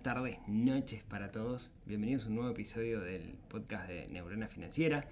Tardes, 0.00 0.38
noches 0.46 1.02
para 1.02 1.30
todos. 1.30 1.70
Bienvenidos 1.84 2.24
a 2.24 2.28
un 2.28 2.36
nuevo 2.36 2.50
episodio 2.50 3.00
del 3.00 3.34
podcast 3.48 3.88
de 3.88 4.06
Neurona 4.08 4.48
Financiera. 4.48 5.06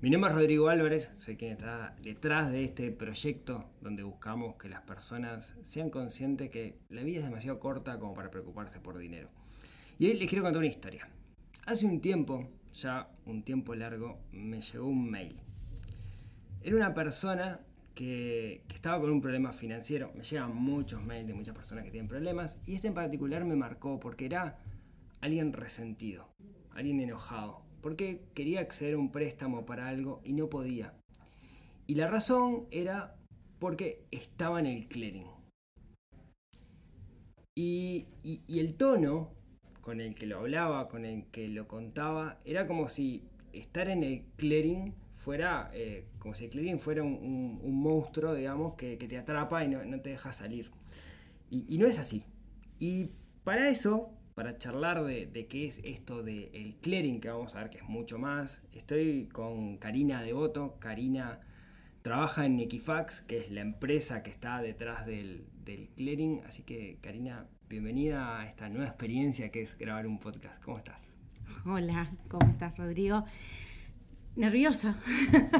Mi 0.00 0.10
nombre 0.10 0.30
es 0.30 0.36
Rodrigo 0.36 0.68
Álvarez, 0.68 1.12
soy 1.16 1.36
quien 1.36 1.52
está 1.52 1.94
detrás 2.02 2.50
de 2.50 2.64
este 2.64 2.90
proyecto 2.92 3.68
donde 3.80 4.02
buscamos 4.04 4.56
que 4.56 4.68
las 4.68 4.82
personas 4.82 5.54
sean 5.64 5.90
conscientes 5.90 6.50
que 6.50 6.78
la 6.88 7.02
vida 7.02 7.18
es 7.18 7.24
demasiado 7.24 7.60
corta 7.60 7.98
como 7.98 8.14
para 8.14 8.30
preocuparse 8.30 8.80
por 8.80 8.96
dinero. 8.96 9.28
Y 9.98 10.06
hoy 10.06 10.14
les 10.14 10.28
quiero 10.28 10.44
contar 10.44 10.60
una 10.60 10.68
historia. 10.68 11.08
Hace 11.66 11.86
un 11.86 12.00
tiempo, 12.00 12.48
ya 12.74 13.10
un 13.26 13.42
tiempo 13.42 13.74
largo, 13.74 14.18
me 14.32 14.60
llegó 14.60 14.86
un 14.86 15.10
mail. 15.10 15.38
Era 16.62 16.76
una 16.76 16.94
persona 16.94 17.60
que, 17.94 18.62
estaba 18.74 19.00
con 19.00 19.10
un 19.10 19.20
problema 19.20 19.52
financiero. 19.52 20.12
Me 20.14 20.24
llegan 20.24 20.54
muchos 20.54 21.02
mails 21.02 21.26
de 21.26 21.34
muchas 21.34 21.54
personas 21.54 21.84
que 21.84 21.90
tienen 21.90 22.08
problemas. 22.08 22.58
Y 22.66 22.74
este 22.74 22.88
en 22.88 22.94
particular 22.94 23.44
me 23.44 23.56
marcó 23.56 24.00
porque 24.00 24.26
era 24.26 24.58
alguien 25.20 25.52
resentido, 25.52 26.28
alguien 26.72 27.00
enojado. 27.00 27.62
Porque 27.80 28.22
quería 28.34 28.60
acceder 28.60 28.94
a 28.94 28.98
un 28.98 29.10
préstamo 29.10 29.66
para 29.66 29.88
algo 29.88 30.20
y 30.24 30.32
no 30.32 30.48
podía. 30.48 30.94
Y 31.86 31.96
la 31.96 32.08
razón 32.08 32.66
era 32.70 33.16
porque 33.58 34.04
estaba 34.10 34.60
en 34.60 34.66
el 34.66 34.88
clearing. 34.88 35.26
Y, 37.54 38.06
y 38.22 38.60
el 38.60 38.74
tono 38.74 39.34
con 39.82 40.00
el 40.00 40.14
que 40.14 40.26
lo 40.26 40.38
hablaba, 40.38 40.88
con 40.88 41.04
el 41.04 41.26
que 41.26 41.48
lo 41.48 41.68
contaba, 41.68 42.40
era 42.44 42.66
como 42.66 42.88
si 42.88 43.24
estar 43.52 43.88
en 43.88 44.02
el 44.04 44.24
clearing 44.36 44.94
fuera, 45.22 45.70
eh, 45.72 46.04
como 46.18 46.34
si 46.34 46.44
el 46.44 46.50
clearing 46.50 46.80
fuera 46.80 47.04
un, 47.04 47.60
monstruo, 47.62 48.34
digamos, 48.34 48.74
que, 48.74 48.96
te 48.96 49.16
atrapa 49.16 49.64
y 49.64 49.68
no, 49.68 50.00
te 50.00 50.10
deja 50.10 50.32
salir. 50.32 50.70
Y, 51.48 51.78
no 51.78 51.86
es 51.86 51.98
así. 51.98 52.24
Y 52.80 53.10
para 53.44 53.68
eso, 53.68 54.10
para 54.34 54.58
charlar 54.58 55.04
de, 55.04 55.26
de 55.26 55.46
qué 55.46 55.66
es 55.68 55.78
esto 55.84 56.24
del 56.24 56.50
de 56.50 56.76
clearing, 56.80 57.20
que 57.20 57.28
vamos 57.28 57.54
a 57.54 57.60
ver 57.60 57.70
que 57.70 57.78
es 57.78 57.84
mucho 57.84 58.18
más, 58.18 58.62
estoy 58.74 59.28
con 59.32 59.76
Karina 59.76 60.22
Devoto. 60.22 60.76
Karina 60.80 61.38
trabaja 62.02 62.44
en 62.44 62.58
Equifax, 62.58 63.20
que 63.22 63.38
es 63.38 63.50
la 63.52 63.60
empresa 63.60 64.24
que 64.24 64.30
está 64.30 64.60
detrás 64.60 65.06
del, 65.06 65.46
del 65.64 65.88
clearing. 65.90 66.42
Así 66.48 66.64
que, 66.64 66.98
Karina, 67.00 67.46
bienvenida 67.68 68.40
a 68.40 68.48
esta 68.48 68.68
nueva 68.68 68.88
experiencia 68.88 69.52
que 69.52 69.62
es 69.62 69.78
grabar 69.78 70.08
un 70.08 70.18
podcast. 70.18 70.60
¿Cómo 70.64 70.78
estás? 70.78 71.00
Hola, 71.64 72.10
¿cómo 72.28 72.50
estás, 72.50 72.76
Rodrigo? 72.76 73.24
Nerviosa. 74.36 74.96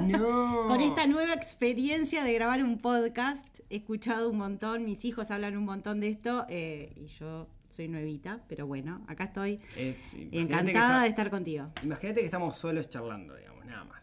No. 0.02 0.64
Con 0.68 0.80
esta 0.80 1.06
nueva 1.06 1.34
experiencia 1.34 2.24
de 2.24 2.32
grabar 2.32 2.62
un 2.62 2.78
podcast, 2.78 3.46
he 3.70 3.76
escuchado 3.76 4.30
un 4.30 4.38
montón, 4.38 4.84
mis 4.84 5.04
hijos 5.04 5.30
hablan 5.30 5.56
un 5.56 5.64
montón 5.64 6.00
de 6.00 6.08
esto 6.08 6.46
eh, 6.48 6.92
y 6.96 7.06
yo 7.06 7.48
soy 7.70 7.88
nuevita, 7.88 8.42
pero 8.48 8.66
bueno, 8.66 9.04
acá 9.08 9.24
estoy 9.24 9.60
Es- 9.76 10.14
encantada 10.30 10.96
está- 10.96 11.02
de 11.02 11.08
estar 11.08 11.30
contigo. 11.30 11.70
Imagínate 11.82 12.20
que 12.20 12.26
estamos 12.26 12.56
solos 12.56 12.88
charlando, 12.88 13.34
digamos, 13.36 13.64
nada 13.66 13.84
más. 13.84 14.02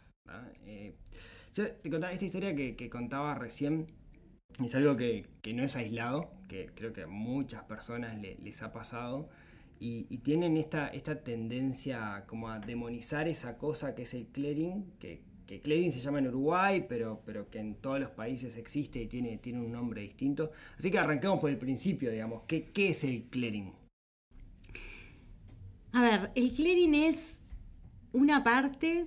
Eh, 0.66 0.96
yo 1.56 1.72
te 1.72 1.90
contaba 1.90 2.14
esta 2.14 2.26
historia 2.26 2.56
que, 2.56 2.76
que 2.76 2.90
contaba 2.90 3.34
recién. 3.36 3.88
Es 4.64 4.76
algo 4.76 4.96
que, 4.98 5.26
que 5.42 5.54
no 5.54 5.64
es 5.64 5.76
aislado, 5.76 6.32
que 6.48 6.68
creo 6.76 6.94
que 6.94 7.04
a 7.04 7.08
muchas 7.08 7.64
personas 7.64 8.18
le- 8.20 8.38
les 8.44 8.62
ha 8.62 8.72
pasado. 8.72 9.30
Y, 9.80 10.08
y 10.10 10.18
tienen 10.18 10.58
esta, 10.58 10.90
esta 10.90 11.24
tendencia 11.24 12.26
como 12.28 12.50
a 12.50 12.60
demonizar 12.60 13.28
esa 13.28 13.58
cosa 13.58 13.96
que 13.96 14.02
es 14.02 14.14
el 14.14 14.28
clearing, 14.28 14.92
que, 15.00 15.22
que 15.48 15.62
clearing 15.62 15.92
se 15.92 16.02
llama 16.02 16.20
en 16.20 16.28
Uruguay, 16.28 16.86
pero, 16.88 17.22
pero 17.26 17.50
que 17.50 17.60
en 17.60 17.76
todos 17.76 18.00
los 18.00 18.10
países 18.10 18.58
existe 18.58 19.02
y 19.02 19.08
tiene, 19.08 19.38
tiene 19.38 19.60
un 19.60 19.72
nombre 19.72 20.02
distinto. 20.02 20.52
Así 20.78 20.92
que 20.92 21.00
arranquemos 21.00 21.40
por 21.40 21.50
el 21.50 21.58
principio, 21.58 22.12
digamos. 22.12 22.44
¿Qué, 22.46 22.66
qué 22.66 22.90
es 22.90 23.04
el 23.06 23.24
clearing? 23.30 23.72
A 25.94 26.02
ver, 26.02 26.32
el 26.36 26.54
clearing 26.54 26.94
es 26.94 27.42
una 28.12 28.44
parte, 28.44 29.06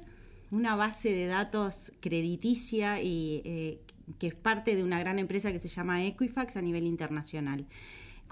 una 0.51 0.75
base 0.75 1.13
de 1.13 1.27
datos 1.27 1.93
crediticia 2.01 3.03
y 3.03 3.43
eh, 3.45 3.81
que 4.19 4.29
es 4.29 4.35
parte 4.35 4.75
de 4.75 4.83
una 4.83 4.99
gran 4.99 5.19
empresa 5.19 5.53
que 5.53 5.59
se 5.59 5.69
llama 5.69 6.05
Equifax 6.05 6.57
a 6.57 6.63
nivel 6.63 6.87
internacional. 6.87 7.67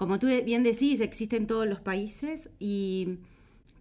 Como 0.01 0.17
tú 0.17 0.25
bien 0.43 0.63
decís, 0.63 0.99
existe 0.99 1.37
en 1.37 1.45
todos 1.45 1.67
los 1.67 1.79
países 1.79 2.49
y 2.57 3.19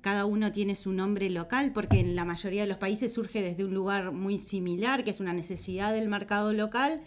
cada 0.02 0.26
uno 0.26 0.52
tiene 0.52 0.74
su 0.74 0.92
nombre 0.92 1.30
local 1.30 1.72
porque 1.72 1.98
en 1.98 2.14
la 2.14 2.26
mayoría 2.26 2.60
de 2.60 2.68
los 2.68 2.76
países 2.76 3.14
surge 3.14 3.40
desde 3.40 3.64
un 3.64 3.72
lugar 3.72 4.12
muy 4.12 4.38
similar, 4.38 5.02
que 5.02 5.12
es 5.12 5.20
una 5.20 5.32
necesidad 5.32 5.94
del 5.94 6.08
mercado 6.08 6.52
local, 6.52 7.00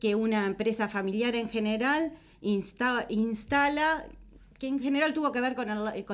que 0.00 0.16
una 0.16 0.44
empresa 0.44 0.88
familiar 0.88 1.36
en 1.36 1.48
general 1.48 2.14
insta- 2.42 3.06
instala, 3.10 4.04
que 4.58 4.66
en 4.66 4.80
general 4.80 5.14
tuvo 5.14 5.30
que 5.30 5.40
ver 5.40 5.54
con, 5.54 5.70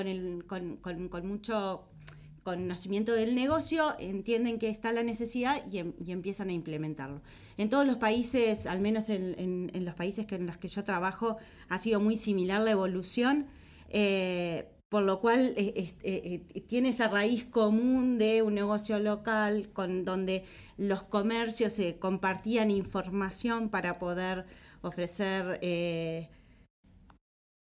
el, 0.06 0.44
con, 0.44 1.26
mucho 1.26 1.84
conocimiento 2.42 3.14
del 3.14 3.34
negocio, 3.34 3.94
entienden 3.98 4.58
que 4.58 4.68
está 4.68 4.92
la 4.92 5.02
necesidad 5.02 5.62
y, 5.72 5.78
em, 5.78 5.94
y, 5.98 6.12
empiezan 6.12 6.50
a 6.50 6.52
implementarlo. 6.52 7.22
En 7.56 7.70
todos 7.70 7.86
los 7.86 7.96
países, 7.96 8.66
al 8.66 8.80
menos 8.80 9.08
en, 9.08 9.70
los 9.84 9.94
países 9.94 10.26
que, 10.26 10.34
en 10.36 10.46
los 10.46 10.56
que 10.56 10.68
yo 10.68 10.84
trabajo, 10.84 11.36
ha 11.68 11.78
sido 11.78 12.00
muy 12.00 12.16
similar 12.16 12.60
la 12.60 12.72
evolución. 12.72 13.46
Eh, 13.90 14.68
por 14.88 15.02
lo 15.02 15.20
cual 15.20 15.54
eh, 15.56 15.92
eh, 16.02 16.62
tiene 16.68 16.90
esa 16.90 17.08
raíz 17.08 17.44
común 17.46 18.16
de 18.16 18.42
un 18.42 18.54
negocio 18.54 19.00
local 19.00 19.70
con 19.72 20.04
donde 20.04 20.44
los 20.76 21.02
comercios 21.02 21.80
compartían 21.98 22.70
información 22.70 23.70
para 23.70 23.98
poder 23.98 24.46
ofrecer 24.82 25.58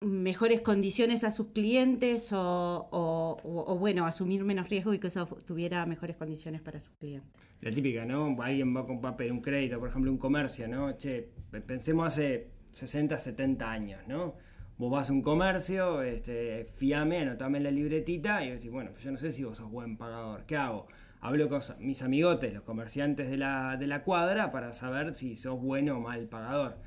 mejores 0.02 0.62
condiciones 0.62 1.24
a 1.24 1.32
sus 1.32 1.48
clientes 1.48 2.30
o, 2.32 3.78
bueno, 3.80 4.06
asumir 4.06 4.44
menos 4.44 4.70
riesgo 4.70 4.94
y 4.94 5.00
que 5.00 5.08
eso 5.08 5.26
tuviera 5.46 5.86
mejores 5.86 6.16
condiciones 6.18 6.62
para 6.62 6.80
sus 6.80 6.94
clientes. 6.96 7.30
La 7.62 7.72
típica, 7.72 8.06
¿no? 8.06 8.36
Alguien 8.42 8.76
va 8.76 8.86
con 8.86 9.02
papel, 9.02 9.32
un 9.32 9.42
crédito, 9.42 9.80
por 9.80 9.90
ejemplo, 9.90 10.12
un 10.12 10.20
comercio, 10.20 10.68
¿no? 10.68 10.96
Che, 10.98 11.32
pensemos 11.66 12.08
hace 12.08 12.52
60, 12.74 13.18
70 13.18 13.72
años, 13.72 14.02
¿no? 14.08 14.36
Vos 14.78 14.92
vas 14.92 15.10
a 15.10 15.14
un 15.14 15.24
comercio, 15.24 16.04
este, 16.04 16.66
fiame, 16.66 17.22
anotame 17.22 17.58
en 17.58 17.64
la 17.64 17.72
libretita 17.72 18.46
y 18.46 18.52
decís, 18.52 18.70
bueno, 18.70 18.92
pues 18.92 19.04
yo 19.04 19.12
no 19.12 19.18
sé 19.18 19.32
si 19.32 19.44
vos 19.44 19.58
sos 19.58 19.72
buen 19.72 19.98
pagador, 19.98 20.46
¿qué 20.46 20.56
hago? 20.56 20.88
Hablo 21.20 21.50
con 21.50 21.62
mis 21.80 22.04
amigotes, 22.04 22.54
los 22.54 22.62
comerciantes 22.62 23.28
de 23.32 23.38
la, 23.38 23.76
de 23.78 23.88
la 23.88 24.04
cuadra, 24.04 24.52
para 24.52 24.74
saber 24.74 25.16
si 25.16 25.36
sos 25.36 25.60
bueno 25.60 25.98
o 25.98 26.02
mal 26.02 26.28
pagador 26.28 26.78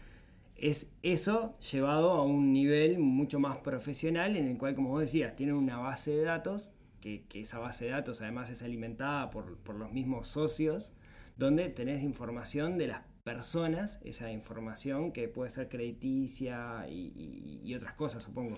es 0.61 0.93
eso 1.03 1.57
llevado 1.73 2.13
a 2.13 2.23
un 2.23 2.53
nivel 2.53 2.99
mucho 2.99 3.41
más 3.41 3.57
profesional 3.59 4.37
en 4.37 4.47
el 4.47 4.59
cual, 4.59 4.75
como 4.75 4.91
vos 4.91 5.01
decías, 5.01 5.35
tienen 5.35 5.55
una 5.55 5.79
base 5.79 6.15
de 6.15 6.23
datos, 6.23 6.69
que, 7.01 7.25
esa 7.33 7.59
base 7.59 7.87
de 7.87 7.93
datos 7.93 8.21
además 8.21 8.51
es 8.51 8.63
alimentada 8.63 9.31
por, 9.31 9.57
por, 9.59 9.75
los 9.77 9.91
mismos 9.91 10.29
socios, 10.29 10.93
donde 11.39 11.71
tenés 11.71 12.03
información 12.03 12.77
de 12.77 12.89
las 12.89 13.01
personas, 13.25 14.01
esa 14.05 14.31
información 14.31 15.13
que 15.13 15.29
puede 15.29 15.49
ser 15.51 15.71
crediticia 15.71 16.87
y, 16.91 17.75
otras 17.75 17.95
cosas, 17.95 18.23
supongo. 18.23 18.57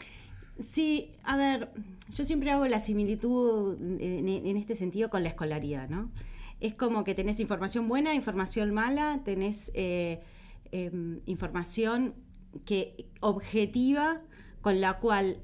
Sí, 0.60 1.12
a 1.22 1.36
ver, 1.36 1.70
yo 2.10 2.24
siempre 2.24 2.50
hago 2.50 2.66
la 2.66 2.80
similitud 2.80 3.80
en, 3.80 4.28
en 4.28 4.56
este 4.56 4.74
sentido 4.74 5.08
con 5.08 5.22
la 5.22 5.28
escolaridad, 5.28 5.88
¿no? 5.88 6.10
Es 6.58 6.74
como 6.74 7.04
que 7.04 7.14
tenés 7.14 7.38
información 7.38 7.88
buena, 7.88 8.12
información 8.12 8.74
mala, 8.74 9.20
tenés... 9.24 9.70
Eh, 9.74 10.20
eh, 10.72 10.90
información 11.26 12.14
que 12.64 13.08
objetiva 13.20 14.22
con 14.60 14.80
la 14.80 14.98
cual 14.98 15.40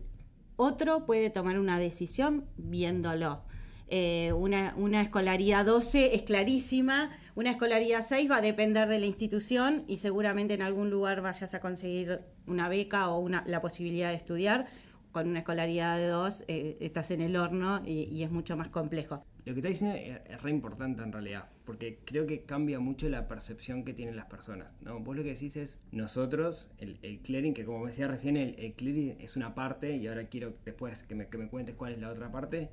otro 0.56 1.06
puede 1.06 1.30
tomar 1.30 1.58
una 1.58 1.78
decisión 1.78 2.46
viéndolo. 2.56 3.42
Eh, 3.90 4.32
una, 4.34 4.74
una, 4.76 5.00
escolaridad 5.00 5.64
12 5.64 6.14
es 6.14 6.22
clarísima, 6.22 7.10
una 7.34 7.52
escolaridad 7.52 8.04
6 8.06 8.30
va 8.30 8.36
a 8.36 8.40
depender 8.42 8.86
de 8.86 8.98
la 8.98 9.06
institución 9.06 9.84
y 9.86 9.96
seguramente 9.96 10.52
en 10.52 10.60
algún 10.60 10.90
lugar 10.90 11.22
vayas 11.22 11.54
a 11.54 11.60
conseguir 11.60 12.20
una 12.46 12.68
beca 12.68 13.08
o 13.08 13.18
una, 13.18 13.44
la 13.46 13.62
posibilidad 13.62 14.10
de 14.10 14.16
estudiar. 14.16 14.66
Con 15.12 15.28
una 15.28 15.38
escolaridad 15.38 15.96
de 15.96 16.08
2 16.08 16.44
eh, 16.48 16.76
estás 16.80 17.10
en 17.12 17.22
el 17.22 17.36
horno 17.36 17.80
y, 17.84 18.22
es 18.22 18.30
mucho 18.30 18.58
más 18.58 18.68
complejo. 18.68 19.24
Lo 19.48 19.54
que 19.54 19.60
está 19.60 19.68
diciendo 19.70 19.96
es, 19.96 20.20
es 20.30 20.42
re 20.42 20.50
importante 20.50 21.02
en 21.02 21.10
realidad, 21.10 21.48
porque 21.64 22.00
creo 22.04 22.26
que 22.26 22.42
cambia 22.42 22.80
mucho 22.80 23.08
la 23.08 23.28
percepción 23.28 23.82
que 23.82 23.94
tienen 23.94 24.14
las 24.14 24.26
personas. 24.26 24.68
¿no? 24.82 25.00
Vos 25.00 25.16
lo 25.16 25.22
que 25.22 25.30
decís 25.30 25.56
es, 25.56 25.78
nosotros, 25.90 26.68
el, 26.76 26.98
el 27.00 27.20
clearing, 27.20 27.54
que 27.54 27.64
como 27.64 27.86
decía 27.86 28.08
recién, 28.08 28.36
el, 28.36 28.54
el 28.58 28.74
clearing 28.74 29.16
es 29.18 29.36
una 29.36 29.54
parte, 29.54 29.96
y 29.96 30.06
ahora 30.06 30.28
quiero 30.28 30.52
después 30.66 31.02
que 31.04 31.14
me, 31.14 31.28
que 31.28 31.38
me 31.38 31.48
cuentes 31.48 31.74
cuál 31.76 31.94
es 31.94 31.98
la 31.98 32.10
otra 32.10 32.30
parte, 32.30 32.68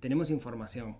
tenemos 0.00 0.30
información, 0.30 0.96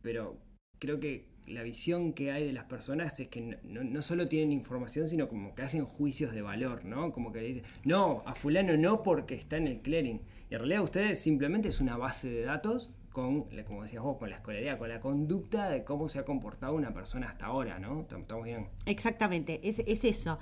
pero 0.00 0.38
creo 0.78 1.00
que 1.00 1.26
la 1.46 1.62
visión 1.62 2.14
que 2.14 2.32
hay 2.32 2.46
de 2.46 2.54
las 2.54 2.64
personas 2.64 3.20
es 3.20 3.28
que 3.28 3.42
no, 3.42 3.56
no- 3.64 3.84
no 3.84 4.00
solo 4.00 4.28
tienen 4.28 4.52
información, 4.52 5.06
sino 5.06 5.28
como 5.28 5.54
que 5.54 5.60
hacen 5.62 5.84
juicios 5.84 6.32
de 6.32 6.40
valor, 6.40 6.86
¿no? 6.86 7.12
Como 7.12 7.30
que 7.32 7.42
le 7.42 7.46
dicen, 7.48 7.64
no, 7.84 8.22
a 8.24 8.34
fulano 8.34 8.76
no 8.78 9.02
porque 9.02 9.34
está 9.34 9.58
en 9.58 9.66
el 9.68 9.80
clearing. 9.82 10.22
Y 10.50 10.54
en 10.54 10.60
realidad 10.60 10.82
ustedes 10.82 11.20
simplemente 11.20 11.68
es 11.68 11.80
una 11.82 11.98
base 11.98 12.30
de 12.30 12.42
datos 12.42 12.90
con, 13.14 13.44
como 13.64 13.82
decías 13.84 14.02
vos, 14.02 14.18
con 14.18 14.28
la 14.28 14.36
escolaridad, 14.36 14.76
con 14.76 14.88
la 14.88 15.00
conducta 15.00 15.70
de 15.70 15.84
cómo 15.84 16.08
se 16.08 16.18
ha 16.18 16.24
comportado 16.24 16.74
una 16.74 16.92
persona 16.92 17.28
hasta 17.28 17.46
ahora, 17.46 17.78
¿no? 17.78 18.00
Estamos 18.00 18.22
estamos 18.22 18.44
bien. 18.44 18.66
Exactamente, 18.86 19.60
es, 19.62 19.78
es 19.78 20.04
eso. 20.04 20.40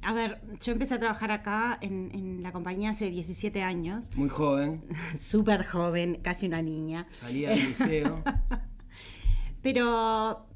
A 0.00 0.14
ver, 0.14 0.40
yo 0.62 0.72
empecé 0.72 0.94
a 0.94 0.98
trabajar 0.98 1.30
acá 1.30 1.78
en, 1.82 2.10
en 2.14 2.42
la 2.42 2.50
compañía 2.50 2.90
hace 2.90 3.10
17 3.10 3.62
años, 3.62 4.10
Muy 4.16 4.30
joven, 4.30 4.82
súper 5.20 5.66
joven, 5.66 6.18
casi 6.22 6.46
una 6.46 6.62
niña. 6.62 7.06
salía 7.12 7.50
del 7.50 7.58
liceo. 7.68 8.22
Pero 9.62 10.46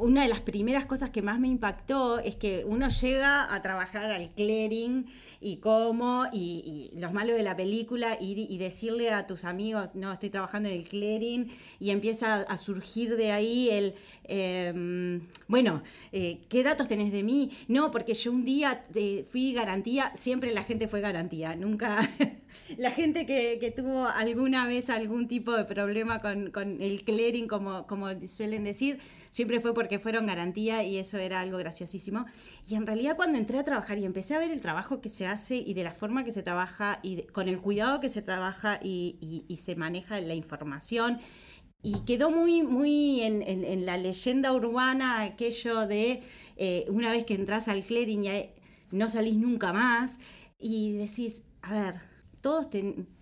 una 0.00 0.22
de 0.22 0.28
las 0.28 0.40
primeras 0.40 0.86
cosas 0.86 1.10
que 1.10 1.22
más 1.22 1.38
me 1.38 1.48
impactó 1.48 2.18
es 2.18 2.34
que 2.36 2.64
uno 2.66 2.88
llega 2.88 3.54
a 3.54 3.62
trabajar 3.62 4.06
al 4.06 4.30
clearing 4.30 5.06
y 5.40 5.56
cómo, 5.56 6.26
y, 6.32 6.90
y 6.94 6.98
los 6.98 7.12
malos 7.12 7.36
de 7.36 7.42
la 7.42 7.56
película, 7.56 8.16
ir 8.20 8.38
y 8.38 8.58
decirle 8.58 9.10
a 9.10 9.26
tus 9.26 9.44
amigos, 9.44 9.90
no, 9.94 10.12
estoy 10.12 10.30
trabajando 10.30 10.68
en 10.68 10.76
el 10.76 10.86
clearing, 10.86 11.50
y 11.78 11.90
empieza 11.90 12.42
a 12.42 12.56
surgir 12.56 13.16
de 13.16 13.32
ahí 13.32 13.70
el, 13.70 13.94
eh, 14.24 15.20
bueno, 15.48 15.82
eh, 16.12 16.40
¿qué 16.48 16.62
datos 16.62 16.88
tenés 16.88 17.12
de 17.12 17.22
mí? 17.22 17.50
No, 17.68 17.90
porque 17.90 18.14
yo 18.14 18.32
un 18.32 18.44
día 18.44 18.84
eh, 18.94 19.26
fui 19.30 19.52
garantía, 19.52 20.12
siempre 20.14 20.52
la 20.52 20.64
gente 20.64 20.88
fue 20.88 21.00
garantía, 21.00 21.56
nunca, 21.56 22.08
la 22.76 22.90
gente 22.90 23.26
que, 23.26 23.74
tuvo 23.76 24.08
alguna 24.08 24.66
vez 24.66 24.90
algún 24.90 25.28
tipo 25.28 25.56
de 25.56 25.64
problema 25.64 26.20
con, 26.20 26.50
con 26.50 26.82
el 26.82 27.04
clearing, 27.04 27.46
como, 27.46 27.86
como 27.86 28.08
suelen 28.26 28.64
decir, 28.64 28.98
siempre 29.30 29.60
fue 29.60 29.72
porque 29.72 29.98
fueron 29.98 30.26
garantía 30.26 30.82
y 30.84 30.98
eso 30.98 31.18
era 31.18 31.40
algo 31.40 31.58
graciosísimo. 31.58 32.26
Y 32.68 32.74
en 32.74 32.86
realidad 32.86 33.16
cuando 33.16 33.38
entré 33.38 33.58
a 33.58 33.64
trabajar 33.64 33.98
y 33.98 34.04
empecé 34.04 34.34
a 34.34 34.38
ver 34.38 34.50
el 34.50 34.60
trabajo 34.60 35.00
que 35.00 35.08
se 35.08 35.26
hace 35.26 35.56
y 35.56 35.74
de 35.74 35.84
la 35.84 35.92
forma 35.92 36.24
que 36.24 36.32
se 36.32 36.42
trabaja 36.42 37.00
y 37.02 37.22
con 37.22 37.48
el 37.48 37.60
cuidado 37.60 38.00
que 38.00 38.08
se 38.08 38.22
trabaja 38.22 38.78
y, 38.82 39.46
se 39.60 39.76
maneja 39.76 40.20
la 40.20 40.34
información, 40.34 41.18
y 41.82 42.00
quedó 42.04 42.30
muy, 42.30 42.62
muy 42.62 43.22
en, 43.22 43.86
la 43.86 43.96
leyenda 43.96 44.52
urbana 44.52 45.22
aquello 45.22 45.86
de 45.86 46.22
eh, 46.56 46.84
una 46.88 47.10
vez 47.10 47.24
que 47.24 47.34
entras 47.34 47.68
al 47.68 47.82
clearing 47.84 48.22
ya 48.22 48.32
no 48.90 49.08
salís 49.08 49.36
nunca 49.36 49.72
más 49.72 50.18
y 50.58 50.92
decís, 50.92 51.44
a 51.62 51.72
ver, 51.72 52.00
todos, 52.40 52.68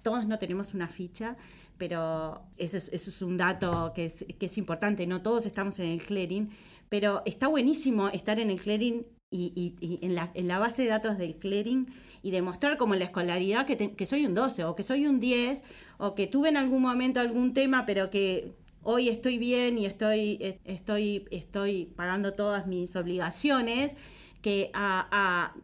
todos 0.02 0.26
no 0.26 0.38
tenemos 0.38 0.74
una 0.74 0.88
ficha, 0.88 1.36
pero 1.78 2.42
eso 2.56 2.76
es, 2.76 3.22
un 3.22 3.36
dato 3.36 3.92
que 3.94 4.04
es, 4.06 4.58
importante, 4.58 5.06
no 5.06 5.22
todos 5.22 5.46
estamos 5.46 5.78
en 5.78 5.86
el 5.86 6.02
clearing, 6.02 6.50
pero 6.88 7.22
está 7.24 7.46
buenísimo 7.46 8.08
estar 8.08 8.38
en 8.40 8.50
el 8.50 8.60
clearing 8.60 9.06
y, 9.30 10.00
en, 10.02 10.14
la, 10.48 10.58
base 10.58 10.82
de 10.82 10.88
datos 10.88 11.18
del 11.18 11.36
clearing 11.36 11.86
y 12.22 12.30
demostrar 12.30 12.76
como 12.78 12.94
en 12.94 13.00
la 13.00 13.06
escolaridad 13.06 13.66
que, 13.66 14.06
soy 14.06 14.26
un 14.26 14.34
12 14.34 14.64
o 14.64 14.74
que 14.74 14.82
soy 14.82 15.06
un 15.06 15.20
10 15.20 15.62
o 15.98 16.14
que 16.14 16.26
tuve 16.26 16.48
en 16.48 16.56
algún 16.56 16.82
momento 16.82 17.20
algún 17.20 17.52
tema 17.52 17.86
pero 17.86 18.10
que 18.10 18.54
hoy 18.82 19.08
estoy 19.08 19.38
bien 19.38 19.78
y 19.78 19.86
estoy, 19.86 20.38
eh, 20.40 20.58
estoy, 20.64 21.26
estoy 21.30 21.92
pagando 21.94 22.34
todas 22.34 22.66
mis 22.66 22.96
obligaciones, 22.96 23.96
que 24.40 24.70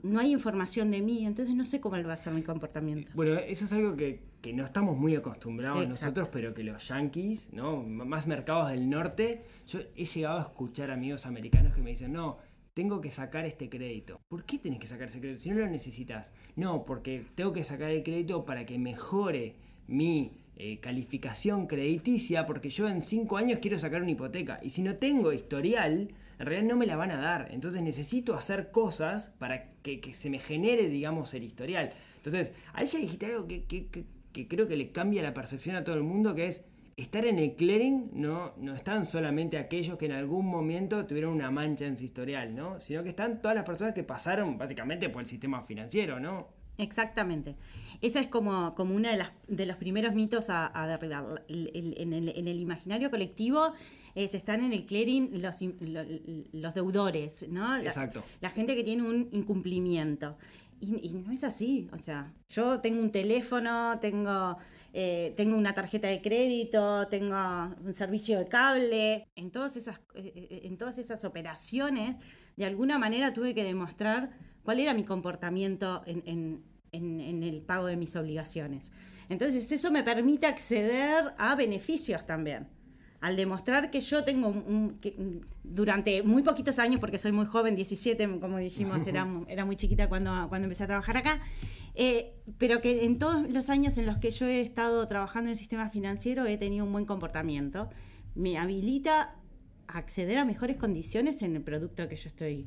no 0.02 0.20
hay 0.20 0.32
información 0.32 0.90
de 0.90 1.00
mí, 1.00 1.24
entonces 1.24 1.54
no 1.54 1.64
sé 1.64 1.80
cómo 1.80 1.96
va 2.02 2.12
a 2.12 2.16
ser 2.16 2.34
mi 2.34 2.42
comportamiento. 2.42 3.10
Bueno, 3.14 3.34
eso 3.34 3.64
es 3.64 3.72
algo 3.72 3.96
que, 3.96 4.20
que 4.44 4.52
no 4.52 4.62
estamos 4.62 4.94
muy 4.98 5.16
acostumbrados 5.16 5.78
Exacto. 5.84 6.00
nosotros, 6.04 6.28
pero 6.30 6.52
que 6.52 6.64
los 6.64 6.86
yankees, 6.86 7.48
¿no? 7.54 7.82
Más 7.82 8.26
mercados 8.26 8.68
del 8.70 8.90
norte, 8.90 9.42
yo 9.66 9.80
he 9.96 10.04
llegado 10.04 10.38
a 10.38 10.42
escuchar 10.42 10.90
amigos 10.90 11.24
americanos 11.24 11.72
que 11.72 11.80
me 11.80 11.88
dicen, 11.88 12.12
no, 12.12 12.36
tengo 12.74 13.00
que 13.00 13.10
sacar 13.10 13.46
este 13.46 13.70
crédito. 13.70 14.20
¿Por 14.28 14.44
qué 14.44 14.58
tenés 14.58 14.78
que 14.80 14.86
sacar 14.86 15.08
ese 15.08 15.18
crédito 15.20 15.40
si 15.40 15.48
no 15.48 15.60
lo 15.60 15.66
necesitas? 15.68 16.30
No, 16.56 16.84
porque 16.84 17.24
tengo 17.34 17.54
que 17.54 17.64
sacar 17.64 17.90
el 17.90 18.02
crédito 18.04 18.44
para 18.44 18.66
que 18.66 18.78
mejore 18.78 19.54
mi 19.86 20.32
eh, 20.56 20.78
calificación 20.78 21.66
crediticia, 21.66 22.44
porque 22.44 22.68
yo 22.68 22.86
en 22.86 23.00
cinco 23.00 23.38
años 23.38 23.60
quiero 23.62 23.78
sacar 23.78 24.02
una 24.02 24.10
hipoteca. 24.10 24.60
Y 24.62 24.68
si 24.68 24.82
no 24.82 24.96
tengo 24.96 25.32
historial, 25.32 26.12
en 26.38 26.46
realidad 26.46 26.68
no 26.68 26.76
me 26.76 26.84
la 26.84 26.96
van 26.96 27.12
a 27.12 27.16
dar. 27.16 27.48
Entonces 27.50 27.80
necesito 27.80 28.34
hacer 28.34 28.70
cosas 28.70 29.34
para 29.38 29.70
que, 29.82 30.00
que 30.00 30.12
se 30.12 30.28
me 30.28 30.38
genere, 30.38 30.88
digamos, 30.88 31.32
el 31.32 31.44
historial. 31.44 31.92
Entonces, 32.16 32.52
ahí 32.72 32.86
ya 32.86 32.98
dijiste 32.98 33.26
algo 33.26 33.46
que, 33.46 33.64
que- 33.64 33.86
que- 33.86 34.04
que 34.34 34.46
creo 34.46 34.68
que 34.68 34.76
le 34.76 34.92
cambia 34.92 35.22
la 35.22 35.32
percepción 35.32 35.76
a 35.76 35.84
todo 35.84 35.96
el 35.96 36.02
mundo, 36.02 36.34
que 36.34 36.44
es 36.46 36.62
estar 36.96 37.24
en 37.24 37.38
el 37.38 37.54
clearing 37.54 38.10
no, 38.12 38.52
no 38.58 38.74
están 38.74 39.06
solamente 39.06 39.56
aquellos 39.58 39.96
que 39.96 40.06
en 40.06 40.12
algún 40.12 40.46
momento 40.46 41.06
tuvieron 41.06 41.32
una 41.32 41.50
mancha 41.50 41.86
en 41.86 41.96
su 41.96 42.04
historial, 42.04 42.54
¿no? 42.54 42.78
Sino 42.80 43.02
que 43.02 43.08
están 43.08 43.40
todas 43.40 43.54
las 43.54 43.64
personas 43.64 43.94
que 43.94 44.02
pasaron 44.04 44.58
básicamente 44.58 45.08
por 45.08 45.22
el 45.22 45.26
sistema 45.26 45.62
financiero, 45.62 46.20
¿no? 46.20 46.48
Exactamente. 46.76 47.54
Esa 48.00 48.18
es 48.20 48.26
como, 48.28 48.74
como 48.74 48.94
una 48.96 49.12
de, 49.12 49.16
las, 49.16 49.30
de 49.46 49.64
los 49.64 49.76
primeros 49.76 50.12
mitos 50.14 50.50
a, 50.50 50.70
a 50.74 50.86
derribar. 50.88 51.44
El- 51.48 51.70
el- 51.74 51.94
en, 51.98 52.12
el, 52.12 52.28
en 52.30 52.48
el 52.48 52.58
imaginario 52.58 53.10
colectivo 53.10 53.72
es, 54.16 54.34
están 54.34 54.60
en 54.64 54.72
el 54.72 54.84
clearing 54.84 55.40
los, 55.40 55.56
los 56.52 56.74
deudores, 56.74 57.46
¿no? 57.48 57.76
La- 57.76 57.84
Exacto. 57.84 58.24
La 58.40 58.50
gente 58.50 58.74
que 58.74 58.82
tiene 58.82 59.04
un 59.04 59.28
incumplimiento. 59.30 60.36
Y, 60.84 61.08
y 61.08 61.12
no 61.14 61.32
es 61.32 61.44
así. 61.44 61.88
O 61.92 61.98
sea, 61.98 62.32
yo 62.48 62.80
tengo 62.80 63.00
un 63.00 63.10
teléfono, 63.12 63.98
tengo, 64.00 64.56
eh, 64.92 65.32
tengo 65.36 65.56
una 65.56 65.74
tarjeta 65.74 66.08
de 66.08 66.20
crédito, 66.20 67.06
tengo 67.08 67.36
un 67.84 67.94
servicio 67.94 68.38
de 68.38 68.46
cable. 68.48 69.28
En 69.36 69.50
todas 69.50 69.76
esas, 69.76 69.98
eh, 70.14 70.32
eh, 70.50 70.60
en 70.64 70.76
todas 70.76 70.98
esas 70.98 71.24
operaciones, 71.24 72.16
de 72.56 72.64
alguna 72.66 72.98
manera 72.98 73.32
tuve 73.32 73.54
que 73.54 73.64
demostrar 73.64 74.30
cuál 74.62 74.80
era 74.80 74.94
mi 74.94 75.04
comportamiento 75.04 76.02
en, 76.06 76.22
en- 76.26 77.42
el 77.42 77.60
pago 77.62 77.86
de 77.86 77.96
mis 77.96 78.14
obligaciones. 78.16 78.92
Entonces, 79.28 79.70
eso 79.72 79.90
me 79.90 80.04
permite 80.04 80.46
acceder 80.46 81.34
a 81.38 81.54
beneficios 81.56 82.24
también 82.26 82.68
al 83.20 83.36
demostrar 83.36 83.90
que 83.90 84.00
yo 84.00 84.22
tengo 84.24 84.48
un, 84.48 84.98
que, 85.00 85.12
mm, 85.12 85.40
durante 85.64 86.22
muy 86.22 86.42
poquitos 86.42 86.78
años, 86.78 87.00
porque 87.00 87.18
soy 87.18 87.32
muy 87.32 87.46
joven, 87.46 87.74
17, 87.74 88.38
como 88.40 88.58
dijimos, 88.58 89.06
era, 89.06 89.26
era 89.48 89.64
muy 89.64 89.76
chiquita 89.76 90.08
cuando, 90.08 90.48
cuando 90.48 90.66
empecé 90.66 90.84
a 90.84 90.86
trabajar 90.88 91.16
acá, 91.16 91.40
eh, 91.94 92.34
pero 92.58 92.80
que 92.80 93.04
en 93.04 93.18
todos 93.18 93.50
los 93.50 93.70
años 93.70 93.96
en 93.98 94.06
los 94.06 94.18
que 94.18 94.30
yo 94.30 94.46
he 94.46 94.60
estado 94.60 95.06
trabajando 95.08 95.48
en 95.48 95.52
el 95.52 95.58
sistema 95.58 95.88
financiero 95.90 96.44
he 96.44 96.58
tenido 96.58 96.84
un 96.84 96.92
buen 96.92 97.06
comportamiento. 97.06 97.88
Me 98.34 98.58
habilita 98.58 99.36
a 99.86 99.98
acceder 99.98 100.38
a 100.38 100.44
mejores 100.44 100.76
condiciones 100.76 101.40
en 101.42 101.56
el 101.56 101.62
producto 101.62 102.08
que 102.08 102.16
yo 102.16 102.28
estoy 102.28 102.66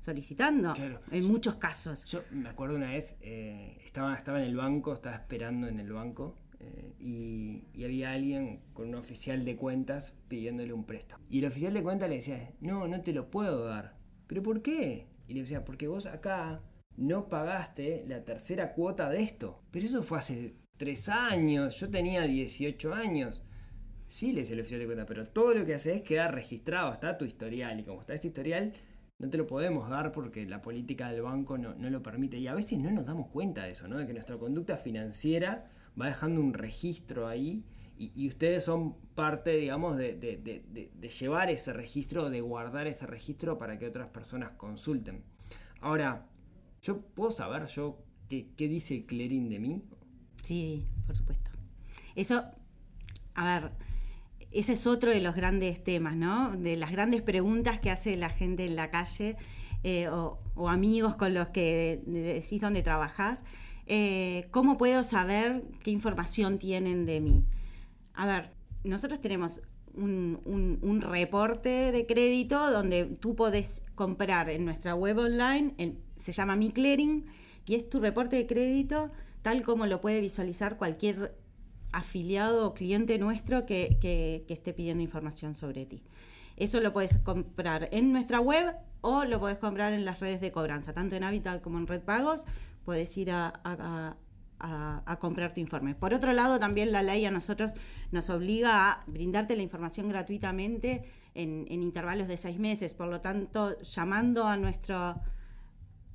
solicitando, 0.00 0.74
Claro. 0.74 1.00
en 1.10 1.26
muchos 1.26 1.56
casos. 1.56 2.04
Yo 2.04 2.22
me 2.30 2.48
acuerdo 2.48 2.76
una 2.76 2.90
vez, 2.90 3.16
eh, 3.20 3.78
estaba, 3.84 4.14
estaba 4.14 4.38
en 4.40 4.46
el 4.46 4.56
banco, 4.56 4.94
estaba 4.94 5.16
esperando 5.16 5.66
en 5.66 5.80
el 5.80 5.92
banco 5.92 6.36
eh, 6.60 6.94
y, 6.98 7.84
había 7.84 8.12
alguien 8.12 8.60
con 8.74 8.88
un 8.88 8.96
oficial 8.96 9.44
de 9.44 9.56
cuentas 9.56 10.14
pidiéndole 10.28 10.72
un 10.72 10.84
préstamo. 10.84 11.24
Y 11.30 11.38
el 11.38 11.46
oficial 11.46 11.72
de 11.72 11.82
cuentas 11.82 12.08
le 12.08 12.16
decía, 12.16 12.52
no, 12.60 12.86
no 12.86 13.00
te 13.00 13.12
lo 13.12 13.30
puedo 13.30 13.64
dar. 13.64 13.96
¿Pero 14.26 14.42
por 14.42 14.62
qué? 14.62 15.06
Y 15.26 15.34
le 15.34 15.40
decía, 15.40 15.64
porque 15.64 15.88
vos 15.88 16.06
acá 16.06 16.60
no 16.96 17.28
pagaste 17.28 18.04
la 18.06 18.24
tercera 18.24 18.74
cuota 18.74 19.08
de 19.08 19.22
esto. 19.22 19.62
Pero 19.70 19.86
eso 19.86 20.02
fue 20.02 20.18
hace 20.18 20.56
tres 20.76 21.08
años, 21.08 21.78
yo 21.80 21.88
tenía 21.90 22.22
18 22.22 22.92
años. 22.92 23.44
Sí, 24.06 24.32
le 24.32 24.40
dice 24.40 24.54
el 24.54 24.60
oficial 24.60 24.80
de 24.80 24.86
cuenta, 24.86 25.06
pero 25.06 25.26
todo 25.26 25.54
lo 25.54 25.64
que 25.64 25.74
hace 25.74 25.94
es 25.94 26.02
quedar 26.02 26.34
registrado, 26.34 26.92
está 26.92 27.16
tu 27.16 27.24
historial. 27.24 27.78
Y 27.80 27.84
como 27.84 28.00
está 28.00 28.14
este 28.14 28.28
historial, 28.28 28.74
no 29.18 29.30
te 29.30 29.38
lo 29.38 29.46
podemos 29.46 29.88
dar 29.88 30.12
porque 30.12 30.46
la 30.46 30.60
política 30.60 31.10
del 31.10 31.22
banco 31.22 31.58
no, 31.58 31.74
no 31.74 31.90
lo 31.90 32.02
permite. 32.02 32.38
Y 32.38 32.48
a 32.48 32.54
veces 32.54 32.78
no 32.78 32.90
nos 32.90 33.06
damos 33.06 33.28
cuenta 33.28 33.64
de 33.64 33.70
eso, 33.70 33.88
¿no? 33.88 33.98
De 33.98 34.06
que 34.06 34.12
nuestra 34.12 34.36
conducta 34.36 34.76
financiera 34.76 35.70
va 36.00 36.06
dejando 36.06 36.40
un 36.40 36.54
registro 36.54 37.28
ahí. 37.28 37.64
Y, 38.00 38.28
ustedes 38.28 38.64
son 38.64 38.94
parte, 39.16 39.56
digamos, 39.56 39.96
de, 39.96 40.90
llevar 41.18 41.50
ese 41.50 41.72
registro, 41.72 42.30
de 42.30 42.40
guardar 42.40 42.86
ese 42.86 43.06
registro 43.06 43.58
para 43.58 43.76
que 43.76 43.88
otras 43.88 44.06
personas 44.08 44.52
consulten. 44.56 45.24
Ahora, 45.80 46.26
¿yo 46.80 47.00
puedo 47.00 47.32
saber 47.32 47.66
yo 47.66 47.98
qué, 48.28 48.46
dice 48.56 48.94
el 48.94 49.06
clearing 49.06 49.48
de 49.48 49.58
mí? 49.58 49.82
Sí, 50.44 50.86
por 51.06 51.16
supuesto. 51.16 51.50
Eso, 52.14 52.44
a 53.34 53.44
ver, 53.60 53.72
ese 54.52 54.74
es 54.74 54.86
otro 54.86 55.10
de 55.10 55.20
los 55.20 55.34
grandes 55.34 55.82
temas, 55.82 56.14
¿no? 56.14 56.56
De 56.56 56.76
las 56.76 56.92
grandes 56.92 57.20
preguntas 57.20 57.80
que 57.80 57.90
hace 57.90 58.16
la 58.16 58.30
gente 58.30 58.64
en 58.64 58.76
la 58.76 58.90
calle 58.90 59.36
eh, 59.82 60.08
o, 60.08 60.38
o 60.54 60.68
amigos 60.68 61.16
con 61.16 61.34
los 61.34 61.48
que 61.48 62.02
de- 62.06 62.34
decís 62.34 62.60
dónde 62.60 62.82
trabajás. 62.82 63.44
Eh, 63.90 64.48
¿Cómo 64.50 64.76
puedo 64.76 65.02
saber 65.02 65.64
qué 65.82 65.90
información 65.90 66.58
tienen 66.58 67.06
de 67.06 67.20
mí? 67.20 67.42
A 68.12 68.26
ver, 68.26 68.50
nosotros 68.84 69.18
tenemos 69.18 69.62
un, 69.94 71.00
reporte 71.00 71.90
de 71.90 72.06
crédito 72.06 72.70
donde 72.70 73.06
tú 73.06 73.34
podés 73.34 73.82
comprar 73.94 74.50
en 74.50 74.66
nuestra 74.66 74.94
web 74.94 75.16
online, 75.18 75.96
se 76.18 76.32
llama 76.32 76.54
Mi 76.54 76.70
Clearing, 76.70 77.24
y 77.64 77.76
es 77.76 77.88
tu 77.88 77.98
reporte 77.98 78.36
de 78.36 78.46
crédito 78.46 79.10
tal 79.40 79.62
como 79.62 79.86
lo 79.86 80.02
puede 80.02 80.20
visualizar 80.20 80.76
cualquier 80.76 81.34
afiliado 81.90 82.66
o 82.66 82.74
cliente 82.74 83.18
nuestro 83.18 83.64
que 83.64 84.44
esté 84.48 84.74
pidiendo 84.74 85.02
información 85.02 85.54
sobre 85.54 85.86
ti. 85.86 86.02
Eso 86.58 86.80
lo 86.80 86.92
puedes 86.92 87.18
comprar 87.18 87.88
en 87.92 88.12
nuestra 88.12 88.40
web 88.40 88.74
o 89.00 89.24
lo 89.24 89.38
puedes 89.38 89.58
comprar 89.58 89.92
en 89.92 90.04
las 90.04 90.18
redes 90.18 90.40
de 90.40 90.50
cobranza, 90.50 90.92
tanto 90.92 91.14
en 91.14 91.22
Habitat 91.22 91.62
como 91.62 91.78
en 91.78 91.86
Red 91.86 92.02
Pagos. 92.02 92.44
Puedes 92.88 93.14
ir 93.18 93.30
a, 93.30 93.48
a- 93.64 94.16
a- 94.60 95.02
a 95.04 95.18
comprar 95.18 95.52
tu 95.52 95.60
informe. 95.60 95.94
Por 95.94 96.14
otro 96.14 96.32
lado, 96.32 96.58
también 96.58 96.90
la 96.90 97.02
ley 97.02 97.22
a 97.26 97.30
nosotros 97.30 97.74
nos 98.12 98.30
obliga 98.30 98.90
a 98.90 99.04
brindarte 99.06 99.54
la 99.56 99.62
información 99.62 100.08
gratuitamente 100.08 101.02
en, 101.34 101.66
en 101.68 101.82
intervalos 101.82 102.28
de 102.28 102.38
seis 102.38 102.58
meses. 102.58 102.94
Por 102.94 103.08
lo 103.08 103.20
tanto, 103.20 103.78
llamando 103.82 104.46
a 104.46 104.56
nuestro 104.56 105.20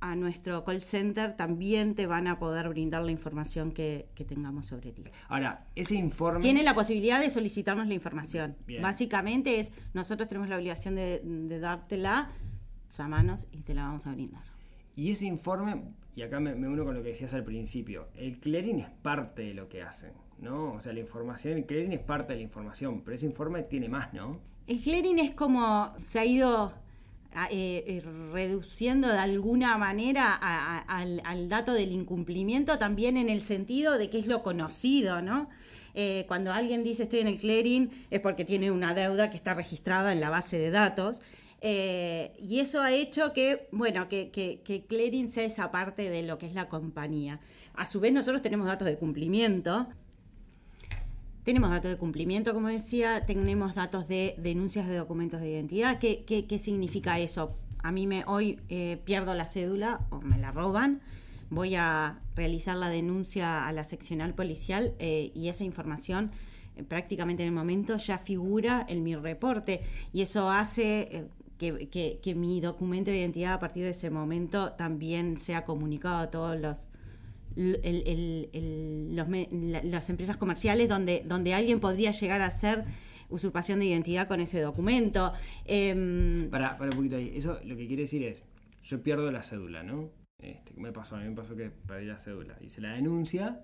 a 0.00 0.16
nuestro 0.16 0.64
call 0.64 0.82
center 0.82 1.36
también 1.36 1.94
te 1.94 2.06
van 2.08 2.26
a 2.26 2.40
poder 2.40 2.68
brindar 2.68 3.04
la 3.04 3.12
información 3.12 3.70
que, 3.70 4.08
que 4.16 4.24
tengamos 4.24 4.66
sobre 4.66 4.90
ti. 4.90 5.04
Ahora, 5.28 5.68
ese 5.76 5.94
informe... 5.94 6.40
Tiene 6.40 6.64
la 6.64 6.74
posibilidad 6.74 7.20
de 7.20 7.30
solicitarnos 7.30 7.86
la 7.86 7.94
información. 7.94 8.56
Bien. 8.66 8.82
Básicamente 8.82 9.60
es, 9.60 9.70
nosotros 9.94 10.28
tenemos 10.28 10.48
la 10.48 10.56
obligación 10.56 10.96
de, 10.96 11.20
de 11.24 11.60
dártela, 11.60 12.32
llamanos 12.90 13.46
y 13.52 13.62
te 13.62 13.74
la 13.74 13.84
vamos 13.84 14.08
a 14.08 14.12
brindar. 14.12 14.42
Y 14.96 15.10
ese 15.10 15.24
informe, 15.26 15.82
y 16.16 16.22
acá 16.22 16.40
me, 16.40 16.52
uno 16.54 16.84
con 16.84 16.94
lo 16.94 17.02
que 17.02 17.08
decías 17.10 17.34
al 17.34 17.44
principio, 17.44 18.08
el 18.16 18.38
clearing 18.38 18.80
es 18.80 18.88
parte 19.02 19.42
de 19.42 19.54
lo 19.54 19.68
que 19.68 19.82
hacen, 19.82 20.12
¿no? 20.38 20.72
O 20.74 20.80
sea, 20.80 20.92
la 20.92 21.00
información, 21.00 21.58
el 21.58 21.64
clearing 21.66 21.92
es 21.92 22.00
parte 22.00 22.32
de 22.34 22.36
la 22.38 22.42
información, 22.44 23.02
pero 23.04 23.14
ese 23.16 23.26
informe 23.26 23.62
tiene 23.62 23.88
más, 23.88 24.12
¿no? 24.12 24.40
El 24.66 24.80
clearing 24.80 25.18
es 25.18 25.34
como 25.34 25.92
se 26.04 26.18
ha 26.20 26.24
ido 26.24 26.72
a- 27.36 27.48
eh, 27.50 27.84
eh, 27.86 28.02
reduciendo 28.32 29.08
de 29.08 29.18
alguna 29.18 29.76
manera 29.76 30.34
al 30.86 31.48
dato 31.48 31.72
del 31.72 31.90
incumplimiento, 31.92 32.78
también 32.78 33.16
en 33.16 33.28
el 33.28 33.42
sentido 33.42 33.98
de 33.98 34.08
que 34.08 34.18
es 34.18 34.26
lo 34.28 34.42
conocido, 34.42 35.20
¿no? 35.20 35.48
Eh, 35.94 36.24
cuando 36.28 36.52
alguien 36.52 36.82
dice 36.84 37.04
estoy 37.04 37.20
en 37.20 37.28
el 37.28 37.38
clearing 37.38 37.90
es 38.10 38.20
porque 38.20 38.44
tiene 38.44 38.70
una 38.70 38.94
deuda 38.94 39.30
que 39.30 39.36
está 39.36 39.54
registrada 39.54 40.12
en 40.12 40.20
la 40.20 40.30
base 40.30 40.58
de 40.58 40.70
datos. 40.70 41.22
Eh, 41.66 42.36
y 42.38 42.60
eso 42.60 42.82
ha 42.82 42.92
hecho 42.92 43.32
que, 43.32 43.68
bueno, 43.72 44.06
que, 44.10 44.30
que, 44.30 44.60
que 44.62 44.84
clearing 44.84 45.30
sea 45.30 45.44
esa 45.44 45.70
parte 45.70 46.10
de 46.10 46.22
lo 46.22 46.36
que 46.36 46.44
es 46.46 46.52
la 46.52 46.68
compañía. 46.68 47.40
A 47.72 47.86
su 47.86 48.00
vez, 48.00 48.12
nosotros 48.12 48.42
tenemos 48.42 48.66
datos 48.66 48.86
de 48.86 48.98
cumplimiento, 48.98 49.86
tenemos 51.42 51.70
datos 51.70 51.90
de 51.90 51.96
cumplimiento, 51.96 52.52
como 52.54 52.68
decía, 52.68 53.24
tenemos 53.26 53.74
datos 53.74 54.08
de 54.08 54.34
denuncias 54.38 54.86
de 54.88 54.96
documentos 54.96 55.40
de 55.40 55.50
identidad. 55.50 55.98
¿Qué, 55.98 56.24
qué- 56.26 56.46
qué 56.46 56.58
significa 56.58 57.18
eso? 57.18 57.56
A 57.82 57.92
mí 57.92 58.06
me 58.06 58.24
hoy 58.26 58.60
eh, 58.68 58.98
pierdo 59.04 59.34
la 59.34 59.46
cédula 59.46 60.00
o 60.10 60.20
me 60.20 60.38
la 60.38 60.52
roban, 60.52 61.00
voy 61.50 61.74
a 61.76 62.20
realizar 62.34 62.76
la 62.76 62.88
denuncia 62.88 63.66
a 63.66 63.72
la 63.72 63.84
seccional 63.84 64.34
policial 64.34 64.94
eh, 64.98 65.32
y 65.34 65.48
esa 65.48 65.64
información 65.64 66.30
prácticamente 66.88 67.42
en 67.44 67.50
el 67.50 67.54
momento 67.54 67.96
ya 67.98 68.18
figura 68.18 68.84
en 68.88 69.02
mi 69.04 69.14
reporte 69.14 69.82
y 70.12 70.22
eso 70.22 70.50
hace 70.50 71.26
que, 71.58 71.88
que- 71.88 72.18
que 72.22 72.34
mi 72.34 72.60
documento 72.60 73.10
de 73.10 73.18
identidad 73.18 73.54
a 73.54 73.58
partir 73.58 73.84
de 73.84 73.90
ese 73.90 74.10
momento 74.10 74.72
también 74.72 75.38
sea 75.38 75.64
comunicado 75.64 76.18
a 76.18 76.30
todos 76.30 76.58
los 76.60 76.88
los 77.56 79.28
las 79.84 80.10
empresas 80.10 80.36
comerciales 80.36 80.88
donde, 80.88 81.22
donde 81.24 81.54
alguien 81.54 81.78
podría 81.80 82.10
llegar 82.10 82.40
a 82.40 82.46
hacer 82.46 82.84
usurpación 83.30 83.78
de 83.78 83.86
identidad 83.86 84.26
con 84.28 84.40
ese 84.40 84.60
documento. 84.60 85.32
Em, 85.64 86.50
Para, 86.50 86.76
para 86.76 86.90
un 86.90 86.96
poquito 86.96 87.16
ahí. 87.16 87.32
Eso 87.34 87.60
lo 87.64 87.76
que 87.76 87.86
quiere 87.86 88.02
decir 88.02 88.22
es, 88.24 88.44
yo 88.82 89.02
pierdo 89.02 89.30
la 89.30 89.42
cédula, 89.42 89.82
¿no? 89.82 90.10
Este, 90.42 90.74
me 90.74 90.92
pasó, 90.92 91.16
a 91.16 91.20
mí 91.20 91.28
me 91.28 91.34
pasó 91.36 91.54
que 91.56 91.70
perdí 91.70 92.06
la 92.06 92.18
cédula. 92.18 92.56
Hice 92.60 92.80
la 92.80 92.92
denuncia 92.94 93.60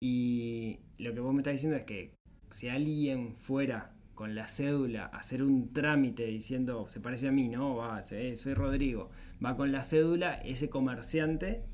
y 0.00 0.78
lo 0.98 1.12
que 1.14 1.20
vos 1.20 1.34
me 1.34 1.40
estás 1.40 1.54
diciendo 1.54 1.76
es 1.76 1.84
que 1.84 2.14
si 2.50 2.68
alguien 2.68 3.34
fuera 3.36 3.94
con 4.14 4.34
la 4.34 4.46
cédula 4.48 5.06
hacer 5.06 5.42
un 5.42 5.72
trámite 5.72 6.26
diciendo, 6.26 6.86
se 6.88 7.00
parece 7.00 7.28
a 7.28 7.32
mí, 7.32 7.48
¿no? 7.48 7.76
Va, 7.76 8.02
se- 8.02 8.36
soy 8.36 8.54
Rodrigo, 8.54 9.10
va 9.44 9.56
con 9.56 9.72
la 9.72 9.82
cédula, 9.82 10.34
ese 10.34 10.68
comerciante, 10.68 11.64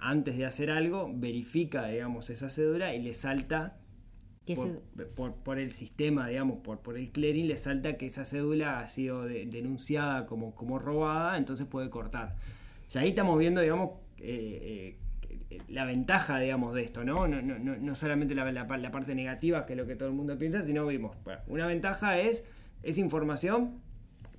antes 0.00 0.36
de 0.38 0.44
hacer 0.46 0.70
algo, 0.70 1.10
verifica, 1.14 1.86
digamos, 1.86 2.30
esa 2.30 2.48
cédula 2.50 2.94
y 2.94 3.02
le 3.02 3.14
salta 3.14 3.78
por, 4.54 4.82
por- 5.16 5.34
por 5.36 5.58
el 5.58 5.72
sistema, 5.72 6.28
digamos, 6.28 6.58
por, 6.60 6.80
por 6.80 6.96
el 6.96 7.10
clearing, 7.10 7.48
le 7.48 7.56
salta 7.56 7.96
que 7.96 8.06
esa 8.06 8.24
cédula 8.24 8.78
ha 8.80 8.88
sido 8.88 9.24
de- 9.24 9.46
denunciada 9.46 10.26
como, 10.26 10.54
como 10.54 10.78
robada, 10.78 11.36
entonces 11.38 11.66
puede 11.66 11.90
cortar. 11.90 12.36
Y 12.94 12.98
ahí 12.98 13.10
estamos 13.10 13.38
viendo, 13.38 13.60
digamos, 13.60 13.90
eh, 14.18 14.96
eh, 14.96 14.98
la 15.68 15.84
ventaja, 15.84 16.38
digamos, 16.38 16.74
de 16.74 16.82
esto, 16.82 17.04
¿no? 17.04 17.26
No, 17.28 17.94
solamente 17.94 18.34
la, 18.34 18.50
la 18.52 18.66
pa- 18.66 18.78
la 18.78 18.90
parte 18.90 19.14
negativa, 19.14 19.64
que 19.66 19.72
es 19.72 19.76
lo 19.78 19.86
que 19.86 19.96
todo 19.96 20.08
el 20.08 20.14
mundo 20.14 20.38
piensa, 20.38 20.62
sino 20.62 20.86
vimos, 20.86 21.16
bueno, 21.24 21.40
una 21.46 21.66
ventaja 21.66 22.18
es 22.18 22.44
esa 22.82 23.00
información 23.00 23.80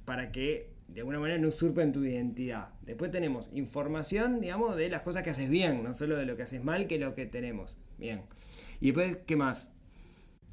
para 0.06 0.32
que 0.32 0.70
de 0.88 1.02
alguna 1.02 1.20
manera 1.20 1.40
no 1.40 1.50
usurpen 1.50 1.92
tu 1.92 2.04
identidad. 2.04 2.70
Después 2.82 3.12
tenemos 3.12 3.50
información, 3.54 4.42
digamos, 4.42 4.76
de 4.76 4.90
las 4.90 5.02
cosas 5.02 5.24
que 5.24 5.30
haces 5.32 5.50
bien, 5.50 5.84
no 5.84 5.94
solo 5.94 6.18
de 6.18 6.26
lo 6.26 6.36
que 6.36 6.44
haces 6.44 6.64
mal, 6.64 6.88
que 6.88 6.98
lo 6.98 7.14
que 7.14 7.26
tenemos. 7.26 7.78
Bien. 7.98 8.22
Y 8.82 8.88
después, 8.88 9.18
¿qué 9.26 9.36
más? 9.36 9.72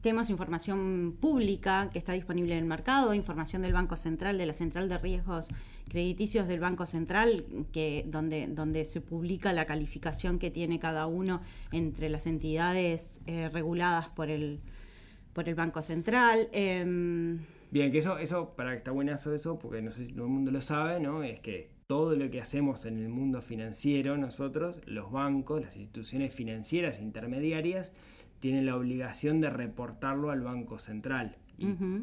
Tenemos 0.01 0.31
información 0.31 1.17
pública 1.21 1.91
que 1.93 1.99
está 1.99 2.13
disponible 2.13 2.53
en 2.53 2.61
el 2.61 2.65
mercado, 2.65 3.15
información 3.15 3.63
del 3.63 3.73
Banco 3.73 3.97
Central, 3.97 4.39
de 4.39 4.47
la 4.47 4.53
Central 4.53 4.89
de 4.89 4.99
Riesgos 4.99 5.49
Crediticios 5.89 6.49
del 6.49 6.61
Banco 6.61 6.87
Central, 6.87 7.45
que, 7.73 8.05
donde, 8.07 8.49
donde 8.49 8.85
se 8.85 9.01
publica 9.01 9.53
la 9.53 9.67
calificación 9.67 10.39
que 10.39 10.51
tiene 10.51 10.79
cada 10.79 11.07
uno 11.07 11.43
entre 11.73 12.09
las 12.09 12.27
entidades 12.27 13.21
eh, 13.27 13.49
reguladas 13.53 14.09
por 14.09 14.31
el, 14.31 14.61
por 15.33 15.49
el 15.49 15.55
Banco 15.55 15.83
Central. 15.83 16.49
Em, 16.53 17.41
Bien, 17.71 17.91
que 17.91 17.99
eso, 17.99 18.19
eso, 18.19 18.55
para 18.57 18.71
que 18.71 18.79
está 18.79 18.91
buenazo 18.91 19.35
eso, 19.35 19.59
porque 19.59 19.83
no 19.83 19.91
sé 19.91 20.07
si 20.07 20.13
todo 20.13 20.27
el 20.27 20.33
mundo 20.33 20.51
lo 20.51 20.61
sabe, 20.61 21.01
¿no? 21.01 21.23
Es 21.23 21.41
que 21.41 21.71
todo 21.87 22.17
lo 22.17 22.31
que 22.31 22.41
hacemos 22.41 22.85
en 22.85 22.99
el 22.99 23.09
mundo 23.09 23.43
financiero, 23.43 24.17
nosotros, 24.17 24.81
los 24.87 25.11
bancos, 25.13 25.61
las 25.61 25.77
instituciones 25.77 26.35
financieras 26.35 27.01
intermediarias, 27.01 27.93
tienen 28.41 28.67
la 28.67 28.77
obligación 28.77 29.41
de 29.41 29.51
reportarlo 29.51 30.31
al 30.31 30.41
Banco 30.43 30.79
Central. 30.79 31.37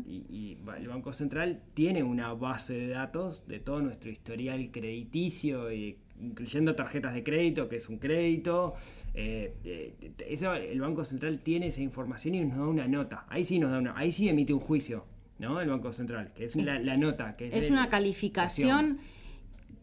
Y, 0.08 0.26
y- 0.32 0.58
el 0.78 0.88
Banco 0.88 1.14
Central 1.14 1.62
tiene 1.76 2.02
una 2.02 2.34
base 2.34 2.74
de 2.74 2.88
datos 2.88 3.46
de 3.48 3.60
todo 3.60 3.82
nuestro 3.82 4.10
historial 4.10 4.72
crediticio, 4.72 5.72
y- 5.72 5.98
incluyendo 6.20 6.74
tarjetas 6.76 7.14
de 7.14 7.24
crédito, 7.24 7.68
que 7.70 7.76
es 7.78 7.90
un 7.90 7.98
crédito. 8.00 8.74
eh, 9.14 9.54
eh, 9.66 9.94
eso, 10.28 10.54
el 10.56 10.80
Banco 10.82 11.04
Central 11.06 11.40
tiene 11.40 11.68
esa 11.68 11.82
información 11.82 12.34
y 12.36 12.46
nos 12.46 12.58
da 12.58 12.68
una 12.68 12.88
nota. 12.88 13.26
Ahí 13.30 13.44
sí 13.44 13.60
nos 13.60 13.70
da 13.72 13.78
una, 13.80 13.94
ahí 13.98 14.12
sí 14.12 14.28
emite 14.28 14.54
un 14.54 14.60
juicio, 14.60 15.06
¿no? 15.38 15.62
El 15.62 15.70
Banco 15.70 15.92
Central, 15.94 16.32
que 16.34 16.46
es 16.46 16.56
la, 16.56 16.80
la 16.80 16.98
nota, 16.98 17.36
que 17.36 17.48
es, 17.50 17.54
es 17.66 17.72
una 17.72 17.90
calificación 17.90 18.98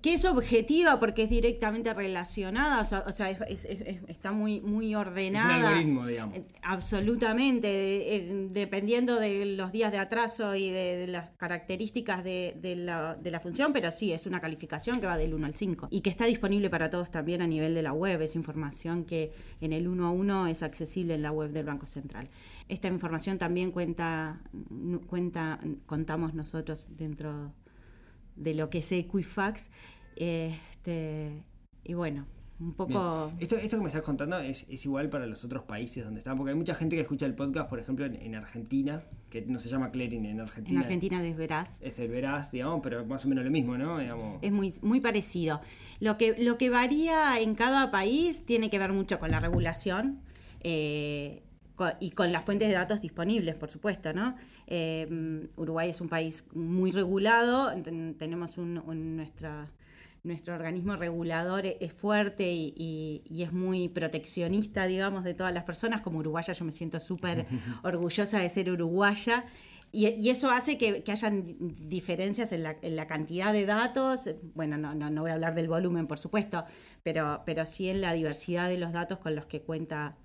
que 0.02 0.14
es 0.14 0.24
objetiva 0.24 0.98
porque 0.98 1.24
es 1.24 1.30
directamente 1.30 1.92
relacionada, 1.92 2.80
o 2.80 2.84
sea, 2.84 3.04
o 3.06 3.12
sea, 3.12 3.28
es- 3.30 3.40
es- 3.48 3.64
es- 3.66 3.80
es- 3.86 4.00
está 4.08 4.32
muy, 4.32 4.60
muy 4.62 4.92
Es 4.92 4.96
ordenada. 4.96 5.58
un 5.58 5.64
algoritmo, 5.66 6.06
digamos. 6.06 6.36
Eh, 6.38 6.44
Absolutamente, 6.62 8.16
eh, 8.16 8.48
dependiendo 8.50 9.20
de 9.20 9.44
los 9.44 9.72
días 9.72 9.92
de 9.92 9.98
atraso 9.98 10.54
y 10.54 10.70
de, 10.70 10.96
de 10.96 11.06
las 11.08 11.30
características 11.36 12.24
de, 12.24 12.56
de 12.60 12.76
la, 12.76 13.14
de 13.14 13.30
la 13.30 13.40
función, 13.40 13.72
pero 13.72 13.90
sí, 13.90 14.12
es 14.12 14.26
una 14.26 14.40
calificación 14.40 15.00
que 15.00 15.06
va 15.06 15.16
del 15.16 15.34
1 15.34 15.46
al 15.46 15.54
5 15.54 15.88
y 15.90 16.00
que 16.00 16.10
está 16.10 16.24
disponible 16.24 16.70
para 16.70 16.88
todos 16.90 17.10
también 17.10 17.42
a 17.42 17.46
nivel 17.46 17.74
de 17.74 17.82
la 17.82 17.92
web, 17.92 18.22
es 18.22 18.36
información 18.36 19.04
que 19.04 19.32
en 19.60 19.72
el 19.72 19.88
1 19.88 20.06
a 20.06 20.10
1 20.10 20.46
es 20.46 20.62
accesible 20.62 21.14
en 21.14 21.22
la 21.22 21.32
web 21.32 21.50
del 21.50 21.66
Banco 21.66 21.86
Central. 21.86 22.28
Esta 22.68 22.88
información 22.88 23.38
también 23.38 23.70
cuenta, 23.72 24.40
cuenta 25.08 25.60
contamos 25.86 26.34
nosotros 26.34 26.88
dentro 26.96 27.52
de 28.36 28.54
lo 28.54 28.70
que 28.70 28.78
es 28.78 28.92
Equifax, 28.92 29.70
este, 30.16 31.42
y 31.84 31.94
bueno, 31.94 32.26
un 32.60 32.74
poco... 32.74 33.32
Esto, 33.38 33.56
esto 33.56 33.78
que 33.78 33.82
me 33.82 33.88
estás 33.88 34.02
contando 34.02 34.38
es, 34.38 34.68
es 34.68 34.84
igual 34.84 35.08
para 35.08 35.26
los 35.26 35.44
otros 35.46 35.62
países 35.62 36.04
donde 36.04 36.20
están, 36.20 36.36
porque 36.36 36.50
hay 36.50 36.56
mucha 36.56 36.74
gente 36.74 36.94
que 36.94 37.02
escucha 37.02 37.24
el 37.24 37.34
podcast, 37.34 37.70
por 37.70 37.78
ejemplo, 37.80 38.04
en, 38.04 38.16
en 38.16 38.34
Argentina, 38.34 39.02
que 39.30 39.40
no 39.42 39.58
se 39.58 39.70
llama 39.70 39.90
clearing 39.90 40.26
en 40.26 40.32
En 40.32 40.40
Argentina. 40.40 40.80
Argentina 40.80 41.22
desverás. 41.22 41.78
Es 41.80 41.98
el 41.98 42.08
veraz, 42.08 42.52
digamos, 42.52 42.80
pero 42.82 43.06
más 43.06 43.24
o 43.24 43.28
menos 43.28 43.44
lo 43.44 43.50
mismo, 43.50 43.78
¿no? 43.78 43.98
Digamos, 43.98 44.38
Es 44.42 44.52
muy, 44.52 44.74
muy 44.82 45.00
parecido. 45.00 45.62
Lo 46.00 46.18
que, 46.18 46.36
lo 46.38 46.58
que 46.58 46.68
varía 46.68 47.40
en 47.40 47.54
cada 47.54 47.90
país 47.90 48.44
tiene 48.44 48.68
que 48.68 48.78
ver 48.78 48.92
mucho 48.92 49.18
con 49.18 49.30
la 49.30 49.40
regulación 49.40 50.20
eh, 50.62 51.42
y 52.00 52.10
con 52.10 52.32
las 52.32 52.44
fuentes 52.44 52.68
de 52.68 52.74
datos 52.74 53.00
disponibles, 53.00 53.54
por 53.54 53.70
supuesto, 53.70 54.12
¿no? 54.12 54.34
Eh, 54.66 55.48
Uruguay 55.56 55.90
es 55.90 56.00
un 56.00 56.08
país 56.08 56.46
muy 56.54 56.90
regulado, 56.92 57.70
ten- 57.82 58.14
tenemos 58.18 58.58
un, 58.58 58.78
un- 58.86 59.16
nuestra, 59.16 59.68
nuestro 60.22 60.54
organismo 60.54 60.96
regulador 60.96 61.64
e- 61.66 61.76
es 61.80 61.92
fuerte 61.92 62.52
y, 62.52 62.74
y- 62.76 63.22
y 63.28 63.42
es 63.42 63.52
muy 63.52 63.88
proteccionista, 63.88 64.86
digamos, 64.86 65.24
de 65.24 65.34
todas 65.34 65.52
las 65.54 65.64
personas. 65.64 66.00
Como 66.02 66.18
uruguaya 66.18 66.52
yo 66.52 66.64
me 66.64 66.72
siento 66.72 67.00
súper 67.00 67.46
orgullosa 67.82 68.38
de 68.38 68.48
ser 68.48 68.70
uruguaya. 68.70 69.44
Y, 69.92 70.06
y 70.06 70.30
eso 70.30 70.50
hace 70.52 70.78
que, 70.78 71.02
que 71.02 71.10
hayan 71.10 71.42
di- 71.42 71.56
diferencias 71.88 72.52
en 72.52 72.62
la, 72.62 72.76
en 72.80 72.94
la 72.94 73.06
cantidad 73.08 73.52
de 73.52 73.66
datos. 73.66 74.30
Bueno, 74.54 74.76
no, 74.78 74.94
no, 74.94 75.10
no 75.10 75.22
voy 75.22 75.30
a 75.30 75.34
hablar 75.34 75.54
del 75.56 75.66
volumen, 75.68 76.06
por 76.06 76.18
supuesto, 76.18 76.64
pero, 77.02 77.42
pero 77.44 77.64
sí 77.66 77.88
en 77.88 78.00
la 78.00 78.12
diversidad 78.12 78.68
de 78.68 78.78
los 78.78 78.92
datos 78.92 79.18
con 79.18 79.34
los 79.34 79.46
que 79.46 79.62
cuenta 79.62 80.16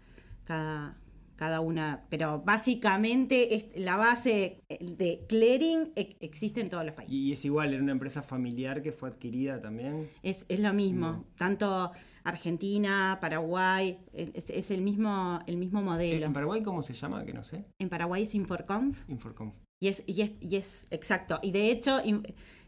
cada, 0.44 0.98
cada 1.36 1.60
una. 1.60 2.06
Pero 2.10 2.42
básicamente 2.46 3.56
es- 3.56 3.68
la 3.76 3.98
base 3.98 4.62
de 4.80 5.26
clearing 5.28 5.92
existe 5.96 6.62
en 6.62 6.70
todos 6.70 6.86
los 6.86 6.94
países. 6.96 7.14
Y 7.14 7.32
es 7.34 7.44
igual, 7.46 7.74
era 7.74 7.82
una 7.84 7.92
empresa 7.92 8.22
familiar 8.22 8.82
que 8.82 8.92
fue 8.92 9.10
adquirida 9.10 9.62
también. 9.62 10.10
Es, 10.24 10.46
es 10.50 10.60
lo 10.60 10.74
mismo, 10.74 11.26
tanto 11.38 11.92
Argentina, 12.24 13.18
Paraguay, 13.22 14.00
es, 14.14 14.50
es 14.50 14.72
el 14.72 14.82
mismo 14.82 15.40
el 15.48 15.58
mismo 15.58 15.82
modelo. 15.82 16.26
¿En 16.26 16.34
Paraguay 16.34 16.62
cómo 16.64 16.84
se 16.84 16.94
llama? 16.94 17.24
Que 17.26 17.34
no 17.34 17.44
sé. 17.44 17.66
En 17.80 17.90
Paraguay 17.90 18.24
es 18.24 18.36
Inforconf 18.36 19.08
Inforcom. 19.10 19.54
y 19.80 19.88
es, 19.88 20.04
y 20.08 20.22
es, 20.22 20.34
y 20.42 20.56
es 20.56 20.88
exacto. 20.92 21.40
Y 21.42 21.52
de 21.52 21.70
hecho, 21.72 22.02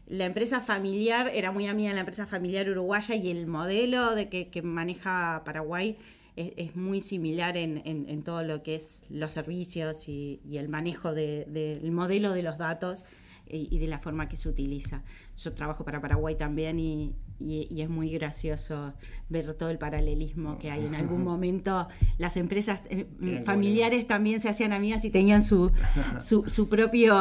la 0.06 0.24
empresa 0.24 0.60
familiar 0.60 1.30
era 1.34 1.52
muy 1.52 1.66
amiga 1.66 1.90
de 1.90 1.94
la 1.96 2.00
empresa 2.00 2.26
familiar 2.26 2.68
uruguaya 2.70 3.14
y 3.14 3.30
el 3.30 3.46
modelo 3.46 4.14
de 4.14 4.28
que, 4.28 4.48
que 4.48 4.62
maneja 4.62 5.42
Paraguay 5.44 5.96
es, 6.40 6.52
es 6.56 6.76
muy 6.76 7.00
similar 7.00 7.56
en, 7.56 7.82
en- 7.84 8.08
en 8.08 8.22
todo 8.22 8.42
lo 8.42 8.62
que 8.62 8.74
es 8.76 9.02
los 9.10 9.32
servicios 9.32 10.08
y, 10.08 10.40
y 10.48 10.56
el 10.58 10.68
manejo 10.68 11.12
de- 11.14 11.44
del 11.46 11.90
modelo 11.92 12.32
de 12.32 12.42
los 12.42 12.56
datos 12.58 13.04
y, 13.50 13.74
y 13.74 13.78
de 13.78 13.86
la 13.86 13.98
forma 13.98 14.26
que 14.28 14.36
se 14.36 14.48
utiliza. 14.48 15.02
Yo 15.38 15.52
trabajo 15.54 15.84
para 15.84 16.00
Paraguay 16.00 16.36
también 16.36 16.78
y, 16.78 17.14
y- 17.40 17.80
es 17.80 17.88
muy 17.88 18.10
gracioso 18.10 18.92
ver 19.30 19.54
todo 19.54 19.70
el 19.70 19.78
paralelismo 19.78 20.58
que 20.58 20.70
hay. 20.70 20.84
En 20.84 20.94
algún 20.94 21.24
momento 21.32 21.88
las 22.18 22.36
empresas 22.36 22.82
eh, 22.90 23.06
como 23.18 23.42
familiares 23.44 24.06
también 24.06 24.40
se 24.40 24.48
hacían 24.48 24.72
amigas 24.72 25.04
y 25.04 25.10
tenían 25.10 25.42
su, 25.42 25.72
su, 26.20 26.44
su 26.48 26.68
propio 26.68 27.16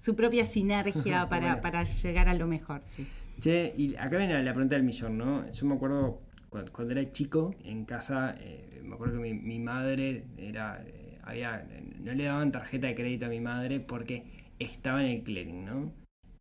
su 0.00 0.14
propia 0.14 0.44
sinergia 0.44 1.28
para, 1.30 1.60
para 1.60 1.84
llegar 1.84 2.28
a 2.28 2.34
lo 2.34 2.46
mejor. 2.46 2.82
Sí. 2.86 3.06
Che, 3.40 3.74
y 3.76 3.94
acá 3.96 4.16
viene 4.18 4.42
la 4.42 4.52
pregunta 4.54 4.76
del 4.76 4.84
millón, 4.84 5.18
¿no? 5.18 5.50
Yo 5.50 5.66
me 5.66 5.74
acuerdo 5.74 6.20
cuando, 6.56 6.72
cuando 6.72 6.92
era 6.98 7.12
chico, 7.12 7.54
en 7.64 7.84
casa, 7.84 8.34
eh, 8.40 8.80
me 8.84 8.94
acuerdo 8.94 9.20
que 9.22 9.32
mi, 9.32 9.34
mi 9.34 9.58
madre 9.58 10.24
era. 10.38 10.82
eh, 10.86 11.18
había. 11.22 11.66
no 12.00 12.12
le 12.14 12.24
daban 12.24 12.52
tarjeta 12.52 12.86
de 12.86 12.94
crédito 12.94 13.26
a 13.26 13.28
mi 13.28 13.40
madre 13.40 13.80
porque 13.80 14.24
estaba 14.58 15.00
en 15.04 15.10
el 15.18 15.22
clearing, 15.22 15.64
¿no? 15.64 15.92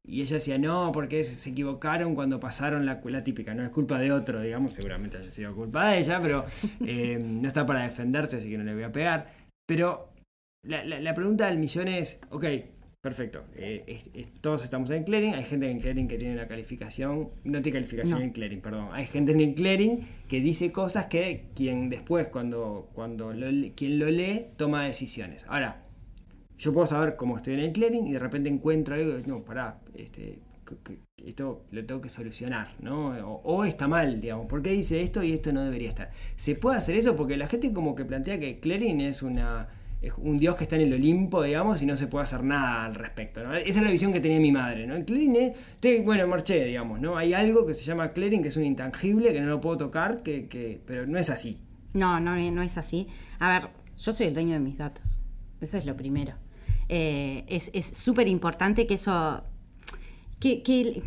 Y 0.07 0.21
ella 0.21 0.35
decía, 0.35 0.57
no, 0.59 0.91
porque 0.91 1.23
se, 1.23 1.35
se 1.35 1.49
equivocaron 1.49 2.13
cuando 2.13 2.39
pasaron 2.39 2.85
la, 2.85 3.01
la 3.03 3.23
típica, 3.23 3.55
no 3.55 3.63
es 3.63 3.71
culpa 3.71 3.97
de 3.99 4.11
otro, 4.11 4.39
digamos, 4.41 4.73
seguramente 4.73 5.17
haya 5.17 5.29
sido 5.29 5.53
culpa 5.55 5.89
de 5.89 5.99
ella, 5.99 6.21
pero 6.21 6.45
eh, 6.85 7.17
no 7.19 7.47
está 7.47 7.65
para 7.65 7.81
defenderse, 7.83 8.37
así 8.37 8.49
que 8.49 8.57
no 8.59 8.63
le 8.63 8.75
voy 8.75 8.83
a 8.83 8.91
pegar. 8.91 9.33
Pero 9.67 10.13
la, 10.63 10.83
la- 10.85 10.99
la 10.99 11.13
pregunta 11.15 11.47
del 11.47 11.57
millón 11.57 11.87
es, 11.87 12.21
ok, 12.29 12.45
perfecto, 13.05 13.43
eh, 13.55 13.83
es- 13.85 14.09
es- 14.15 14.29
todos 14.41 14.63
estamos 14.63 14.89
en 14.89 15.03
clearing, 15.03 15.35
hay 15.35 15.43
gente 15.43 15.69
en 15.69 15.79
clearing 15.79 16.07
que 16.07 16.17
tiene 16.17 16.33
una 16.33 16.47
calificación, 16.47 17.29
no 17.43 17.61
tiene 17.61 17.71
calificación 17.73 18.17
No. 18.19 18.25
en 18.25 18.31
clearing, 18.31 18.61
perdón, 18.61 18.89
hay 18.93 19.05
gente 19.05 19.31
en 19.31 19.41
el 19.41 19.53
clearing 19.53 19.99
que 20.27 20.41
dice 20.41 20.71
cosas 20.71 21.05
que 21.05 21.45
quien 21.55 21.89
después, 21.89 22.27
cuando, 22.29 22.89
cuando 22.93 23.31
lo, 23.31 23.47
quien 23.75 23.99
lo 23.99 24.09
lee, 24.09 24.47
toma 24.57 24.85
decisiones. 24.85 25.45
Ahora, 25.47 25.83
yo 26.57 26.73
puedo 26.73 26.87
saber 26.87 27.15
cómo 27.15 27.37
estoy 27.37 27.53
en 27.53 27.59
el 27.59 27.71
clearing 27.73 28.07
y 28.07 28.13
de 28.13 28.19
repente 28.19 28.49
encuentro 28.49 28.95
algo 28.95 29.11
y 29.11 29.21
digo, 29.21 29.37
no, 29.37 29.43
pará, 29.45 29.79
este, 29.93 30.39
que- 30.67 30.77
que- 30.83 30.99
esto 31.29 31.63
lo 31.71 31.85
tengo 31.85 32.01
que 32.01 32.09
solucionar, 32.09 32.69
¿no? 32.79 33.09
O, 33.29 33.41
o 33.43 33.65
está 33.65 33.87
mal, 33.87 34.19
digamos, 34.19 34.47
¿por 34.47 34.63
qué 34.63 34.71
dice 34.71 35.01
esto 35.01 35.21
y 35.21 35.31
esto 35.33 35.53
no 35.53 35.63
debería 35.63 35.89
estar? 35.89 36.09
¿Se 36.37 36.55
puede 36.55 36.77
hacer 36.77 36.95
eso? 36.95 37.15
Porque 37.15 37.37
la 37.37 37.47
gente 37.47 37.71
como 37.71 37.93
que 37.93 38.03
plantea 38.05 38.39
que 38.39 38.59
clearing 38.59 38.99
es 39.01 39.21
una 39.21 39.67
es 40.07 40.13
un 40.17 40.37
dios 40.37 40.55
que 40.55 40.63
está 40.63 40.75
en 40.75 40.83
el 40.83 40.93
Olimpo, 40.93 41.41
digamos, 41.43 41.81
y 41.81 41.85
no 41.85 41.95
se 41.97 42.07
puede 42.07 42.23
hacer 42.25 42.43
nada 42.43 42.85
al 42.85 42.95
respecto. 42.95 43.41
Esa 43.53 43.79
es 43.79 43.83
la 43.85 43.91
visión 43.91 44.13
que 44.13 44.19
tenía 44.19 44.39
mi 44.39 44.51
madre, 44.51 44.85
¿no? 44.87 44.95
El 44.95 45.05
clearing 45.05 45.53
te- 45.79 46.01
bueno, 46.01 46.27
marché, 46.27 46.63
digamos, 46.65 46.99
¿no? 46.99 47.17
Hay 47.17 47.33
algo 47.33 47.65
que 47.65 47.73
se 47.73 47.83
llama 47.83 48.11
clearing, 48.13 48.41
que 48.41 48.49
es 48.49 48.57
un 48.57 48.65
intangible, 48.65 49.33
que 49.33 49.41
no 49.41 49.47
lo 49.47 49.61
puedo 49.61 49.77
tocar, 49.77 50.21
que, 50.23 50.47
que 50.47 50.79
pero 50.85 51.05
no 51.07 51.17
es 51.17 51.29
así. 51.29 51.59
No, 51.93 52.19
no, 52.19 52.35
no 52.51 52.61
es 52.61 52.77
así. 52.77 53.07
A 53.39 53.49
ver, 53.59 53.69
yo 53.97 54.13
soy 54.13 54.27
el 54.27 54.33
dueño 54.33 54.53
de 54.53 54.59
mis 54.59 54.77
datos. 54.77 55.19
Eso 55.61 55.77
es 55.77 55.85
lo 55.85 55.95
primero. 55.95 56.33
Eh, 56.89 57.43
es 57.47 57.71
es 57.73 57.85
súper 57.85 58.27
importante 58.27 58.85
que 58.85 58.93
eso... 58.95 59.43
Que, 60.39 60.61
que- 60.61 61.01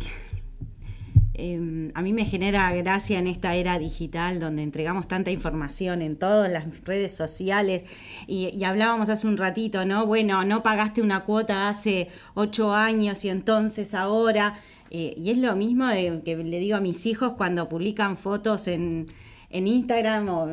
eh, 1.39 1.91
a 1.93 2.01
mí 2.01 2.13
me 2.13 2.25
genera 2.25 2.71
gracia 2.73 3.17
en 3.17 3.27
esta 3.27 3.55
era 3.55 3.79
digital 3.79 4.39
donde 4.39 4.61
entregamos 4.61 5.07
tanta 5.07 5.31
información 5.31 6.01
en 6.01 6.17
todas 6.17 6.51
las 6.51 6.83
redes 6.83 7.15
sociales 7.15 7.83
y, 8.27 8.63
hablábamos 8.63 9.09
hace 9.09 9.25
un 9.25 9.37
ratito, 9.37 9.85
¿no? 9.85 10.05
Bueno, 10.05 10.43
no 10.43 10.61
pagaste 10.63 11.01
una 11.01 11.23
cuota 11.23 11.69
hace 11.69 12.09
ocho 12.33 12.73
años 12.73 13.23
y 13.25 13.29
entonces 13.29 13.93
ahora... 13.93 14.59
eh, 14.91 15.13
y 15.17 15.29
es 15.31 15.37
lo 15.37 15.55
mismo 15.55 15.87
que 16.25 16.35
le 16.35 16.59
digo 16.59 16.75
a 16.75 16.81
mis 16.81 17.05
hijos 17.05 17.33
cuando 17.33 17.69
publican 17.69 18.17
fotos 18.17 18.67
en, 18.67 19.07
en 19.49 19.67
Instagram 19.67 20.29
o 20.29 20.47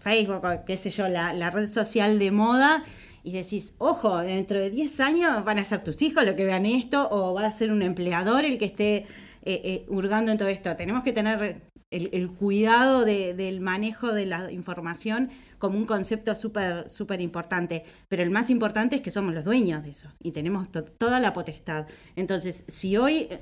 Facebook 0.00 0.44
o 0.44 0.64
qué 0.66 0.76
sé 0.76 0.90
yo, 0.90 1.08
la, 1.08 1.32
la 1.32 1.50
red 1.50 1.68
social 1.68 2.18
de 2.18 2.30
moda. 2.30 2.84
Y 3.24 3.32
decís, 3.32 3.74
ojo, 3.78 4.18
dentro 4.18 4.58
de 4.58 4.70
10 4.70 5.00
años 5.00 5.44
van 5.44 5.58
a 5.58 5.64
ser 5.64 5.84
tus 5.84 6.02
hijos 6.02 6.24
los 6.24 6.34
que 6.34 6.44
vean 6.44 6.66
esto 6.66 7.08
o 7.10 7.34
va 7.34 7.46
a 7.46 7.50
ser 7.52 7.70
un 7.70 7.82
empleador 7.82 8.44
el 8.44 8.58
que 8.58 8.64
esté 8.64 9.06
eh, 9.44 9.60
eh, 9.64 9.84
hurgando 9.88 10.32
en 10.32 10.38
todo 10.38 10.48
esto. 10.48 10.74
Tenemos 10.76 11.02
que 11.02 11.12
tener 11.12 11.60
el, 11.90 12.08
el 12.12 12.30
cuidado 12.30 13.04
de- 13.04 13.34
del 13.34 13.60
manejo 13.60 14.12
de 14.12 14.26
la 14.26 14.50
información 14.52 15.30
como 15.62 15.78
un 15.78 15.86
concepto 15.86 16.34
súper 16.34 16.90
súper 16.90 17.20
importante. 17.20 17.84
Pero 18.08 18.24
el 18.24 18.30
más 18.30 18.50
importante 18.50 18.96
es 18.96 19.02
que 19.02 19.12
somos 19.12 19.32
los 19.32 19.44
dueños 19.44 19.84
de 19.84 19.90
eso 19.90 20.08
y 20.20 20.32
tenemos 20.32 20.72
to- 20.72 20.82
toda 20.82 21.20
la 21.20 21.32
potestad. 21.32 21.86
Entonces, 22.16 22.64
si 22.66 22.96
hoy 22.96 23.28
eh, 23.30 23.38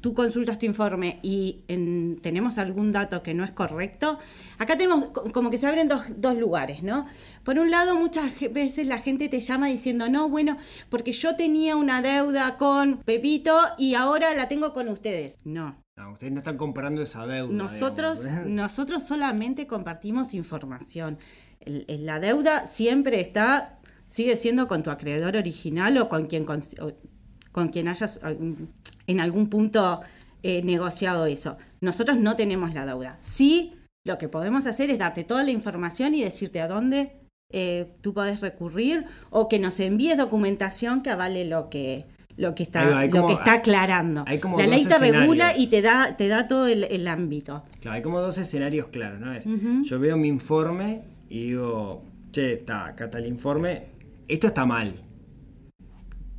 tú 0.00 0.14
consultas 0.14 0.60
tu 0.60 0.66
informe 0.66 1.18
y 1.22 1.64
en- 1.66 2.20
tenemos 2.22 2.58
algún 2.58 2.92
dato 2.92 3.24
que 3.24 3.34
no 3.34 3.42
es 3.42 3.50
correcto, 3.50 4.20
acá 4.58 4.78
tenemos 4.78 5.06
co- 5.06 5.24
como 5.32 5.50
que 5.50 5.58
se 5.58 5.66
abren 5.66 5.88
dos, 5.88 6.02
dos 6.16 6.36
lugares, 6.38 6.84
¿no? 6.84 7.06
Por 7.42 7.58
un 7.58 7.72
lado, 7.72 7.96
muchas 7.98 8.30
veces 8.52 8.86
la 8.86 8.98
gente 9.00 9.28
te 9.28 9.40
llama 9.40 9.66
diciendo, 9.66 10.08
no, 10.08 10.28
bueno, 10.28 10.56
porque 10.90 11.10
yo 11.10 11.34
tenía 11.34 11.74
una 11.74 12.02
deuda 12.02 12.56
con 12.56 12.98
Pepito 12.98 13.58
y 13.78 13.94
ahora 13.94 14.32
la 14.34 14.46
tengo 14.46 14.72
con 14.72 14.88
ustedes. 14.88 15.38
No, 15.44 15.82
No, 15.96 16.10
ustedes 16.12 16.32
no 16.32 16.38
están 16.38 16.56
comparando 16.56 17.02
esa 17.02 17.24
deuda. 17.26 17.52
nosotros, 17.52 18.22
digamos. 18.24 18.46
nosotros 18.50 19.02
solamente 19.06 19.66
compartimos 19.66 20.34
información. 20.34 21.18
El- 21.66 21.84
el- 21.88 22.06
la 22.06 22.20
deuda 22.20 22.66
siempre 22.66 23.20
está, 23.20 23.78
sigue 24.06 24.36
siendo 24.36 24.68
con 24.68 24.82
tu 24.82 24.90
acreedor 24.90 25.36
original 25.36 25.96
o 25.98 26.08
con 26.08 26.26
quien, 26.26 26.44
o 26.48 26.92
con 27.52 27.68
quien 27.68 27.88
hayas 27.88 28.20
en 29.06 29.20
algún 29.20 29.48
punto 29.48 30.00
eh, 30.42 30.62
negociado 30.62 31.24
eso. 31.26 31.56
Nosotros 31.80 32.18
no 32.18 32.36
tenemos 32.36 32.74
la 32.74 32.84
deuda. 32.84 33.16
Sí, 33.22 33.74
lo 34.06 34.18
que 34.18 34.28
podemos 34.28 34.66
hacer 34.66 34.90
es 34.90 34.98
darte 34.98 35.24
toda 35.24 35.42
la 35.42 35.50
información 35.50 36.14
y 36.14 36.22
decirte 36.22 36.60
a 36.60 36.68
dónde 36.68 37.12
eh, 37.52 37.94
tú 38.02 38.12
podés 38.12 38.40
recurrir 38.40 39.04
o 39.30 39.48
que 39.48 39.58
nos 39.58 39.80
envíes 39.80 40.18
documentación 40.18 41.02
que 41.02 41.10
avale 41.10 41.44
lo 41.46 41.70
que 41.70 42.04
lo 42.36 42.54
que 42.56 42.64
está 42.64 42.84
va, 42.90 43.04
lo 43.06 43.26
que 43.28 43.32
está 43.34 43.52
aclarando. 43.54 44.24
la 44.58 44.66
ley 44.66 44.80
te 44.84 44.94
regula 45.20 45.56
y 45.56 45.68
te 45.68 45.80
da 45.82 46.16
te 46.16 46.26
da 46.28 46.48
todo 46.48 46.66
el, 46.66 46.84
el 46.84 47.06
ámbito. 47.06 47.62
Claro, 47.80 47.94
hay 47.96 48.02
como 48.02 48.20
dos 48.20 48.36
escenarios 48.38 48.88
claros, 48.88 49.20
¿no? 49.20 49.32
Es, 49.32 49.44
Yo 49.84 49.98
veo 50.00 50.16
mi 50.16 50.26
informe 50.28 51.02
y 51.34 51.46
digo, 51.48 52.04
che, 52.30 52.52
está, 52.52 52.86
acá 52.86 53.06
está 53.06 53.18
el 53.18 53.26
informe, 53.26 53.86
esto 54.28 54.46
está 54.46 54.64
mal, 54.66 54.94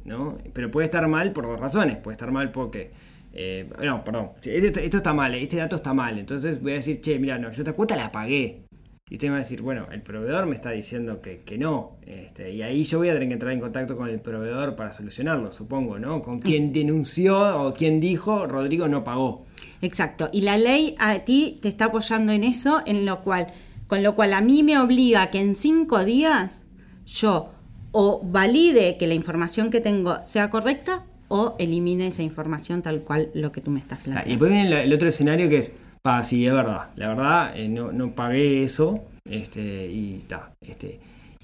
¿no? 0.05 0.37
Pero 0.53 0.71
puede 0.71 0.85
estar 0.85 1.05
mal 1.09 1.33
por 1.33 1.47
dos 1.47 1.59
razones, 1.59 1.97
puede 1.97 2.13
estar 2.13 2.31
mal 2.31 2.49
porque, 2.53 2.91
eh, 3.33 3.69
no, 3.83 4.05
perdón, 4.05 4.29
esto, 4.41 4.79
esto 4.79 4.97
está 4.97 5.13
mal, 5.13 5.35
este 5.35 5.57
dato 5.57 5.75
está 5.75 5.93
mal, 5.93 6.17
entonces 6.17 6.61
voy 6.61 6.71
a 6.71 6.75
decir, 6.75 7.01
che, 7.01 7.19
mira, 7.19 7.37
no, 7.37 7.51
yo 7.51 7.61
esta 7.61 7.73
cuota 7.73 7.97
la 7.97 8.09
pagué. 8.09 8.63
Y 9.07 9.15
usted 9.15 9.27
me 9.27 9.31
va 9.33 9.37
a 9.37 9.41
decir, 9.41 9.61
bueno, 9.61 9.85
el 9.91 10.01
proveedor 10.01 10.45
me 10.47 10.55
está 10.55 10.71
diciendo 10.71 11.21
que, 11.21 11.41
que 11.41 11.59
no. 11.59 11.97
Este, 12.07 12.53
y 12.53 12.63
ahí 12.63 12.83
yo 12.85 12.97
voy 12.97 13.09
a 13.09 13.13
tener 13.13 13.27
que 13.27 13.33
entrar 13.33 13.51
en 13.51 13.59
contacto 13.59 13.97
con 13.97 14.09
el 14.09 14.19
proveedor 14.19 14.75
para 14.75 14.93
solucionarlo, 14.93 15.51
supongo, 15.51 15.99
¿no? 15.99 16.21
Con 16.21 16.39
quien 16.39 16.73
denunció 16.73 17.61
o 17.61 17.73
quien 17.73 17.99
dijo, 17.99 18.47
Rodrigo 18.47 18.87
no 18.87 19.03
pagó. 19.03 19.45
Exacto. 19.81 20.29
Y 20.31 20.41
la 20.41 20.57
ley 20.57 20.95
a 20.97 21.19
ti 21.19 21.59
te 21.61 21.67
está 21.67 21.85
apoyando 21.85 22.31
en 22.31 22.43
eso, 22.43 22.81
en 22.87 23.05
lo 23.05 23.21
cual, 23.21 23.53
con 23.87 24.03
lo 24.03 24.15
cual 24.15 24.33
a 24.33 24.41
mí 24.41 24.63
me 24.63 24.77
obliga 24.79 25.29
que 25.31 25.39
en 25.39 25.55
cinco 25.55 26.03
días 26.05 26.65
yo 27.05 27.51
o 27.91 28.21
valide 28.23 28.97
que 28.97 29.07
la 29.07 29.13
información 29.13 29.69
que 29.69 29.79
tengo 29.81 30.23
sea 30.23 30.49
correcta 30.49 31.05
o 31.27 31.55
elimine 31.59 32.07
esa 32.07 32.23
información 32.23 32.81
tal 32.81 33.01
cual 33.01 33.29
lo 33.33 33.51
que 33.51 33.61
tú 33.61 33.71
me 33.71 33.79
estás 33.79 33.99
Ah, 33.99 34.01
Y 34.01 34.03
planteando. 34.05 34.29
después 34.31 34.51
viene 34.51 34.83
el 34.83 34.93
otro 34.93 35.07
escenario 35.07 35.49
que 35.49 35.57
es, 35.59 35.73
pa, 36.01 36.23
sí, 36.23 36.45
es 36.45 36.53
verdad, 36.53 36.89
la 36.95 37.07
verdad, 37.09 37.57
eh, 37.57 37.67
no, 37.69 37.91
no 37.91 38.11
pagué 38.13 38.63
eso, 38.63 39.01
este, 39.29 39.87
y 39.91 40.15
está, 40.19 40.51
este, 40.61 40.99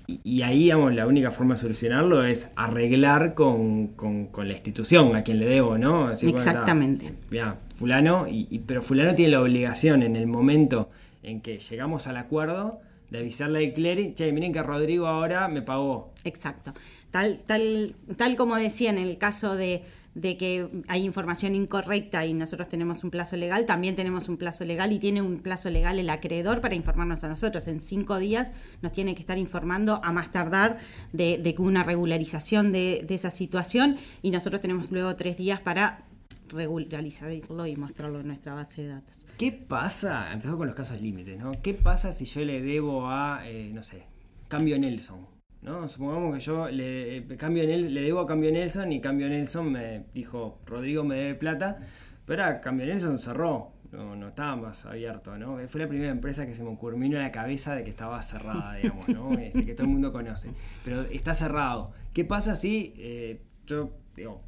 y, 0.08 0.20
y 0.24 0.42
ahí, 0.44 0.64
digamos, 0.64 0.94
la 0.94 1.08
única 1.08 1.32
forma 1.32 1.56
de 1.56 1.62
solucionarlo 1.62 2.24
es 2.26 2.50
arreglar 2.56 3.34
con, 3.34 3.88
con- 3.90 4.28
con 4.28 4.48
la 4.48 4.54
institución 4.54 5.16
a 5.16 5.24
quien 5.24 5.40
le 5.40 5.46
debo, 5.48 5.78
¿no? 5.78 6.10
Ta, 6.12 6.28
Exactamente. 6.28 7.14
mirá, 7.32 7.58
fulano, 7.76 8.28
y, 8.28 8.48
y- 8.52 8.60
pero 8.60 8.82
fulano 8.82 9.16
tiene 9.16 9.32
la 9.32 9.42
obligación 9.42 10.04
en 10.04 10.16
el 10.16 10.28
momento 10.28 10.90
en 11.24 11.42
que 11.42 11.60
llegamos 11.60 12.08
al 12.08 12.18
acuerdo 12.18 12.82
de 13.10 13.20
avisarle 13.20 13.66
al 13.66 13.74
clearing, 13.74 14.16
che, 14.16 14.32
miren 14.32 14.54
que 14.54 14.64
Rodrigo 14.64 15.08
ahora 15.08 15.48
me 15.48 15.62
pagó. 15.62 16.14
Exacto. 16.24 16.74
Tal, 17.12 17.40
tal, 17.46 17.96
tal 18.16 18.36
como 18.38 18.56
decía 18.56 18.90
en 18.90 18.98
el 18.98 19.18
caso 19.18 19.56
de, 19.58 19.84
de 20.16 20.38
que 20.38 20.70
hay 20.88 21.04
información 21.04 21.54
incorrecta 21.54 22.26
y 22.26 22.34
nosotros 22.34 22.70
tenemos 22.70 23.04
un 23.04 23.12
plazo 23.12 23.36
legal, 23.36 23.66
también 23.66 23.98
tenemos 23.98 24.30
un 24.30 24.38
plazo 24.38 24.64
legal 24.64 24.94
y 24.94 25.00
tiene 25.00 25.22
un 25.22 25.40
plazo 25.40 25.70
legal 25.70 26.00
el 26.00 26.10
acreedor 26.10 26.62
para 26.62 26.76
informarnos 26.76 27.24
a 27.26 27.28
nosotros. 27.28 27.68
En 27.68 27.82
cinco 27.82 28.18
días 28.18 28.54
nos 28.82 28.94
tiene 28.94 29.14
que 29.14 29.20
estar 29.20 29.38
informando 29.38 30.00
a 30.04 30.14
más 30.14 30.32
tardar 30.32 30.78
de, 31.12 31.38
de 31.38 31.54
una 31.60 31.84
regularización 31.84 32.72
de, 32.72 33.04
de 33.06 33.16
esa 33.16 33.30
situación 33.30 33.98
y 34.22 34.32
nosotros 34.32 34.62
tenemos 34.62 34.90
luego 34.90 35.18
tres 35.18 35.36
días 35.36 35.60
para 35.60 36.06
regularizarlo 36.52 37.66
y 37.68 37.76
mostrarlo 37.76 38.20
en 38.20 38.28
nuestra 38.28 38.54
base 38.54 38.84
de 38.84 38.88
datos. 38.90 39.26
¿Qué 39.38 39.52
pasa? 39.52 40.32
Empezó 40.34 40.58
con 40.58 40.68
los 40.68 40.76
casos 40.76 41.02
límites, 41.02 41.38
¿no? 41.40 41.52
¿Qué 41.62 41.74
pasa 41.74 42.12
si 42.12 42.26
yo 42.26 42.44
le 42.46 42.62
debo 42.62 43.08
a, 43.10 43.42
eh, 43.46 43.72
no 43.74 43.84
sé, 43.84 44.04
Cambio 44.48 44.78
Nelson? 44.78 45.26
¿no? 45.62 45.88
Supongamos 45.88 46.34
que 46.36 46.42
yo 46.42 46.70
le, 46.70 47.18
eh, 47.18 47.28
cambio 47.38 47.64
Nel- 47.64 47.90
le 47.90 48.02
debo 48.02 48.22
a 48.22 48.26
Cambio 48.26 48.52
Nelson 48.52 48.92
y 48.92 49.00
Cambio 49.00 49.30
Nelson 49.30 49.72
me 49.72 50.06
dijo, 50.12 50.60
Rodrigo 50.66 51.04
me 51.04 51.16
debe 51.16 51.36
plata, 51.36 51.78
pero 52.26 52.44
ahora 52.44 52.62
Cambio 52.62 52.88
Nelson 52.88 53.20
cerró, 53.20 53.72
no, 53.92 54.16
no 54.16 54.30
estaba 54.30 54.56
más 54.56 54.88
abierto, 54.88 55.38
¿no? 55.38 55.60
Fue 55.68 55.80
la 55.82 55.88
primera 55.88 56.10
empresa 56.12 56.48
que 56.48 56.56
se 56.56 56.64
me 56.64 56.70
ocurrió 56.70 56.98
vino 57.00 57.20
a 57.20 57.22
la 57.22 57.32
cabeza 57.32 57.76
de 57.76 57.84
que 57.84 57.92
estaba 57.92 58.20
cerrada, 58.24 58.74
digamos, 58.82 59.08
¿no? 59.10 59.34
Este, 59.34 59.64
que 59.64 59.74
todo 59.76 59.86
el 59.86 59.94
mundo 59.94 60.12
conoce. 60.12 60.50
Pero 60.84 61.02
está 61.04 61.36
cerrado. 61.36 61.92
¿Qué 62.12 62.26
pasa 62.26 62.56
si 62.56 62.94
eh, 62.98 63.42
yo, 63.68 63.92
digo, 64.16 64.42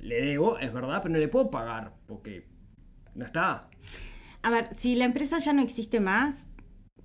le 0.00 0.20
debo, 0.20 0.58
es 0.58 0.72
verdad, 0.72 1.00
pero 1.02 1.12
no 1.14 1.18
le 1.18 1.28
puedo 1.28 1.50
pagar 1.50 1.92
porque 2.06 2.46
no 3.14 3.24
está? 3.24 3.68
A 4.42 4.50
ver, 4.50 4.68
si 4.76 4.94
la 4.94 5.04
empresa 5.04 5.38
ya 5.38 5.52
no 5.52 5.62
existe 5.62 6.00
más, 6.00 6.46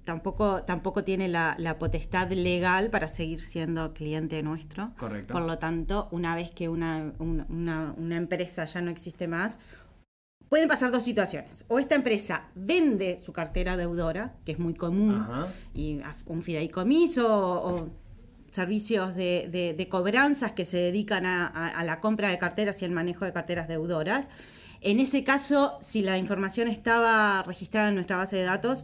tampoco, 0.03 0.63
tampoco 0.63 1.03
tiene 1.03 1.27
la, 1.27 1.55
la 1.57 1.79
potestad 1.79 2.31
legal 2.31 2.89
para 2.89 3.07
seguir 3.07 3.41
siendo 3.41 3.93
cliente 3.93 4.43
nuestro. 4.43 4.91
Correcto. 4.97 5.33
Por 5.33 5.43
lo 5.43 5.57
tanto, 5.57 6.07
una 6.11 6.35
vez 6.35 6.51
que 6.51 6.69
una, 6.69 7.13
un- 7.19 7.45
una, 7.49 7.93
una 7.97 8.17
empresa 8.17 8.65
ya 8.65 8.81
no 8.81 8.91
existe 8.91 9.27
más, 9.27 9.59
pueden 10.49 10.67
pasar 10.67 10.91
dos 10.91 11.03
situaciones. 11.03 11.63
O 11.69 11.79
esta 11.79 11.95
empresa 11.95 12.49
vende 12.55 13.17
su 13.17 13.31
cartera 13.31 13.77
deudora, 13.77 14.35
que 14.45 14.51
es 14.51 14.59
muy 14.59 14.73
común, 14.73 15.15
Ajá. 15.15 15.47
y 15.73 16.01
un 16.25 16.41
fideicomiso 16.41 17.33
o, 17.33 17.75
o 17.85 17.89
servicios 18.51 19.15
de, 19.15 19.87
cobranzas 19.89 20.51
que 20.51 20.65
se 20.65 20.77
dedican 20.77 21.25
a, 21.25 21.83
la 21.83 21.99
compra 21.99 22.29
de 22.29 22.37
carteras 22.37 22.81
y 22.81 22.85
el 22.85 22.91
manejo 22.91 23.25
de 23.25 23.33
carteras 23.33 23.67
deudoras. 23.67 24.27
En 24.81 24.99
ese 24.99 25.23
caso, 25.23 25.77
si 25.81 26.01
la 26.01 26.17
información 26.17 26.67
estaba 26.67 27.43
registrada 27.43 27.89
en 27.89 27.95
nuestra 27.95 28.17
base 28.17 28.35
de 28.37 28.43
datos, 28.43 28.83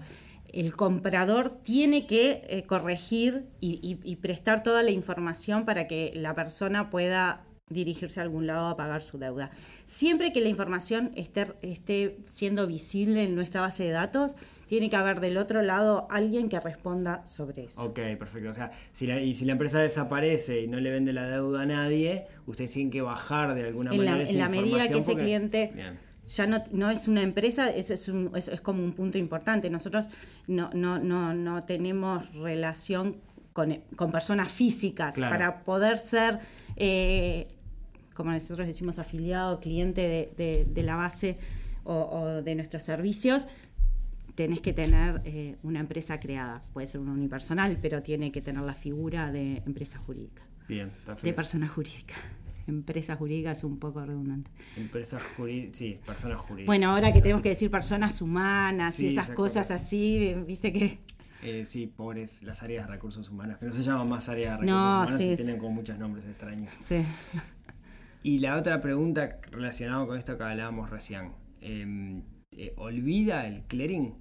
el 0.54 0.76
comprador 0.76 1.50
tiene 1.64 2.08
que 2.08 2.44
eh, 2.48 2.64
corregir 2.66 3.48
y, 3.60 3.80
y- 3.82 4.00
y 4.10 4.16
prestar 4.18 4.64
toda 4.64 4.82
la 4.84 4.92
información 4.92 5.66
para 5.66 5.88
que 5.88 6.12
la 6.16 6.34
persona 6.36 6.90
pueda 6.90 7.44
dirigirse 7.70 8.22
a 8.22 8.24
algún 8.24 8.48
lado 8.48 8.68
a 8.68 8.78
pagar 8.78 9.02
su 9.02 9.18
deuda. 9.18 9.52
Siempre 9.86 10.32
que 10.32 10.40
la 10.40 10.48
información 10.48 11.12
esté, 11.16 11.48
esté 11.62 12.20
siendo 12.26 12.66
visible 12.66 13.24
en 13.24 13.36
nuestra 13.36 13.60
base 13.60 13.84
de 13.84 13.92
datos, 13.92 14.38
tiene 14.68 14.90
que 14.90 14.96
haber 14.96 15.20
del 15.20 15.38
otro 15.38 15.62
lado 15.62 16.08
alguien 16.10 16.50
que 16.50 16.60
responda 16.60 17.26
sobre 17.26 17.66
eso. 17.66 17.82
Ok, 17.84 18.00
perfecto. 18.20 18.50
O 18.50 18.54
sea, 18.54 18.72
si 18.94 19.08
la, 19.08 19.22
y 19.22 19.34
si 19.34 19.46
la 19.46 19.54
empresa 19.54 19.80
desaparece 19.80 20.62
y 20.62 20.68
no 20.68 20.80
le 20.80 20.92
vende 20.92 21.14
la 21.14 21.28
deuda 21.28 21.62
a 21.62 21.66
nadie, 21.66 22.26
ustedes 22.46 22.72
tienen 22.72 22.92
que 22.92 23.02
bajar 23.02 23.56
de 23.56 23.64
alguna 23.68 23.92
En 23.94 24.04
la, 24.06 24.12
manera 24.12 24.24
esa 24.30 24.34
en 24.34 24.40
la 24.40 24.50
medida 24.50 24.88
que 24.88 24.98
ese 24.98 25.12
porque- 25.12 25.24
cliente 25.24 25.72
Bien. 25.74 25.98
ya 26.28 26.48
no, 26.48 26.64
no 26.72 26.90
es 26.90 27.08
una 27.08 27.22
empresa, 27.24 27.70
eso 27.70 27.94
es, 27.94 28.08
un- 28.10 28.32
es, 28.36 28.48
es 28.50 28.60
como 28.62 28.84
un 28.84 28.94
punto 28.94 29.18
importante. 29.18 29.70
Nosotros 29.70 30.10
no, 30.48 30.70
no, 30.74 31.00
no, 31.00 31.34
no 31.34 31.62
tenemos 31.64 32.32
relación 32.34 33.18
con, 33.54 33.74
con 33.96 34.12
personas 34.12 34.52
físicas 34.52 35.16
Claro. 35.16 35.32
para 35.34 35.64
poder 35.64 35.98
ser, 35.98 36.40
eh, 36.76 37.48
como 38.14 38.32
nosotros 38.32 38.68
decimos, 38.68 39.00
afiliado, 39.00 39.60
cliente 39.60 40.02
de, 40.02 40.32
de- 40.38 40.66
de 40.66 40.84
la 40.84 40.96
base 40.96 41.38
o, 41.86 41.96
o 41.96 42.42
de 42.42 42.54
nuestros 42.56 42.84
servicios. 42.84 43.48
Tenés 44.38 44.62
que 44.62 44.72
tener 44.72 45.22
eh, 45.26 45.56
una 45.64 45.80
empresa 45.80 46.20
creada, 46.20 46.64
puede 46.72 46.86
ser 46.86 47.02
una 47.02 47.12
unipersonal, 47.12 47.80
pero 47.82 48.04
tiene 48.04 48.32
que 48.32 48.40
tener 48.40 48.62
la 48.62 48.76
figura 48.76 49.32
de 49.32 49.64
empresa 49.66 49.98
jurídica, 49.98 50.44
Bien, 50.68 50.90
de 50.90 50.94
perfecto. 51.08 51.36
persona 51.36 51.68
jurídica. 51.68 52.14
Empresa 52.68 53.16
jurídica 53.16 53.54
es 53.54 53.64
un 53.64 53.80
poco 53.80 54.06
redundante. 54.06 54.52
Empresa 54.76 55.18
jurídica, 55.38 55.74
sí, 55.76 55.98
personas 56.06 56.40
jurídicas. 56.40 56.68
Bueno, 56.68 56.92
ahora 56.92 57.12
que 57.12 57.22
tenemos 57.22 57.42
que 57.42 57.50
decir 57.50 57.72
personas 57.72 58.22
humanas 58.22 58.94
Sí, 58.94 59.06
y 59.08 59.10
esas 59.14 59.30
cosas 59.32 59.68
cosas. 59.68 59.72
así, 59.84 60.36
viste 60.46 60.72
que... 60.72 61.00
Eh, 61.42 61.66
sí, 61.68 61.88
pobres 61.88 62.44
las 62.44 62.62
áreas 62.64 62.86
de 62.86 62.94
recursos 62.94 63.30
humanos, 63.30 63.58
que 63.58 63.66
no 63.66 63.74
se 63.74 63.82
llaman 63.82 64.08
más 64.10 64.28
áreas 64.30 64.60
de 64.60 64.66
recursos 64.66 64.76
No, 64.84 65.02
humanos 65.02 65.18
sí, 65.20 65.28
y 65.28 65.30
sí. 65.32 65.36
tienen 65.44 65.58
con 65.60 65.74
muchos 65.74 65.98
nombres 65.98 66.26
extraños. 66.26 66.72
Sí. 66.84 67.02
Y 68.24 68.40
la 68.40 68.58
otra 68.58 68.82
pregunta 68.82 69.40
relacionada 69.52 70.06
con 70.06 70.18
esto 70.18 70.38
que 70.38 70.44
hablábamos 70.44 70.90
recién. 70.92 71.32
eh, 71.62 72.22
eh, 72.52 72.74
¿Olvida 72.78 73.48
el 73.48 73.64
clearing? 73.64 74.14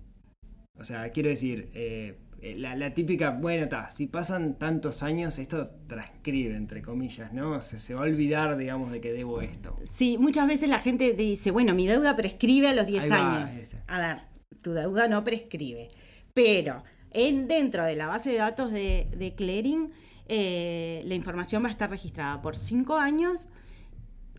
O 0.78 0.84
sea, 0.84 1.10
quiero 1.10 1.28
decir, 1.28 1.70
eh, 1.74 2.18
eh, 2.42 2.54
la, 2.56 2.76
la 2.76 2.92
típica, 2.92 3.30
bueno, 3.30 3.64
está, 3.64 3.90
si 3.90 4.06
pasan 4.06 4.58
tantos 4.58 5.02
años, 5.02 5.38
esto 5.38 5.70
transcribe, 5.86 6.54
entre 6.54 6.82
comillas, 6.82 7.32
¿no? 7.32 7.60
Se, 7.62 7.78
se 7.78 7.94
va 7.94 8.00
a 8.00 8.04
olvidar, 8.04 8.56
digamos, 8.56 8.92
de 8.92 9.00
que 9.00 9.12
debo 9.12 9.40
esto. 9.40 9.76
Sí, 9.88 10.18
muchas 10.18 10.46
veces 10.46 10.68
la 10.68 10.80
gente 10.80 11.10
te 11.12 11.22
dice, 11.22 11.50
bueno, 11.50 11.74
mi 11.74 11.86
deuda 11.86 12.14
prescribe 12.14 12.68
a 12.68 12.74
los 12.74 12.86
10 12.86 13.04
Ahí 13.04 13.10
va, 13.10 13.36
años. 13.36 13.76
A 13.86 14.00
ver, 14.00 14.18
tu 14.60 14.72
deuda 14.72 15.08
no 15.08 15.24
prescribe. 15.24 15.88
Pero 16.34 16.84
en, 17.10 17.48
dentro 17.48 17.84
de 17.84 17.96
la 17.96 18.06
base 18.06 18.30
de 18.30 18.36
datos 18.36 18.70
de, 18.70 19.08
de 19.16 19.34
clearing, 19.34 19.90
eh, 20.28 21.02
la 21.06 21.14
información 21.14 21.62
va 21.64 21.68
a 21.68 21.70
estar 21.70 21.88
registrada 21.88 22.42
por 22.42 22.54
5 22.56 22.96
años 22.96 23.48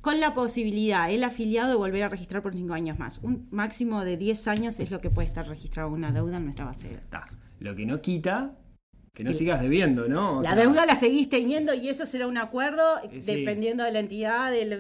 con 0.08 0.22
la 0.22 0.34
posibilidad, 0.34 1.12
el 1.12 1.22
afiliado, 1.26 1.70
de 1.70 1.76
volver 1.76 2.02
a 2.04 2.08
registrar 2.08 2.42
por 2.42 2.54
5 2.54 2.74
años 2.74 2.98
más. 2.98 3.20
Un 3.24 3.46
máximo 3.52 4.06
de 4.06 4.16
10 4.16 4.48
años 4.48 4.80
es 4.80 4.90
lo 4.90 5.02
que 5.02 5.10
puede 5.10 5.28
estar 5.28 5.46
registrado 5.46 5.90
una 5.90 6.14
deuda 6.14 6.38
en 6.38 6.46
nuestra 6.46 6.64
base 6.64 6.88
de 6.88 6.96
datos. 7.12 7.36
Lo 7.60 7.76
que 7.76 7.86
no 7.86 8.00
quita 8.02 8.56
que 9.14 9.26
no 9.26 9.34
Sí. 9.34 9.40
sigas 9.40 9.62
debiendo, 9.62 10.08
¿no? 10.08 10.38
O 10.38 10.42
la 10.44 10.52
sea, 10.54 10.62
deuda 10.62 10.86
la 10.86 10.96
seguís 10.96 11.28
teniendo 11.28 11.74
y 11.74 11.90
eso 11.90 12.06
será 12.06 12.26
un 12.28 12.38
acuerdo 12.38 12.84
Eh, 13.12 13.22
sí. 13.22 13.36
dependiendo 13.36 13.84
de 13.84 13.92
la 13.92 14.00
entidad, 14.00 14.50
de 14.52 14.64
la- 14.66 14.78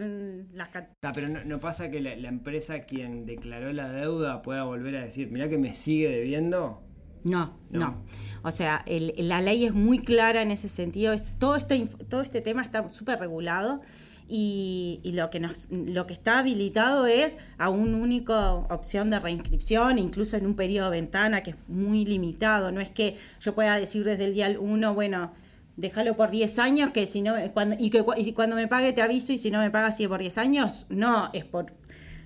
las 0.54 0.68
está, 0.76 1.12
pero 1.12 1.28
no, 1.28 1.44
no 1.44 1.60
pasa 1.60 1.90
que 1.92 2.00
la, 2.00 2.16
la 2.16 2.30
empresa 2.30 2.82
quien 2.86 3.26
declaró 3.26 3.74
la 3.74 3.92
deuda 3.92 4.42
pueda 4.44 4.64
volver 4.64 4.96
a 4.96 5.02
decir, 5.04 5.30
mirá 5.30 5.50
que 5.50 5.58
me 5.58 5.74
sigue 5.74 6.08
debiendo. 6.10 6.84
No, 7.26 7.58
No. 7.72 7.80
no. 7.80 8.04
O 8.44 8.52
sea, 8.52 8.84
el- 8.86 9.14
la 9.18 9.42
ley 9.42 9.66
es 9.66 9.74
muy 9.74 10.00
clara 10.00 10.42
en 10.44 10.52
ese 10.52 10.70
sentido. 10.70 11.12
Es- 11.12 11.24
todo, 11.40 11.58
este, 11.58 11.86
todo 12.08 12.22
este 12.22 12.40
tema 12.40 12.62
está 12.64 12.88
súper 12.88 13.20
regulado 13.20 13.82
y, 14.28 15.00
y 15.04 15.12
lo, 15.14 15.30
que 15.30 15.40
nos, 15.40 15.70
lo 15.72 16.06
que 16.08 16.14
está 16.14 16.40
habilitado 16.40 17.06
es 17.08 17.38
a 17.58 17.70
una 17.70 17.98
única 17.98 18.52
opción 18.54 19.10
de 19.10 19.20
reinscripción, 19.20 19.98
incluso 20.00 20.38
en 20.38 20.46
un 20.46 20.56
periodo 20.56 20.90
de 20.92 20.98
ventana 21.02 21.44
que 21.44 21.52
es 21.52 21.56
muy 21.68 22.06
limitado. 22.06 22.72
No 22.72 22.82
es 22.82 22.90
que 22.92 23.18
yo 23.40 23.56
pueda 23.56 23.78
decir 23.80 24.04
desde 24.04 24.26
el 24.26 24.34
día 24.34 24.56
1, 24.60 24.94
bueno, 24.94 25.32
déjalo 25.78 26.16
por 26.18 26.32
10 26.32 26.60
años, 26.60 26.92
que 26.92 27.06
si 27.06 27.22
no, 27.22 27.36
cuando, 27.54 27.76
y 27.80 27.90
que 27.90 28.04
y 28.18 28.34
cuando 28.34 28.56
me 28.56 28.68
pague 28.68 28.94
te 28.94 29.02
aviso 29.02 29.32
y 29.34 29.38
si 29.38 29.52
no 29.52 29.60
me 29.60 29.72
paga 29.72 29.92
sigue 29.92 30.10
por 30.10 30.20
10 30.20 30.38
años. 30.38 30.88
No, 30.90 31.30
es 31.34 31.46
por 31.46 31.74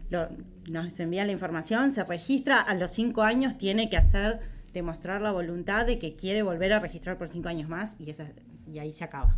lo- 0.10 0.30
nos 0.70 1.00
envía 1.00 1.26
la 1.26 1.32
información, 1.32 1.92
se 1.92 2.04
registra, 2.04 2.62
a 2.62 2.76
los 2.76 2.92
cinco 2.92 3.24
años 3.24 3.58
tiene 3.58 3.90
que 3.90 3.98
hacer, 3.98 4.40
demostrar 4.74 5.22
la 5.22 5.32
voluntad 5.32 5.86
de 5.86 6.00
que 6.00 6.16
quiere 6.16 6.44
volver 6.44 6.72
a 6.74 6.80
registrar 6.80 7.18
por 7.18 7.28
cinco 7.28 7.50
años 7.50 7.68
más 7.68 7.96
y, 8.00 8.10
esa, 8.10 8.28
y 8.72 8.80
ahí 8.80 8.94
se 8.94 9.04
acaba. 9.04 9.38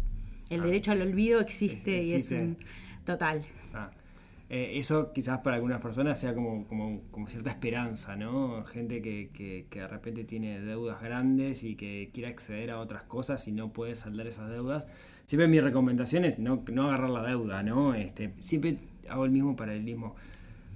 El 0.54 0.62
Ah. 0.62 0.66
derecho 0.66 0.92
al 0.92 1.02
olvido 1.02 1.40
existe, 1.40 2.04
y 2.04 2.14
es 2.14 2.32
un 2.32 2.58
total. 3.06 3.44
Ah, 3.74 3.92
eh, 4.50 4.74
eso 4.78 5.12
quizás 5.14 5.40
para 5.40 5.56
algunas 5.56 5.82
personas 5.82 6.20
sea 6.20 6.36
como, 6.36 6.68
como, 6.68 7.02
como 7.12 7.28
cierta 7.28 7.50
esperanza, 7.50 8.16
¿no? 8.16 8.64
Gente 8.66 9.02
que, 9.02 9.30
que, 9.34 9.66
que 9.70 9.80
de 9.80 9.88
repente 9.88 10.24
tiene 10.26 10.62
deudas 10.62 11.02
grandes 11.02 11.64
y 11.64 11.76
que 11.76 12.12
quiere 12.14 12.30
acceder 12.30 12.70
a 12.72 12.80
otras 12.80 13.04
cosas 13.04 13.48
y 13.48 13.52
no 13.52 13.74
puede 13.74 13.96
saldar 13.96 14.28
esas 14.28 14.50
deudas. 14.50 14.88
Siempre 15.26 15.48
mi 15.48 15.60
recomendación 15.60 16.24
es 16.26 16.38
no, 16.40 16.64
no 16.72 16.84
agarrar 16.88 17.10
la 17.10 17.24
deuda, 17.24 17.64
¿no? 17.64 17.96
Este, 17.96 18.34
siempre 18.38 18.78
hago 19.10 19.26
el 19.26 19.32
mismo 19.32 19.56
paralelismo. 19.56 20.16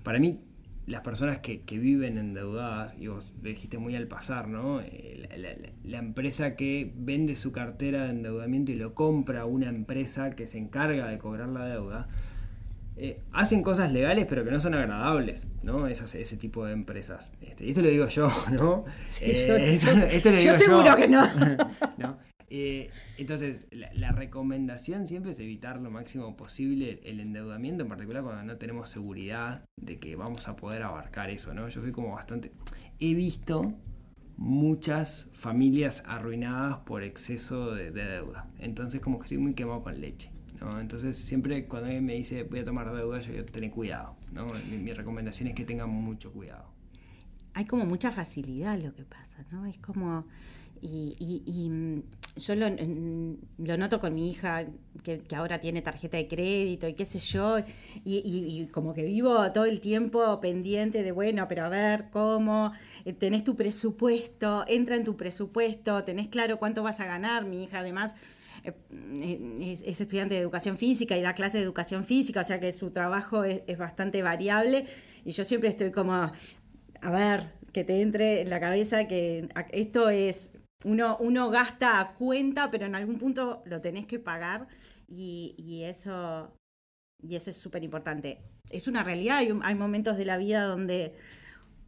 Para 0.03 0.19
mí, 0.19 0.39
las 0.87 1.01
personas 1.01 1.39
que, 1.39 1.61
que 1.61 1.77
viven 1.77 2.17
endeudadas, 2.17 2.95
y 2.97 3.07
vos 3.07 3.31
lo 3.43 3.49
dijiste 3.49 3.77
muy 3.77 3.95
al 3.95 4.07
pasar, 4.07 4.47
¿no? 4.47 4.81
Eh, 4.81 5.27
La, 5.29 5.37
la- 5.37 5.49
la- 5.55 5.69
la 5.83 5.97
empresa 5.99 6.55
que 6.55 6.91
vende 6.95 7.35
su 7.35 7.51
cartera 7.51 8.05
de 8.05 8.09
endeudamiento 8.11 8.71
y 8.71 8.75
lo 8.75 8.93
compra 8.95 9.41
a 9.41 9.45
una 9.45 9.67
empresa 9.67 10.31
que 10.31 10.47
se 10.47 10.57
encarga 10.57 11.07
de 11.07 11.17
cobrar 11.17 11.49
la 11.49 11.65
deuda, 11.65 12.07
eh, 12.95 13.19
hacen 13.31 13.61
cosas 13.61 13.91
legales 13.91 14.25
pero 14.27 14.43
que 14.43 14.49
no 14.51 14.59
son 14.59 14.73
agradables, 14.73 15.47
¿no? 15.61 15.85
Esas, 15.87 16.15
ese 16.15 16.37
tipo 16.37 16.65
de 16.65 16.73
empresas. 16.73 17.31
Este, 17.41 17.65
y 17.65 17.69
esto 17.69 17.81
lo 17.81 17.89
digo 17.89 18.07
yo, 18.07 18.31
¿no? 18.51 18.85
Sí, 19.07 19.25
Eh, 19.25 19.45
yo- 19.47 19.55
eso- 19.57 19.93
yo- 19.93 20.05
esto 20.07 20.29
lo 20.31 20.35
yo 20.37 20.41
digo 20.41 20.53
seguro 20.55 20.95
que 20.95 21.07
no. 21.09 21.21
¿no? 21.97 22.17
Eh, 22.49 22.89
entonces, 23.17 23.67
la, 23.71 24.11
recomendación 24.11 25.05
siempre 25.05 25.31
es 25.31 25.39
evitar 25.39 25.81
lo 25.81 25.91
máximo 25.91 26.37
posible 26.37 27.01
el 27.03 27.19
endeudamiento, 27.19 27.83
en 27.83 27.89
particular 27.89 28.23
cuando 28.23 28.43
no 28.43 28.57
tenemos 28.57 28.89
seguridad 28.89 29.65
de 29.75 29.99
que 29.99 30.15
vamos 30.15 30.47
a 30.47 30.55
poder 30.55 30.83
abarcar 30.83 31.29
eso, 31.29 31.53
¿no? 31.53 31.67
Yo 31.67 31.81
soy 31.81 31.91
como 31.91 32.13
bastante... 32.13 32.51
He 32.99 33.13
visto 33.13 33.73
muchas 34.37 35.29
familias 35.33 36.03
arruinadas 36.05 36.77
por 36.77 37.03
exceso 37.03 37.75
de, 37.75 37.91
de 37.91 38.05
deuda. 38.05 38.47
Entonces 38.59 39.01
como 39.01 39.17
que 39.17 39.25
estoy 39.25 39.39
muy 39.39 39.53
quemado 39.53 39.81
con 39.81 39.99
leche. 39.99 40.31
¿no? 40.61 40.79
Entonces 40.79 41.17
siempre 41.17 41.65
cuando 41.65 41.87
alguien 41.87 42.05
me 42.05 42.13
dice 42.13 42.43
voy 42.43 42.59
a 42.59 42.65
tomar 42.65 42.93
deuda, 42.93 43.19
yo 43.19 43.31
digo 43.33 43.45
tener 43.45 43.71
cuidado. 43.71 44.15
¿no? 44.33 44.47
Mi, 44.69 44.77
mi 44.77 44.93
recomendación 44.93 45.49
es 45.49 45.55
que 45.55 45.65
tengan 45.65 45.89
mucho 45.89 46.31
cuidado. 46.31 46.71
hay 47.53 47.65
como 47.65 47.85
mucha 47.85 48.11
facilidad 48.11 48.79
lo 48.79 48.93
que 48.93 49.03
pasa, 49.03 49.43
¿no? 49.51 49.65
Es 49.65 49.77
como, 49.79 50.27
y, 50.81 51.15
y- 51.19 51.43
y, 51.45 51.69
mm, 51.69 52.03
yo 52.37 52.55
lo, 52.55 52.69
mm, 52.69 53.35
lo 53.65 53.77
noto 53.77 53.99
con 53.99 54.13
mi 54.13 54.29
hija, 54.29 54.65
que, 55.03 55.21
ahora 55.35 55.59
tiene 55.59 55.81
tarjeta 55.81 56.17
de 56.17 56.27
crédito 56.27 56.87
y 56.87 56.93
qué 56.93 57.05
sé 57.05 57.19
yo, 57.19 57.57
y, 58.03 58.21
y- 58.25 58.67
como 58.67 58.93
que 58.93 59.03
vivo 59.03 59.51
todo 59.51 59.65
el 59.65 59.79
tiempo 59.81 60.39
pendiente 60.39 61.03
de, 61.03 61.11
bueno, 61.11 61.47
pero 61.47 61.65
a 61.65 61.69
ver, 61.69 62.09
¿cómo? 62.11 62.71
Eh, 63.05 63.13
Tenés 63.13 63.43
tu 63.43 63.55
presupuesto, 63.55 64.65
entra 64.67 64.95
en 64.95 65.03
tu 65.03 65.15
presupuesto, 65.17 66.03
tenés 66.03 66.27
claro 66.27 66.57
cuánto 66.59 66.83
vas 66.83 66.99
a 66.99 67.05
ganar, 67.05 67.45
mi 67.45 67.63
hija 67.63 67.79
además... 67.79 68.15
eh, 68.63 68.73
Es, 69.61 69.81
es 69.83 70.01
estudiante 70.01 70.35
de 70.35 70.41
educación 70.41 70.77
física 70.77 71.17
y 71.17 71.21
da 71.21 71.33
clases 71.33 71.55
de 71.61 71.63
educación 71.63 72.05
física, 72.05 72.41
o 72.41 72.43
sea 72.43 72.59
que 72.59 72.71
su 72.73 72.91
trabajo 72.91 73.43
es, 73.43 73.61
es 73.67 73.77
bastante 73.77 74.21
variable 74.21 74.85
y 75.25 75.31
yo 75.31 75.43
siempre 75.43 75.69
estoy 75.69 75.91
como, 75.91 76.13
a 76.13 77.11
ver, 77.11 77.51
que 77.73 77.83
te 77.83 78.01
entre 78.01 78.41
en 78.41 78.49
la 78.49 78.59
cabeza 78.59 79.07
que 79.07 79.49
esto 79.71 80.09
es, 80.09 80.53
uno, 80.83 81.17
uno 81.19 81.49
gasta 81.49 81.99
a 81.99 82.13
cuenta, 82.13 82.69
pero 82.69 82.85
en 82.85 82.95
algún 82.95 83.17
punto 83.17 83.63
lo 83.65 83.81
tenés 83.81 84.05
que 84.05 84.19
pagar 84.19 84.67
y, 85.07 85.55
y 85.57 85.83
eso, 85.83 86.53
y 87.21 87.35
eso 87.35 87.49
es 87.49 87.57
súper 87.57 87.83
importante. 87.83 88.41
Es 88.69 88.87
una 88.87 89.03
realidad, 89.03 89.39
hay, 89.61 89.75
momentos 89.75 90.17
de 90.17 90.25
la 90.25 90.37
vida 90.37 90.63
donde 90.63 91.15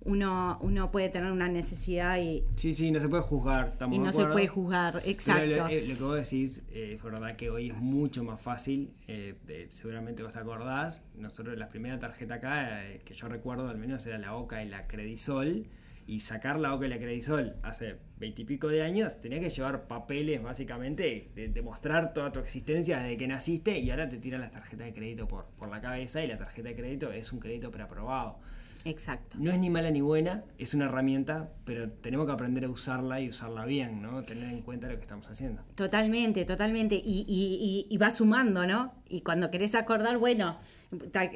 uno, 0.01 0.57
uno 0.61 0.91
puede 0.91 1.09
tener 1.09 1.31
una 1.31 1.49
necesidad 1.49 2.17
y, 2.19 2.45
Sí, 2.55 2.73
sí, 2.73 2.89
no 2.89 2.99
se 2.99 3.09
puede 3.09 3.21
juzgar. 3.21 3.67
Estamos 3.73 3.95
y 3.95 3.99
de 3.99 4.05
no 4.05 4.13
se 4.13 4.25
puede 4.25 4.47
juzgar, 4.47 5.01
exacto. 5.05 5.45
lo, 5.45 5.67
eh, 5.67 5.85
lo 5.87 5.97
que 5.97 6.03
vos 6.03 6.15
decís 6.15 6.63
eh, 6.71 6.93
es 6.95 7.03
verdad 7.03 7.35
que 7.35 7.49
hoy 7.49 7.69
es 7.69 7.75
mucho 7.75 8.23
más 8.23 8.41
fácil. 8.41 8.93
eh, 9.07 9.35
eh, 9.49 9.67
seguramente 9.71 10.23
vos 10.23 10.33
te 10.33 10.39
acordás. 10.39 11.03
Nosotros 11.15 11.57
la 11.57 11.67
primera 11.67 11.99
tarjeta 11.99 12.35
acá 12.35 12.81
que 13.03 13.13
yo 13.13 13.27
recuerdo 13.27 13.67
al 13.67 13.77
menos 13.77 14.05
era 14.05 14.17
la 14.17 14.35
OCA 14.35 14.63
y 14.63 14.69
la 14.69 14.87
Credisol. 14.87 15.67
Y 16.09 16.21
sacar 16.21 16.59
la 16.59 16.73
OCA 16.73 16.87
la 16.87 16.97
Credisol 16.97 17.57
hace 17.61 17.97
veintipico 18.17 18.67
de 18.67 18.81
años, 18.81 19.19
tenías 19.19 19.41
que 19.41 19.51
llevar 19.51 19.85
papeles 19.85 20.41
básicamente, 20.41 21.25
de, 21.35 21.49
demostrar 21.49 22.13
toda 22.13 22.31
tu 22.31 22.39
existencia 22.39 22.97
desde 22.97 23.15
que 23.15 23.27
naciste 23.27 23.77
y 23.77 23.91
ahora 23.91 24.09
te 24.09 24.17
tiran 24.17 24.41
las 24.41 24.49
tarjetas 24.49 24.87
de 24.87 24.93
crédito 24.95 25.27
por, 25.27 25.45
por 25.59 25.69
la 25.69 25.81
cabeza 25.81 26.23
y 26.23 26.27
la 26.27 26.35
tarjeta 26.35 26.69
de 26.69 26.75
crédito 26.75 27.11
es 27.11 27.31
un 27.31 27.39
crédito 27.39 27.69
preaprobado. 27.69 28.39
Exacto. 28.85 29.37
No 29.39 29.51
es 29.51 29.59
ni 29.59 29.69
mala 29.69 29.91
ni 29.91 30.01
buena, 30.01 30.45
es 30.57 30.73
una 30.73 30.85
herramienta, 30.85 31.51
pero 31.63 31.91
tenemos 31.91 32.25
que 32.25 32.31
aprender 32.31 32.65
a 32.65 32.69
usarla 32.69 33.21
y 33.21 33.29
usarla 33.29 33.65
bien, 33.65 34.01
¿no? 34.01 34.23
Tener 34.23 34.49
en 34.49 34.63
cuenta 34.63 34.87
lo 34.87 34.95
que 34.95 35.01
estamos 35.01 35.29
haciendo. 35.29 35.61
Totalmente, 35.75 36.43
totalmente. 36.43 36.95
Y, 36.95 37.25
y, 37.27 37.85
y, 37.87 37.93
y 37.93 37.97
va 37.97 38.09
sumando, 38.09 38.65
¿no? 38.65 38.95
Y 39.07 39.21
cuando 39.21 39.51
querés 39.51 39.75
acordar, 39.75 40.17
bueno, 40.17 40.57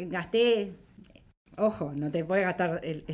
gasté. 0.10 0.74
Ojo, 1.58 1.92
no 1.96 2.10
te 2.10 2.26
puedes 2.26 2.44
gastar 2.46 2.80
el- 2.84 3.06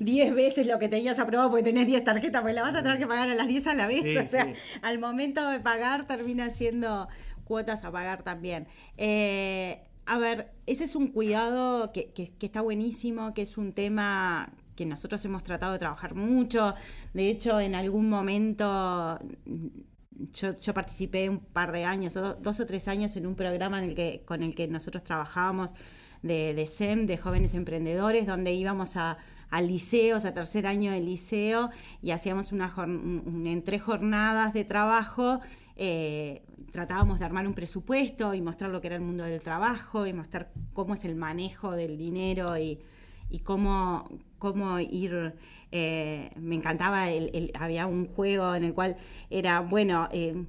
10 0.00 0.34
veces 0.34 0.66
lo 0.66 0.78
que 0.78 0.88
tenías 0.88 1.18
aprobado 1.18 1.50
porque 1.50 1.62
tenés 1.64 1.86
10 1.86 2.02
tarjetas, 2.04 2.42
pues 2.42 2.54
la 2.54 2.62
vas 2.62 2.74
a 2.74 2.82
tener 2.82 2.98
que 2.98 3.06
pagar 3.06 3.28
a 3.30 3.34
las 3.34 3.46
10 3.46 3.66
a 3.68 3.74
la 3.74 3.86
vez. 3.86 4.02
Sí, 4.02 4.16
o 4.16 4.26
sea, 4.26 4.44
sí. 4.46 4.52
al 4.82 4.98
momento 4.98 5.48
de 5.48 5.60
pagar 5.60 6.06
termina 6.06 6.50
siendo 6.50 7.08
cuotas 7.44 7.84
a 7.84 7.92
pagar 7.92 8.22
también. 8.22 8.66
Eh, 8.96 9.80
a 10.06 10.18
ver, 10.18 10.50
ese 10.66 10.84
es 10.84 10.96
un 10.96 11.08
cuidado 11.08 11.92
que, 11.92 12.10
que- 12.12 12.28
que 12.32 12.46
está 12.46 12.60
buenísimo, 12.60 13.34
que 13.34 13.42
es 13.42 13.56
un 13.56 13.72
tema 13.72 14.50
que 14.74 14.86
nosotros 14.86 15.24
hemos 15.24 15.42
tratado 15.44 15.72
de 15.72 15.78
trabajar 15.78 16.14
mucho. 16.14 16.74
De 17.14 17.28
hecho, 17.30 17.60
en 17.60 17.74
algún 17.74 18.08
momento 18.08 19.18
yo, 20.32 20.74
participé 20.74 21.28
un 21.28 21.38
par 21.40 21.72
de 21.72 21.84
años, 21.84 22.14
dos 22.14 22.60
o 22.60 22.66
tres 22.66 22.88
años 22.88 23.16
en 23.16 23.26
un 23.26 23.34
programa 23.34 23.78
en 23.78 23.90
el 23.90 23.94
que, 23.94 24.22
con 24.26 24.42
el 24.42 24.54
que 24.54 24.66
nosotros 24.68 25.04
trabajábamos 25.04 25.74
de, 26.22 26.54
de 26.54 26.66
SEM, 26.66 27.06
de 27.06 27.16
jóvenes 27.16 27.54
emprendedores, 27.54 28.26
donde 28.26 28.52
íbamos 28.52 28.96
a, 28.96 29.18
a 29.50 29.60
liceos, 29.62 30.24
a 30.24 30.34
tercer 30.34 30.66
año 30.66 30.90
de 30.92 31.00
liceo, 31.00 31.70
y 32.02 32.10
hacíamos 32.10 32.52
una 32.52 32.72
en 32.76 33.62
tres 33.64 33.82
jornadas 33.82 34.52
de 34.52 34.64
trabajo. 34.64 35.40
eh, 35.76 36.42
tratábamos 36.72 37.18
de 37.18 37.24
armar 37.24 37.46
un 37.46 37.54
presupuesto 37.54 38.34
y 38.34 38.42
mostrar 38.42 38.70
lo 38.70 38.80
que 38.80 38.88
era 38.88 38.96
el 38.96 39.02
mundo 39.02 39.24
del 39.24 39.40
trabajo 39.40 40.06
y 40.06 40.12
mostrar 40.12 40.52
cómo 40.74 40.94
es 40.94 41.04
el 41.04 41.14
manejo 41.14 41.72
del 41.72 41.96
dinero 41.96 42.58
y, 42.58 42.80
y 43.30 43.38
cómo, 43.40 44.08
cómo 44.38 44.78
ir. 44.80 45.34
eh, 45.72 46.30
me 46.36 46.54
encantaba, 46.56 47.10
el, 47.10 47.50
había 47.58 47.86
un 47.86 48.06
juego 48.08 48.54
en 48.54 48.64
el 48.64 48.72
cual 48.74 48.96
era, 49.30 49.60
bueno, 49.60 50.08
eh, 50.12 50.44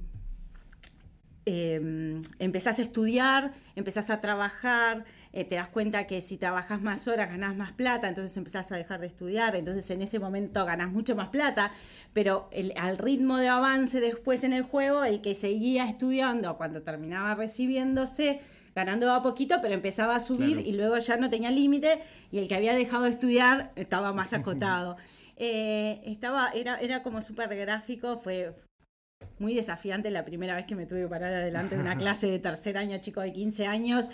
eh, 1.46 2.20
empezás 2.38 2.78
a 2.78 2.82
estudiar, 2.82 3.52
empezás 3.74 4.10
a 4.10 4.20
trabajar, 4.20 5.04
eh, 5.32 5.44
te 5.44 5.54
das 5.56 5.68
cuenta 5.68 6.06
que 6.06 6.20
si 6.20 6.36
trabajas 6.36 6.82
más 6.82 7.08
horas 7.08 7.30
ganás 7.30 7.56
más 7.56 7.72
plata, 7.72 8.08
entonces 8.08 8.36
empezás 8.36 8.70
a 8.72 8.76
dejar 8.76 9.00
de 9.00 9.06
estudiar, 9.06 9.56
entonces 9.56 9.88
en 9.90 10.02
ese 10.02 10.18
momento 10.18 10.64
ganás 10.66 10.92
mucho 10.92 11.16
más 11.16 11.28
plata, 11.28 11.72
pero 12.12 12.48
el- 12.52 12.74
al 12.76 12.98
ritmo 12.98 13.38
de 13.38 13.48
avance 13.48 14.00
después 14.00 14.44
en 14.44 14.52
el 14.52 14.62
juego, 14.64 15.02
el 15.04 15.22
que 15.22 15.34
seguía 15.34 15.88
estudiando 15.88 16.56
cuando 16.58 16.82
terminaba 16.82 17.34
recibiéndose, 17.34 18.42
ganando 18.74 19.12
a 19.12 19.22
poquito, 19.22 19.56
pero 19.62 19.74
empezaba 19.74 20.16
a 20.16 20.20
subir 20.20 20.56
Claro. 20.56 20.68
y 20.68 20.72
luego 20.72 20.98
ya 20.98 21.16
no 21.16 21.30
tenía 21.30 21.50
límite 21.50 22.02
y 22.30 22.38
el 22.38 22.48
que 22.48 22.54
había 22.54 22.74
dejado 22.74 23.04
de 23.04 23.10
estudiar 23.10 23.72
estaba 23.76 24.12
más 24.12 24.32
acotado. 24.32 24.96
Eh, 25.42 26.02
estaba, 26.04 26.50
era, 26.50 26.78
era 26.80 27.02
como 27.02 27.22
súper 27.22 27.48
gráfico, 27.56 28.18
fue, 28.18 28.52
muy 29.38 29.54
desafiante 29.54 30.10
la 30.10 30.24
primera 30.24 30.54
vez 30.54 30.66
que 30.66 30.74
me 30.74 30.86
tuve 30.86 31.02
que 31.02 31.08
parar 31.08 31.32
adelante 31.32 31.74
de 31.74 31.80
una 31.80 31.96
clase 31.98 32.30
de 32.30 32.38
tercer 32.38 32.76
año, 32.76 32.98
chico 32.98 33.20
de 33.20 33.32
15 33.32 33.66
años, 33.66 34.10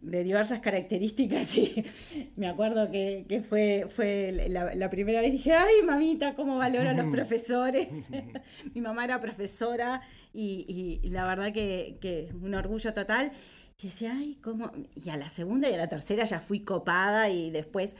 de 0.00 0.22
diversas 0.24 0.60
características 0.60 1.56
y 1.58 1.84
me 2.36 2.48
acuerdo 2.48 2.90
que, 2.90 3.26
que 3.28 3.40
fue, 3.42 3.86
fue 3.90 4.32
la, 4.48 4.74
la 4.74 4.90
primera 4.90 5.20
vez 5.20 5.32
dije, 5.32 5.52
ay 5.52 5.82
mamita, 5.84 6.34
cómo 6.34 6.56
valoro 6.56 6.88
a 6.90 6.92
los 6.94 7.06
profesores. 7.10 7.88
Mi 8.74 8.80
mamá 8.80 9.04
era 9.04 9.20
profesora 9.20 10.00
y, 10.32 11.00
y 11.02 11.08
la 11.10 11.26
verdad 11.26 11.52
que, 11.52 11.98
que 12.00 12.32
un 12.40 12.54
orgullo 12.54 12.92
total. 12.94 13.32
Y 13.80 13.86
decía, 13.86 14.12
ay, 14.16 14.36
cómo... 14.42 14.72
Y 14.96 15.10
a 15.10 15.16
la 15.16 15.28
segunda 15.28 15.70
y 15.70 15.74
a 15.74 15.76
la 15.76 15.88
tercera 15.88 16.24
ya 16.24 16.40
fui 16.40 16.60
copada 16.60 17.28
y 17.30 17.50
después... 17.50 17.96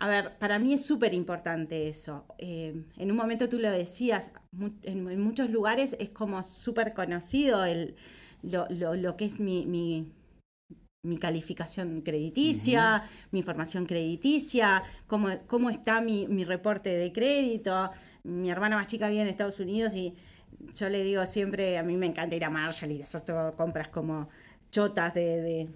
A 0.00 0.08
ver, 0.08 0.38
para 0.38 0.58
mí 0.58 0.72
es 0.72 0.84
súper 0.86 1.12
importante 1.12 1.86
eso. 1.86 2.24
Eh, 2.38 2.84
en 2.96 3.10
un 3.10 3.16
momento 3.18 3.48
tú 3.50 3.58
lo 3.58 3.70
decías, 3.70 4.30
en, 4.82 5.08
en 5.10 5.20
muchos 5.20 5.50
lugares 5.50 5.94
es 6.00 6.08
como 6.08 6.42
súper 6.42 6.94
conocido 6.94 7.64
el, 7.66 7.96
lo, 8.42 8.66
lo- 8.70 8.94
lo 8.96 9.16
que 9.18 9.26
es 9.26 9.38
mi, 9.40 9.66
mi, 9.66 10.10
mi 11.02 11.16
calificación 11.18 12.02
crediticia, 12.02 13.02
mi 13.30 13.38
información 13.38 13.86
crediticia, 13.86 14.82
cómo, 15.06 15.28
cómo 15.46 15.70
está 15.70 16.00
mi, 16.00 16.26
mi 16.26 16.44
reporte 16.44 16.90
de 16.90 17.10
crédito. 17.12 17.90
Mi 18.22 18.50
hermana 18.50 18.76
más 18.76 18.86
chica 18.86 19.08
vive 19.08 19.22
en 19.22 19.28
Estados 19.28 19.60
Unidos 19.60 19.94
y 19.94 20.14
yo 20.74 20.90
le 20.90 21.02
digo 21.02 21.24
siempre, 21.24 21.78
a 21.78 21.82
mí 21.82 21.96
me 21.96 22.06
encanta 22.06 22.36
ir 22.36 22.44
a 22.44 22.50
Marshall 22.50 22.92
y 22.92 23.00
hacer 23.02 23.22
todo 23.22 23.56
compras 23.56 23.88
como 23.88 24.28
chotas 24.70 25.14
de, 25.14 25.40
de 25.40 25.68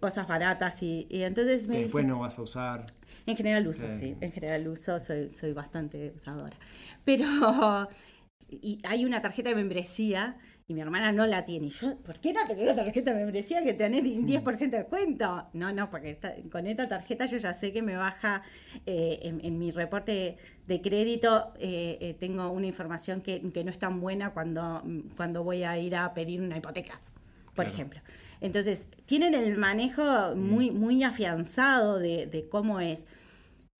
cosas 0.00 0.26
baratas 0.26 0.82
y, 0.82 1.06
y 1.10 1.22
entonces 1.24 1.68
me 1.68 1.76
Que 1.76 1.82
después 1.82 2.04
dice- 2.04 2.14
no 2.14 2.20
vas 2.20 2.38
a 2.38 2.42
usar. 2.42 2.86
en 3.26 3.36
general 3.36 3.68
uso, 3.68 3.88
Sí. 3.90 3.98
sí. 4.00 4.16
En 4.22 4.32
general 4.32 4.66
uso, 4.66 4.98
soy, 4.98 5.28
soy 5.28 5.52
bastante 5.52 6.14
usadora. 6.16 6.56
Pero 7.04 7.26
y 8.50 8.80
hay 8.84 9.04
una 9.04 9.20
tarjeta 9.20 9.50
de 9.50 9.56
membresía 9.56 10.38
y 10.70 10.74
mi 10.74 10.82
hermana 10.82 11.10
no 11.10 11.26
la 11.26 11.44
tiene. 11.44 11.66
Y 11.66 11.70
yo, 11.70 11.96
¿por 11.98 12.20
qué 12.20 12.32
no 12.32 12.46
tener 12.46 12.62
una 12.62 12.76
tarjeta 12.76 13.12
de 13.12 13.18
membresía 13.24 13.64
que 13.64 13.74
tenés 13.74 14.04
un 14.04 14.24
10% 14.24 14.70
de 14.70 14.78
descuento? 14.84 15.48
No, 15.52 15.72
no, 15.72 15.90
porque 15.90 16.10
esta- 16.10 16.34
con 16.48 16.64
esta 16.68 16.88
tarjeta 16.88 17.26
yo 17.26 17.38
ya 17.38 17.52
sé 17.54 17.72
que 17.72 17.82
me 17.82 17.96
baja 17.96 18.42
eh, 18.86 19.18
en, 19.22 19.40
en 19.44 19.58
mi 19.58 19.72
reporte 19.72 20.36
de 20.68 20.80
crédito, 20.80 21.52
eh, 21.58 21.98
eh, 22.00 22.14
tengo 22.14 22.48
una 22.50 22.68
información 22.68 23.20
que, 23.20 23.40
que 23.52 23.64
no 23.64 23.72
es 23.72 23.80
tan 23.80 24.00
buena 24.00 24.30
cuando, 24.30 24.80
cuando 25.16 25.42
voy 25.42 25.64
a 25.64 25.76
ir 25.76 25.96
a 25.96 26.14
pedir 26.14 26.40
una 26.40 26.56
hipoteca, 26.56 27.00
por 27.46 27.64
Claro. 27.64 27.70
ejemplo. 27.70 28.00
Entonces, 28.40 28.86
tienen 29.06 29.34
el 29.34 29.56
manejo 29.58 30.36
muy, 30.36 30.70
muy 30.70 31.02
afianzado 31.02 31.98
de, 31.98 32.26
de 32.26 32.48
cómo 32.48 32.78
es. 32.80 33.06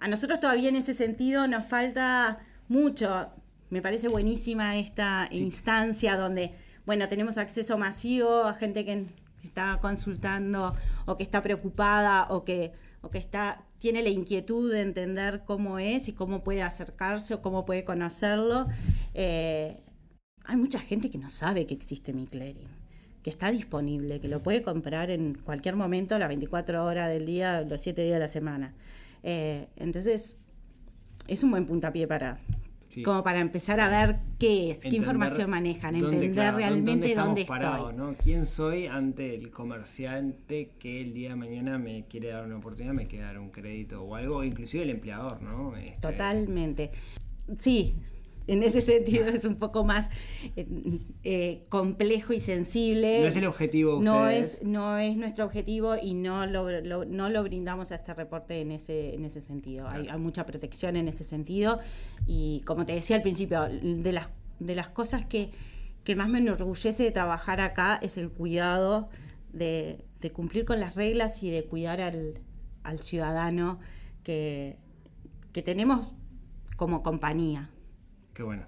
A 0.00 0.09
nosotros 0.09 0.40
todavía 0.40 0.68
en 0.70 0.76
ese 0.76 0.94
sentido 0.94 1.46
nos 1.46 1.66
falta 1.66 2.40
mucho. 2.66 3.29
Me 3.70 3.81
parece 3.81 4.09
buenísima 4.09 4.76
esta 4.76 5.29
instancia 5.31 6.16
donde, 6.16 6.50
bueno, 6.90 7.09
tenemos 7.09 7.38
acceso 7.38 7.79
masivo 7.79 8.42
a 8.42 8.55
gente 8.55 8.85
que 8.85 9.07
está 9.44 9.79
consultando 9.81 10.74
o 11.07 11.16
que 11.16 11.22
está 11.22 11.40
preocupada 11.40 12.26
o 12.31 12.42
que, 12.44 12.72
o 13.00 13.09
que 13.11 13.18
está, 13.18 13.62
tiene 13.79 14.03
la 14.03 14.09
inquietud 14.09 14.72
de 14.72 14.81
entender 14.81 15.44
cómo 15.46 15.79
es 15.79 16.09
y 16.09 16.12
cómo 16.14 16.42
puede 16.42 16.62
acercarse 16.62 17.35
o 17.35 17.42
cómo 17.42 17.64
puede 17.64 17.85
conocerlo. 17.85 18.66
Eh, 19.14 19.79
hay 20.42 20.57
mucha 20.57 20.81
gente 20.81 21.11
que 21.11 21.18
no 21.18 21.29
sabe 21.29 21.64
que 21.64 21.74
existe 21.74 22.12
mi 22.12 22.26
clearing, 22.26 22.66
que 23.22 23.31
está 23.31 23.53
disponible, 23.53 24.18
que 24.18 24.26
lo 24.26 24.42
puede 24.42 24.61
comprar 24.62 25.11
en 25.11 25.35
cualquier 25.35 25.76
momento, 25.76 26.18
las 26.18 26.26
24 26.26 26.85
horas 26.85 27.09
del 27.09 27.24
día, 27.24 27.61
los 27.61 27.81
7 27.83 28.03
días 28.03 28.14
de 28.14 28.18
la 28.18 28.26
semana. 28.26 28.74
Eh, 29.22 29.68
entonces, 29.76 30.35
es 31.29 31.44
un 31.44 31.53
buen 31.53 31.66
puntapié 31.66 32.09
para, 32.09 32.40
Sí. 32.90 33.03
como 33.03 33.22
para 33.22 33.40
empezar 33.40 33.79
a 33.79 33.88
ver 33.88 34.18
qué 34.38 34.72
es, 34.72 34.81
qué 34.81 34.88
información 34.88 35.48
manejan, 35.48 35.92
dónde, 35.92 36.16
entender 36.16 36.33
claro, 36.33 36.57
realmente 36.57 37.14
dónde 37.14 37.42
estoy. 37.42 37.94
¿no? 37.96 38.16
¿Quién 38.22 38.46
soy 38.46 38.87
ante 38.87 39.35
el 39.35 39.50
comerciante 39.50 40.72
que 40.79 41.00
el 41.00 41.14
día 41.14 41.31
de 41.31 41.37
mañana 41.37 41.79
me 41.79 42.07
quiere 42.07 42.31
dar 42.31 42.44
una 42.44 42.57
oportunidad, 42.57 42.92
me 42.92 43.07
quiere 43.07 43.26
dar 43.26 43.38
un 43.38 43.50
crédito 43.50 44.03
o 44.03 44.16
algo, 44.16 44.42
inclusive 44.42 44.83
el 44.83 44.90
empleador, 44.90 45.40
¿no? 45.40 45.76
Este, 45.76 46.00
Totalmente. 46.00 46.90
Sí, 47.59 47.94
en 48.52 48.62
ese 48.62 48.80
sentido 48.92 49.28
es 49.28 49.44
un 49.44 49.56
poco 49.56 49.84
más 49.84 50.10
eh, 50.56 50.66
eh, 51.24 51.64
complejo 51.68 52.32
y 52.32 52.40
sensible. 52.40 53.20
No 53.20 53.26
es 53.28 53.36
el 53.36 53.46
objetivo 53.46 54.00
No 54.02 54.22
ustedes. 54.22 54.54
es, 54.54 54.62
no 54.64 54.98
es 54.98 55.16
nuestro 55.16 55.44
objetivo 55.44 55.94
y 56.02 56.14
no 56.14 56.46
lo, 56.46 56.68
lo- 56.80 57.04
no 57.04 57.28
lo 57.28 57.42
brindamos 57.42 57.92
a 57.92 57.96
este 57.96 58.12
reporte 58.14 58.60
en 58.60 58.72
ese, 58.72 59.14
en 59.14 59.24
ese 59.24 59.40
sentido. 59.40 59.88
Hay, 59.88 60.08
hay 60.08 60.18
mucha 60.18 60.44
protección 60.46 60.96
en 60.96 61.08
ese 61.08 61.24
sentido 61.24 61.78
y 62.26 62.60
como 62.66 62.84
te 62.86 62.92
decía 62.94 63.16
al 63.16 63.22
principio, 63.22 63.68
de 63.82 64.12
las, 64.12 64.28
de 64.58 64.74
las 64.74 64.88
cosas 64.88 65.24
que, 65.26 65.50
que 66.04 66.16
más 66.16 66.28
me 66.28 66.38
enorgullece 66.38 67.02
de 67.04 67.10
trabajar 67.10 67.60
acá 67.60 67.98
es 68.02 68.18
el 68.18 68.30
cuidado 68.30 69.08
de, 69.52 70.04
de 70.20 70.30
cumplir 70.32 70.64
con 70.64 70.80
las 70.80 70.94
reglas 70.96 71.42
y 71.42 71.50
de 71.50 71.64
cuidar 71.64 72.00
al, 72.00 72.34
al 72.82 73.00
ciudadano 73.00 73.78
que, 74.22 74.76
que 75.52 75.62
tenemos 75.62 76.12
como 76.76 77.02
compañía. 77.02 77.70
Qué 78.40 78.44
bueno. 78.44 78.64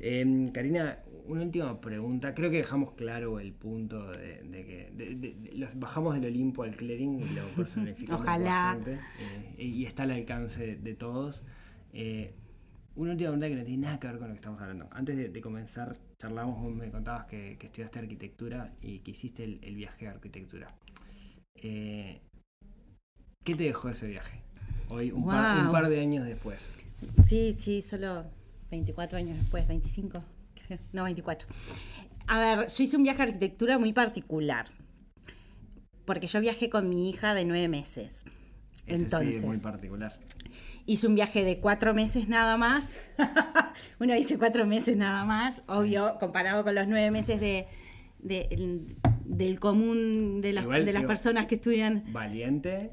Em, 0.00 0.50
Karina, 0.50 0.98
una 1.26 1.42
última 1.42 1.78
pregunta. 1.78 2.32
Creo 2.34 2.50
que 2.50 2.56
dejamos 2.56 2.92
claro 2.92 3.38
el 3.38 3.52
punto 3.52 4.10
de, 4.12 4.42
de 4.44 4.64
que 4.64 4.90
de- 4.96 5.14
de- 5.14 5.34
de- 5.34 5.52
los 5.58 5.78
bajamos 5.78 6.14
del 6.14 6.24
Olimpo 6.24 6.62
al 6.62 6.74
clearing 6.74 7.20
y 7.20 7.34
lo 7.34 7.42
personificamos 7.54 8.22
Ojalá. 8.22 8.74
bastante. 8.76 8.98
eh, 9.58 9.62
y 9.62 9.84
está 9.84 10.04
al 10.04 10.12
alcance 10.12 10.76
de, 10.76 10.94
todos. 10.94 11.44
Eh, 11.92 12.32
una 12.96 13.10
última 13.10 13.28
pregunta 13.28 13.48
que 13.50 13.56
no 13.56 13.64
tiene 13.64 13.82
nada 13.82 14.00
que 14.00 14.06
ver 14.06 14.16
con 14.18 14.28
lo 14.28 14.32
que 14.32 14.38
estamos 14.38 14.58
hablando. 14.62 14.88
Antes 14.90 15.18
de, 15.34 15.40
comenzar, 15.42 15.94
charlamos, 16.18 16.62
vos 16.62 16.74
me 16.74 16.90
contabas 16.90 17.26
que, 17.26 17.58
que 17.58 17.66
estudiaste 17.66 17.98
arquitectura 17.98 18.72
y 18.80 19.00
que 19.00 19.10
hiciste 19.10 19.44
el, 19.44 19.58
el 19.62 19.76
viaje 19.76 20.06
de 20.06 20.10
arquitectura. 20.12 20.74
Eh, 21.56 22.22
¿Qué 23.44 23.54
te 23.54 23.64
dejó 23.64 23.90
ese 23.90 24.06
viaje? 24.08 24.40
Hoy, 24.88 25.10
un, 25.12 25.26
par, 25.26 25.56
un 25.58 25.62
Guau. 25.68 25.72
par 25.72 25.90
de 25.90 26.00
años 26.00 26.24
después. 26.24 26.72
Sí, 27.22 27.52
sí, 27.52 27.82
solo 27.82 28.24
24 28.76 29.18
años 29.18 29.38
después, 29.38 29.68
25, 29.68 30.24
creo. 30.66 30.78
no 30.94 31.04
24. 31.04 31.46
A 32.26 32.40
ver, 32.40 32.68
yo 32.68 32.84
hice 32.84 32.96
un 32.96 33.02
viaje 33.02 33.20
a 33.20 33.24
arquitectura 33.26 33.78
muy 33.78 33.92
particular, 33.92 34.66
porque 36.06 36.26
yo 36.26 36.40
viajé 36.40 36.70
con 36.70 36.88
mi 36.88 37.10
hija 37.10 37.34
de 37.34 37.44
nueve 37.44 37.68
meses. 37.68 38.24
Ese 38.86 39.04
Entonces, 39.04 39.30
sí 39.34 39.36
es 39.40 39.44
muy 39.44 39.58
particular. 39.58 40.18
hice 40.86 41.06
un 41.06 41.14
viaje 41.14 41.44
de 41.44 41.60
cuatro 41.60 41.92
meses 41.92 42.28
nada 42.28 42.56
más. 42.56 42.96
Uno 44.00 44.14
dice 44.14 44.38
cuatro 44.38 44.66
meses 44.66 44.96
nada 44.96 45.24
más, 45.26 45.62
obvio, 45.68 46.16
comparado 46.18 46.64
con 46.64 46.74
los 46.74 46.88
nueve 46.88 47.10
meses 47.10 47.40
de, 47.40 47.66
de- 48.20 48.48
el- 48.50 48.96
del 49.26 49.60
común 49.60 50.40
de 50.40 50.52
las, 50.54 50.64
Igual, 50.64 50.84
de 50.86 50.92
las 50.94 51.02
digo, 51.02 51.08
personas 51.08 51.46
que 51.46 51.54
estudian 51.56 52.04
Valiente 52.12 52.90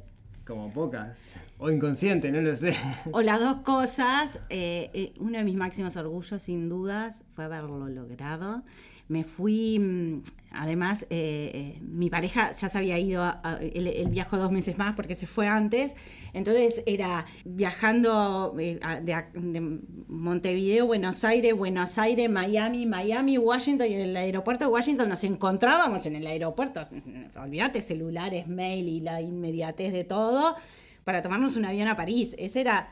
como 0.50 0.74
pocas. 0.74 1.20
O 1.60 1.70
inconsciente, 1.70 2.32
no 2.32 2.42
lo 2.42 2.56
sé. 2.56 2.76
O 3.12 3.22
las 3.22 3.40
dos 3.40 3.58
cosas, 3.58 4.40
eh, 4.50 4.90
eh, 4.94 5.14
uno 5.20 5.38
de 5.38 5.44
mis 5.44 5.56
máximos 5.56 5.96
orgullos, 5.96 6.42
sin 6.42 6.68
dudas, 6.68 7.24
fue 7.30 7.46
haberlo 7.46 7.88
logrado. 7.88 8.64
Me 9.10 9.24
fui, 9.24 9.80
mm, 9.80 10.22
además, 10.52 11.04
eh, 11.10 11.52
eh, 11.54 11.80
mi 11.82 12.10
pareja 12.12 12.52
ya 12.52 12.70
se 12.70 12.78
había 12.78 12.98
ido, 13.00 13.24
a- 13.24 13.42
a- 13.44 13.58
él, 13.60 14.08
viajó 14.10 14.38
dos 14.38 14.52
meses 14.52 14.78
más 14.78 14.96
porque 14.96 15.16
se 15.16 15.26
fue 15.28 15.48
antes, 15.48 15.96
entonces 16.32 16.84
era 16.86 17.26
viajando 17.44 18.56
eh, 18.60 18.80
de, 19.04 19.24
de 19.34 19.80
Montevideo, 20.08 20.86
Buenos 20.86 21.24
Aires, 21.24 21.56
Buenos 21.56 21.98
Aires, 21.98 22.30
Miami, 22.30 22.86
Miami, 22.86 23.38
Washington, 23.38 23.88
y 23.90 23.94
en 23.96 24.02
el 24.02 24.16
aeropuerto 24.18 24.66
de 24.66 24.72
Washington 24.72 25.10
nos 25.10 25.24
encontrábamos 25.24 26.06
en 26.06 26.16
el 26.16 26.28
aeropuerto, 26.28 26.82
olvídate, 27.42 27.82
celulares, 27.82 28.48
mail 28.48 28.88
y 28.88 29.00
la 29.02 29.22
inmediatez 29.22 29.92
de 29.92 30.04
todo, 30.04 30.56
para 31.04 31.22
tomarnos 31.24 31.56
un 31.58 31.66
avión 31.66 31.88
a 31.88 31.96
París. 31.96 32.36
Ese 32.38 32.62
era. 32.62 32.90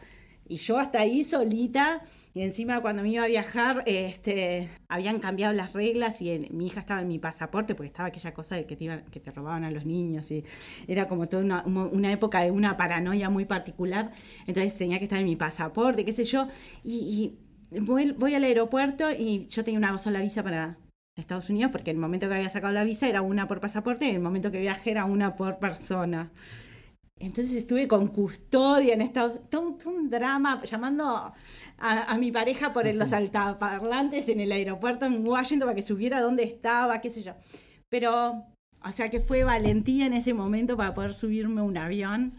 Y 0.50 0.56
yo 0.56 0.80
hasta 0.80 1.02
ahí 1.02 1.24
solita, 1.26 2.02
y 2.38 2.44
encima 2.44 2.82
cuando 2.82 3.02
me 3.02 3.10
iba 3.10 3.24
a 3.24 3.28
viajar, 3.28 3.82
este, 3.88 4.70
habían 4.90 5.18
cambiado 5.20 5.54
las 5.54 5.74
reglas 5.74 6.22
y 6.22 6.30
en- 6.30 6.48
mi 6.56 6.68
hija 6.68 6.82
estaba 6.82 7.02
en 7.02 7.08
mi 7.08 7.18
pasaporte, 7.18 7.74
porque 7.74 7.88
estaba 7.88 8.10
aquella 8.10 8.32
cosa 8.36 8.56
de 8.56 8.66
que 8.68 8.76
te, 8.76 8.84
iban- 8.86 9.06
que 9.10 9.20
te 9.20 9.32
robaban 9.32 9.64
a 9.64 9.72
los 9.72 9.86
niños, 9.86 10.30
y 10.30 10.44
era 10.88 11.08
como 11.08 11.28
toda 11.28 11.64
una, 11.66 12.12
época 12.12 12.42
de 12.42 12.52
una 12.52 12.78
paranoia 12.78 13.32
muy 13.32 13.46
particular, 13.46 14.12
entonces 14.46 14.78
tenía 14.78 15.00
que 15.00 15.06
estar 15.06 15.18
en 15.20 15.26
mi 15.26 15.36
pasaporte, 15.36 16.06
qué 16.06 16.12
sé 16.12 16.26
yo, 16.26 16.48
y, 16.84 17.40
voy, 17.82 18.34
al 18.36 18.44
aeropuerto 18.44 19.06
y 19.18 19.48
yo 19.48 19.64
tenía 19.64 19.80
una 19.80 19.98
sola 19.98 20.22
visa 20.22 20.44
para 20.44 20.78
Estados 21.16 21.50
Unidos, 21.50 21.72
porque 21.72 21.90
el 21.90 21.98
momento 21.98 22.30
que 22.30 22.36
había 22.36 22.50
sacado 22.50 22.72
la 22.72 22.84
visa 22.84 23.10
era 23.10 23.24
una 23.24 23.48
por 23.48 23.60
pasaporte, 23.60 24.06
y 24.06 24.12
el 24.12 24.20
momento 24.20 24.52
que 24.52 24.60
viajé 24.60 24.92
era 24.92 25.06
una 25.06 25.36
por 25.36 25.58
persona. 25.58 26.30
Entonces 27.20 27.54
estuve 27.54 27.88
con 27.88 28.08
custodia 28.08 28.94
en 28.94 29.02
Estados 29.02 29.40
todo, 29.50 29.74
todo 29.74 29.90
un 29.90 30.10
drama, 30.10 30.62
llamando 30.64 31.06
a, 31.06 31.34
a 31.78 32.18
mi 32.18 32.32
pareja 32.32 32.74
por 32.74 32.86
los 32.94 33.14
altaparlantes 33.14 34.30
en 34.30 34.40
el 34.40 34.52
aeropuerto 34.52 35.06
en 35.06 35.26
Washington 35.26 35.68
para 35.68 35.76
que 35.76 35.82
supiera 35.82 36.22
dónde 36.22 36.44
estaba, 36.44 37.02
qué 37.02 37.10
sé 37.10 37.24
yo. 37.24 37.34
Pero, 37.90 38.46
o 38.84 38.92
sea 38.92 39.10
que 39.10 39.20
fue 39.20 39.44
valentía 39.44 40.06
en 40.06 40.14
ese 40.14 40.34
momento 40.34 40.78
para 40.78 40.94
poder 40.94 41.14
subirme 41.14 41.62
a 41.62 41.64
un 41.64 41.78
avión 41.78 42.34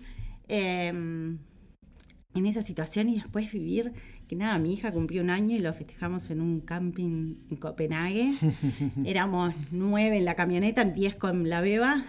eh, 0.48 0.88
en 0.88 2.46
esa 2.46 2.62
situación 2.62 3.08
y 3.08 3.16
después 3.16 3.52
vivir, 3.52 3.92
que 4.28 4.36
nada, 4.36 4.58
mi 4.58 4.74
hija 4.74 4.92
cumplió 4.92 5.22
un 5.22 5.30
año 5.30 5.56
y 5.56 5.58
lo 5.58 5.72
festejamos 5.72 6.30
en 6.30 6.40
un 6.40 6.60
camping 6.60 7.36
en 7.50 7.56
Copenhague. 7.56 8.32
Éramos 9.04 9.54
nueve 9.70 10.18
en 10.18 10.24
la 10.24 10.34
camioneta, 10.34 10.82
en 10.82 10.94
diez 10.94 11.16
con 11.16 11.48
la 11.48 11.60
beba. 11.60 12.04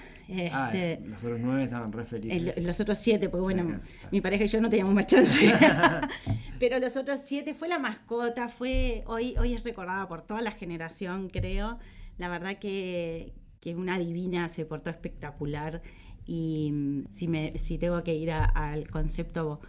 Ah, 0.54 0.70
Este, 0.74 1.06
los 1.08 1.24
otros 1.24 1.39
nueve 1.42 1.63
estaban 1.63 1.92
re 1.92 2.04
felices. 2.06 2.58
el- 2.58 2.65
los 2.68 2.80
otros 2.80 2.98
siete, 2.98 3.30
porque 3.30 3.44
bueno, 3.44 3.80
mi 4.12 4.22
pareja 4.22 4.44
y 4.44 4.48
yo 4.48 4.62
no 4.62 4.70
teníamos 4.70 4.94
más 4.94 5.08
chance. 5.08 5.52
Pero 6.60 6.80
los 6.80 6.98
otros 6.98 7.22
siete 7.24 7.54
fue 7.54 7.68
la 7.68 7.80
mascota, 7.80 8.50
fue 8.50 9.04
hoy, 9.08 9.36
hoy 9.39 9.54
es 9.54 9.63
recordada 9.63 10.08
por 10.08 10.22
toda 10.22 10.42
la 10.42 10.52
generación, 10.52 11.30
creo. 11.30 11.80
La 12.18 12.28
verdad 12.30 12.58
que, 12.60 13.34
que 13.62 13.76
una 13.76 13.98
divina 13.98 14.50
se 14.50 14.65
portó 14.65 14.89
espectacular. 14.89 15.82
Y 16.26 16.72
mm, 16.74 17.04
si, 17.12 17.28
me, 17.28 17.58
si 17.58 17.78
tengo 17.78 18.04
que 18.04 18.13
ir 18.13 18.32
a- 18.32 18.46
al 18.46 18.88
concepto 18.89 19.62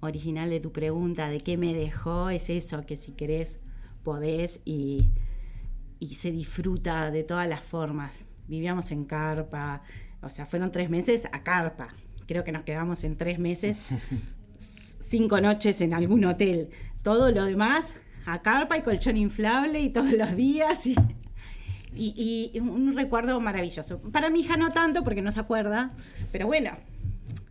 original 0.00 0.50
de 0.50 0.60
tu 0.60 0.70
pregunta, 0.72 1.28
de 1.28 1.40
qué 1.40 1.56
me 1.56 1.74
dejó, 1.74 2.28
es 2.30 2.50
eso, 2.50 2.84
que 2.86 2.96
si 2.96 3.12
querés, 3.12 3.60
podés 4.02 4.60
y, 4.64 5.08
y 5.98 6.14
se 6.16 6.30
disfruta 6.32 7.10
de 7.10 7.22
todas 7.24 7.48
las 7.48 7.62
formas. 7.62 8.20
Vivíamos 8.48 8.90
en 8.92 9.04
carpa, 9.04 9.82
o 10.20 10.30
sea, 10.30 10.46
fueron 10.46 10.70
tres 10.72 10.90
meses 10.90 11.26
a 11.32 11.42
carpa. 11.42 11.88
Creo 12.26 12.44
que 12.44 12.52
nos 12.52 12.64
quedamos 12.64 13.04
en 13.04 13.16
tres 13.16 13.38
meses, 13.38 13.82
cinco 15.00 15.40
noches 15.40 15.80
en 15.80 15.94
algún 15.94 16.24
hotel. 16.24 16.68
Todo 17.02 17.30
lo 17.30 17.44
demás 17.44 17.94
a 18.26 18.42
carpa 18.42 18.76
y 18.78 18.82
colchón 18.82 19.16
inflable 19.16 19.80
y 19.80 19.90
todos 19.90 20.12
los 20.12 20.36
días. 20.36 20.86
Y, 20.86 20.94
y- 21.94 22.50
y 22.54 22.58
un 22.60 22.94
recuerdo 22.96 23.40
maravilloso. 23.40 24.00
Para 24.00 24.30
mi 24.30 24.40
hija 24.40 24.56
no 24.56 24.70
tanto 24.70 25.02
porque 25.04 25.22
no 25.22 25.32
se 25.32 25.40
acuerda, 25.40 25.92
pero 26.30 26.46
bueno, 26.46 26.70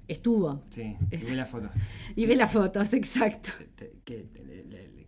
estuvo. 0.08 0.62
Sí, 0.69 0.95
y 1.12 1.17
vi 1.17 1.36
las 1.36 1.49
fotos. 1.49 1.71
Y 2.15 2.25
ve 2.25 2.36
las 2.36 2.51
fotos, 2.51 2.93
exacto. 2.93 3.51
Que- 4.06 4.27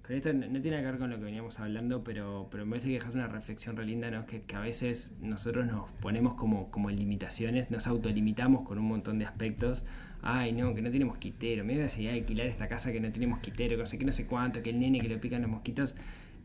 con 0.06 0.16
esto 0.16 0.34
no 0.34 0.62
tiene 0.62 0.78
que 0.80 0.84
ver 0.86 0.98
con 0.98 1.10
lo 1.10 1.18
que 1.18 1.24
veníamos 1.24 1.60
hablando, 1.62 2.04
pero, 2.04 2.48
pero 2.52 2.66
me 2.66 2.72
parece 2.72 2.88
que 2.90 2.94
dejas 2.96 3.14
una 3.14 3.28
reflexión 3.28 3.78
re 3.78 3.86
linda, 3.86 4.12
¿no? 4.12 4.26
Que, 4.26 4.42
que 4.42 4.56
a 4.56 4.60
veces 4.60 5.16
nosotros 5.22 5.66
nos 5.66 5.90
ponemos 6.02 6.34
como, 6.36 6.70
como 6.72 6.90
limitaciones, 6.90 7.72
nos 7.72 7.88
autolimitamos 7.88 8.64
con 8.64 8.78
un 8.80 8.86
montón 8.86 9.18
de 9.20 9.26
aspectos. 9.26 9.86
Ay, 10.22 10.52
no, 10.52 10.74
que 10.76 10.82
no 10.82 10.90
tiene 10.90 11.06
mosquitero. 11.06 11.64
Me 11.64 11.74
iba 11.76 11.86
a 11.86 11.90
"Ay, 11.98 12.08
alquilar 12.10 12.48
esta 12.48 12.68
casa 12.68 12.92
que 12.92 13.00
no 13.00 13.12
tiene 13.12 13.28
mosquitero, 13.28 13.76
que 13.78 13.84
no 13.84 13.86
sé 13.86 13.98
qué, 13.98 14.06
no 14.06 14.12
sé 14.12 14.28
cuánto, 14.28 14.62
que 14.62 14.72
el 14.72 14.80
nene 14.80 15.00
que 15.00 15.08
le 15.08 15.18
pican 15.18 15.42
los 15.42 15.52
mosquitos. 15.52 15.96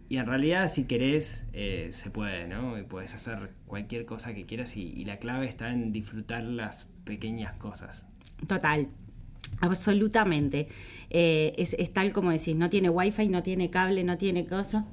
Y 0.08 0.16
en 0.16 0.26
realidad, 0.26 0.70
si 0.72 0.84
querés, 0.86 1.46
eh, 1.52 1.88
se 1.90 2.10
puede, 2.10 2.46
¿no? 2.48 2.78
Y 2.78 2.84
puedes 2.84 3.12
hacer 3.14 3.50
cualquier 3.66 4.06
cosa 4.06 4.34
que 4.34 4.46
quieras 4.46 4.76
y, 4.76 4.82
y 4.82 5.04
la 5.04 5.18
clave 5.18 5.46
está 5.46 5.70
en 5.72 5.92
disfrutar 5.92 6.44
las 6.44 6.86
pequeñas 7.04 7.54
cosas. 7.54 8.06
Total, 8.46 8.88
absolutamente. 9.60 10.68
Eh, 11.10 11.54
es, 11.56 11.74
es 11.78 11.92
tal 11.92 12.12
como 12.12 12.30
decís, 12.30 12.56
no 12.56 12.70
tiene 12.70 12.90
wifi, 12.90 13.28
no 13.28 13.42
tiene 13.42 13.70
cable, 13.70 14.04
no 14.04 14.18
tiene 14.18 14.46
cosa. 14.46 14.86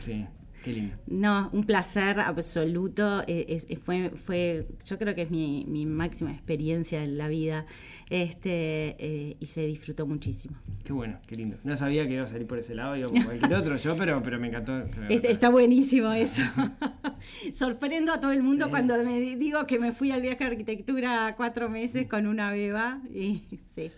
Sí. 0.00 0.26
Qué 0.62 0.72
lindo. 0.72 0.94
No, 1.06 1.50
un 1.52 1.64
placer 1.64 2.20
absoluto. 2.20 3.22
eh, 3.26 3.46
es- 3.48 3.66
es- 3.68 3.78
fue, 3.78 4.10
fue, 4.14 4.66
yo 4.86 4.98
creo 4.98 5.14
que 5.14 5.22
es 5.22 5.30
mi, 5.30 5.64
mi 5.68 5.86
máxima 5.86 6.32
experiencia 6.32 7.02
en 7.02 7.18
la 7.18 7.28
vida. 7.28 7.66
Este, 8.10 8.94
eh, 8.98 9.36
y 9.40 9.46
se 9.46 9.66
disfrutó 9.66 10.06
muchísimo. 10.06 10.56
Qué 10.84 10.92
bueno, 10.92 11.18
qué 11.26 11.34
lindo. 11.36 11.56
No 11.64 11.76
sabía 11.76 12.06
que 12.06 12.14
iba 12.14 12.24
a 12.24 12.26
salir 12.26 12.46
por 12.46 12.58
ese 12.58 12.74
lado, 12.74 12.94
iba 12.96 13.08
por 13.08 13.24
cualquier 13.24 13.54
otro 13.54 13.76
yo, 13.76 13.96
pero, 13.96 14.22
pero 14.22 14.38
me 14.38 14.48
encantó. 14.48 14.84
Este- 15.08 15.32
está 15.32 15.48
buenísimo 15.48 16.12
eso. 16.12 16.42
Sorprendo 17.52 18.12
a 18.12 18.20
todo 18.20 18.32
el 18.32 18.42
mundo 18.42 18.66
Sí. 18.66 18.70
cuando 18.70 19.02
me 19.04 19.20
di- 19.20 19.36
digo 19.36 19.66
que 19.66 19.78
me 19.78 19.92
fui 19.92 20.10
al 20.10 20.22
viaje 20.22 20.44
de 20.44 20.50
arquitectura 20.50 21.34
cuatro 21.36 21.68
meses 21.68 22.06
con 22.08 22.26
una 22.26 22.50
beba. 22.52 23.00
Y 23.12 23.42
sí. 23.66 23.90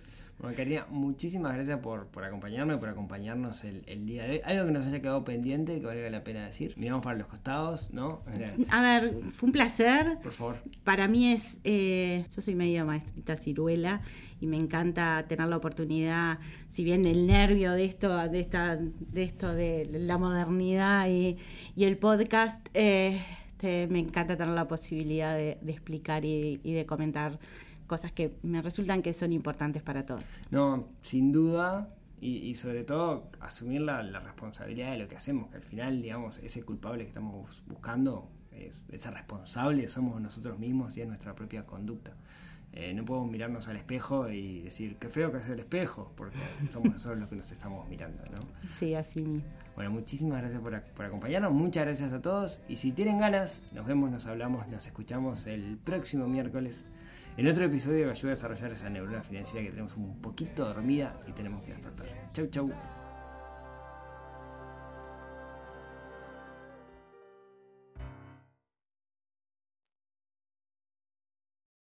Bueno, 0.45 0.59
Karina, 0.59 0.87
muchísimas 0.91 1.55
gracias 1.55 1.79
por, 1.79 2.09
por 2.09 2.23
acompañarme, 2.23 2.77
por 2.77 2.91
acompañarnos 2.91 3.65
el, 3.65 3.83
el 3.87 4.05
día 4.05 4.25
de 4.25 4.33
hoy. 4.33 4.41
Algo 4.45 4.67
que 4.67 4.73
nos 4.73 4.87
haya 4.87 5.01
quedado 5.01 5.25
pendiente, 5.25 5.81
que 5.81 5.87
valga 5.87 6.11
la 6.11 6.23
pena 6.23 6.45
decir. 6.45 6.75
Miramos 6.77 7.03
para 7.03 7.17
los 7.17 7.29
costados, 7.29 7.91
¿no? 7.95 8.21
A 8.69 8.83
ver, 8.83 9.21
fue 9.33 9.47
un 9.47 9.53
placer. 9.55 10.19
Por 10.23 10.33
favor. 10.33 10.57
Para 10.85 11.09
mí 11.09 11.33
es, 11.33 11.61
eh, 11.65 12.27
yo 12.31 12.43
soy 12.43 12.55
medio 12.57 12.85
maestrita 12.85 13.37
ciruela 13.37 14.03
y 14.39 14.47
me 14.47 14.59
encanta 14.59 15.25
tener 15.27 15.49
la 15.49 15.57
oportunidad, 15.57 16.41
si 16.69 16.85
bien 16.85 17.07
el 17.07 17.27
nervio 17.27 17.73
de 17.73 17.87
esto, 17.87 18.15
de 18.29 18.41
esta, 18.41 18.77
de 18.77 19.23
esto 19.23 19.55
de 19.55 19.89
la 19.93 20.19
modernidad 20.19 21.09
y, 21.09 21.39
y 21.75 21.85
el 21.85 21.97
podcast, 21.97 22.69
eh, 22.75 23.19
este, 23.49 23.87
me 23.87 24.01
encanta 24.01 24.37
tener 24.37 24.55
la 24.55 24.69
posibilidad 24.69 25.35
de, 25.35 25.57
de 25.63 25.73
explicar 25.73 26.27
y, 26.27 26.61
y 26.63 26.75
de 26.75 26.85
comentar 26.85 27.39
cosas 27.87 28.13
que 28.13 28.37
me 28.43 28.63
resultan 28.63 29.03
que 29.03 29.13
son 29.13 29.33
importantes 29.33 29.83
para 29.83 30.05
todos. 30.07 30.25
No, 30.51 30.89
sin 31.03 31.33
duda, 31.33 31.89
y, 32.21 32.39
y 32.39 32.55
sobre 32.55 32.85
todo 32.85 33.31
asumir 33.41 33.83
la, 33.83 34.03
la 34.03 34.21
responsabilidad 34.21 34.93
de 34.93 34.99
lo 34.99 35.09
que 35.09 35.17
hacemos, 35.17 35.51
que 35.51 35.57
al 35.57 35.63
final, 35.63 36.01
digamos, 36.03 36.39
ese 36.39 36.63
culpable 36.63 37.03
que 37.05 37.09
estamos 37.09 37.35
bus- 37.35 37.63
buscando, 37.67 38.31
es- 38.53 38.79
ese 38.91 39.11
responsable 39.11 39.87
somos 39.89 40.21
nosotros 40.21 40.59
mismos 40.59 40.97
y 40.97 41.03
es 41.03 41.09
nuestra 41.09 41.35
propia 41.35 41.67
conducta. 41.67 42.13
Eh, 42.77 42.93
no 42.93 43.05
podemos 43.05 43.31
mirarnos 43.31 43.69
al 43.69 43.77
espejo 43.77 44.29
y 44.31 44.63
decir, 44.63 44.97
qué 44.97 45.09
feo 45.09 45.31
que 45.31 45.39
es 45.39 45.49
el 45.49 45.61
espejo, 45.61 46.13
porque 46.17 46.37
somos 46.73 46.93
nosotros 46.95 47.21
los 47.21 47.29
que 47.29 47.37
nos 47.37 47.53
estamos 47.53 47.89
mirando, 47.89 48.25
¿no? 48.33 48.41
Sí, 48.75 48.95
así 48.97 49.23
mismo. 49.23 49.49
Bueno, 49.77 49.93
muchísimas 49.93 50.41
gracias 50.41 50.61
por, 50.61 50.73
ac- 50.73 50.91
por 50.97 51.05
acompañarnos, 51.07 51.53
muchas 51.53 51.85
gracias 51.85 52.13
a 52.13 52.21
todos 52.21 52.61
y 52.69 52.77
si 52.77 52.91
tienen 52.93 53.19
ganas, 53.19 53.63
nos 53.73 53.87
vemos, 53.87 54.11
nos 54.11 54.27
hablamos, 54.27 54.67
nos 54.69 54.87
escuchamos 54.87 55.47
el 55.47 55.77
próximo 55.79 56.27
miércoles 56.27 56.85
en 57.37 57.49
otro 57.49 57.65
episodio 57.65 58.05
que 58.05 58.11
ayuda 58.13 58.33
a 58.33 58.35
desarrollar 58.35 58.73
esa 58.73 58.89
neurona 58.89 59.23
financiera 59.23 59.65
que 59.65 59.71
tenemos 59.71 59.97
un 59.97 60.21
poquito 60.21 60.65
dormida 60.65 61.19
y 61.27 61.33
tenemos 61.33 61.65
que 61.65 61.73
despertar. 61.73 62.07
Chau, 62.33 62.47
chau. 62.47 62.94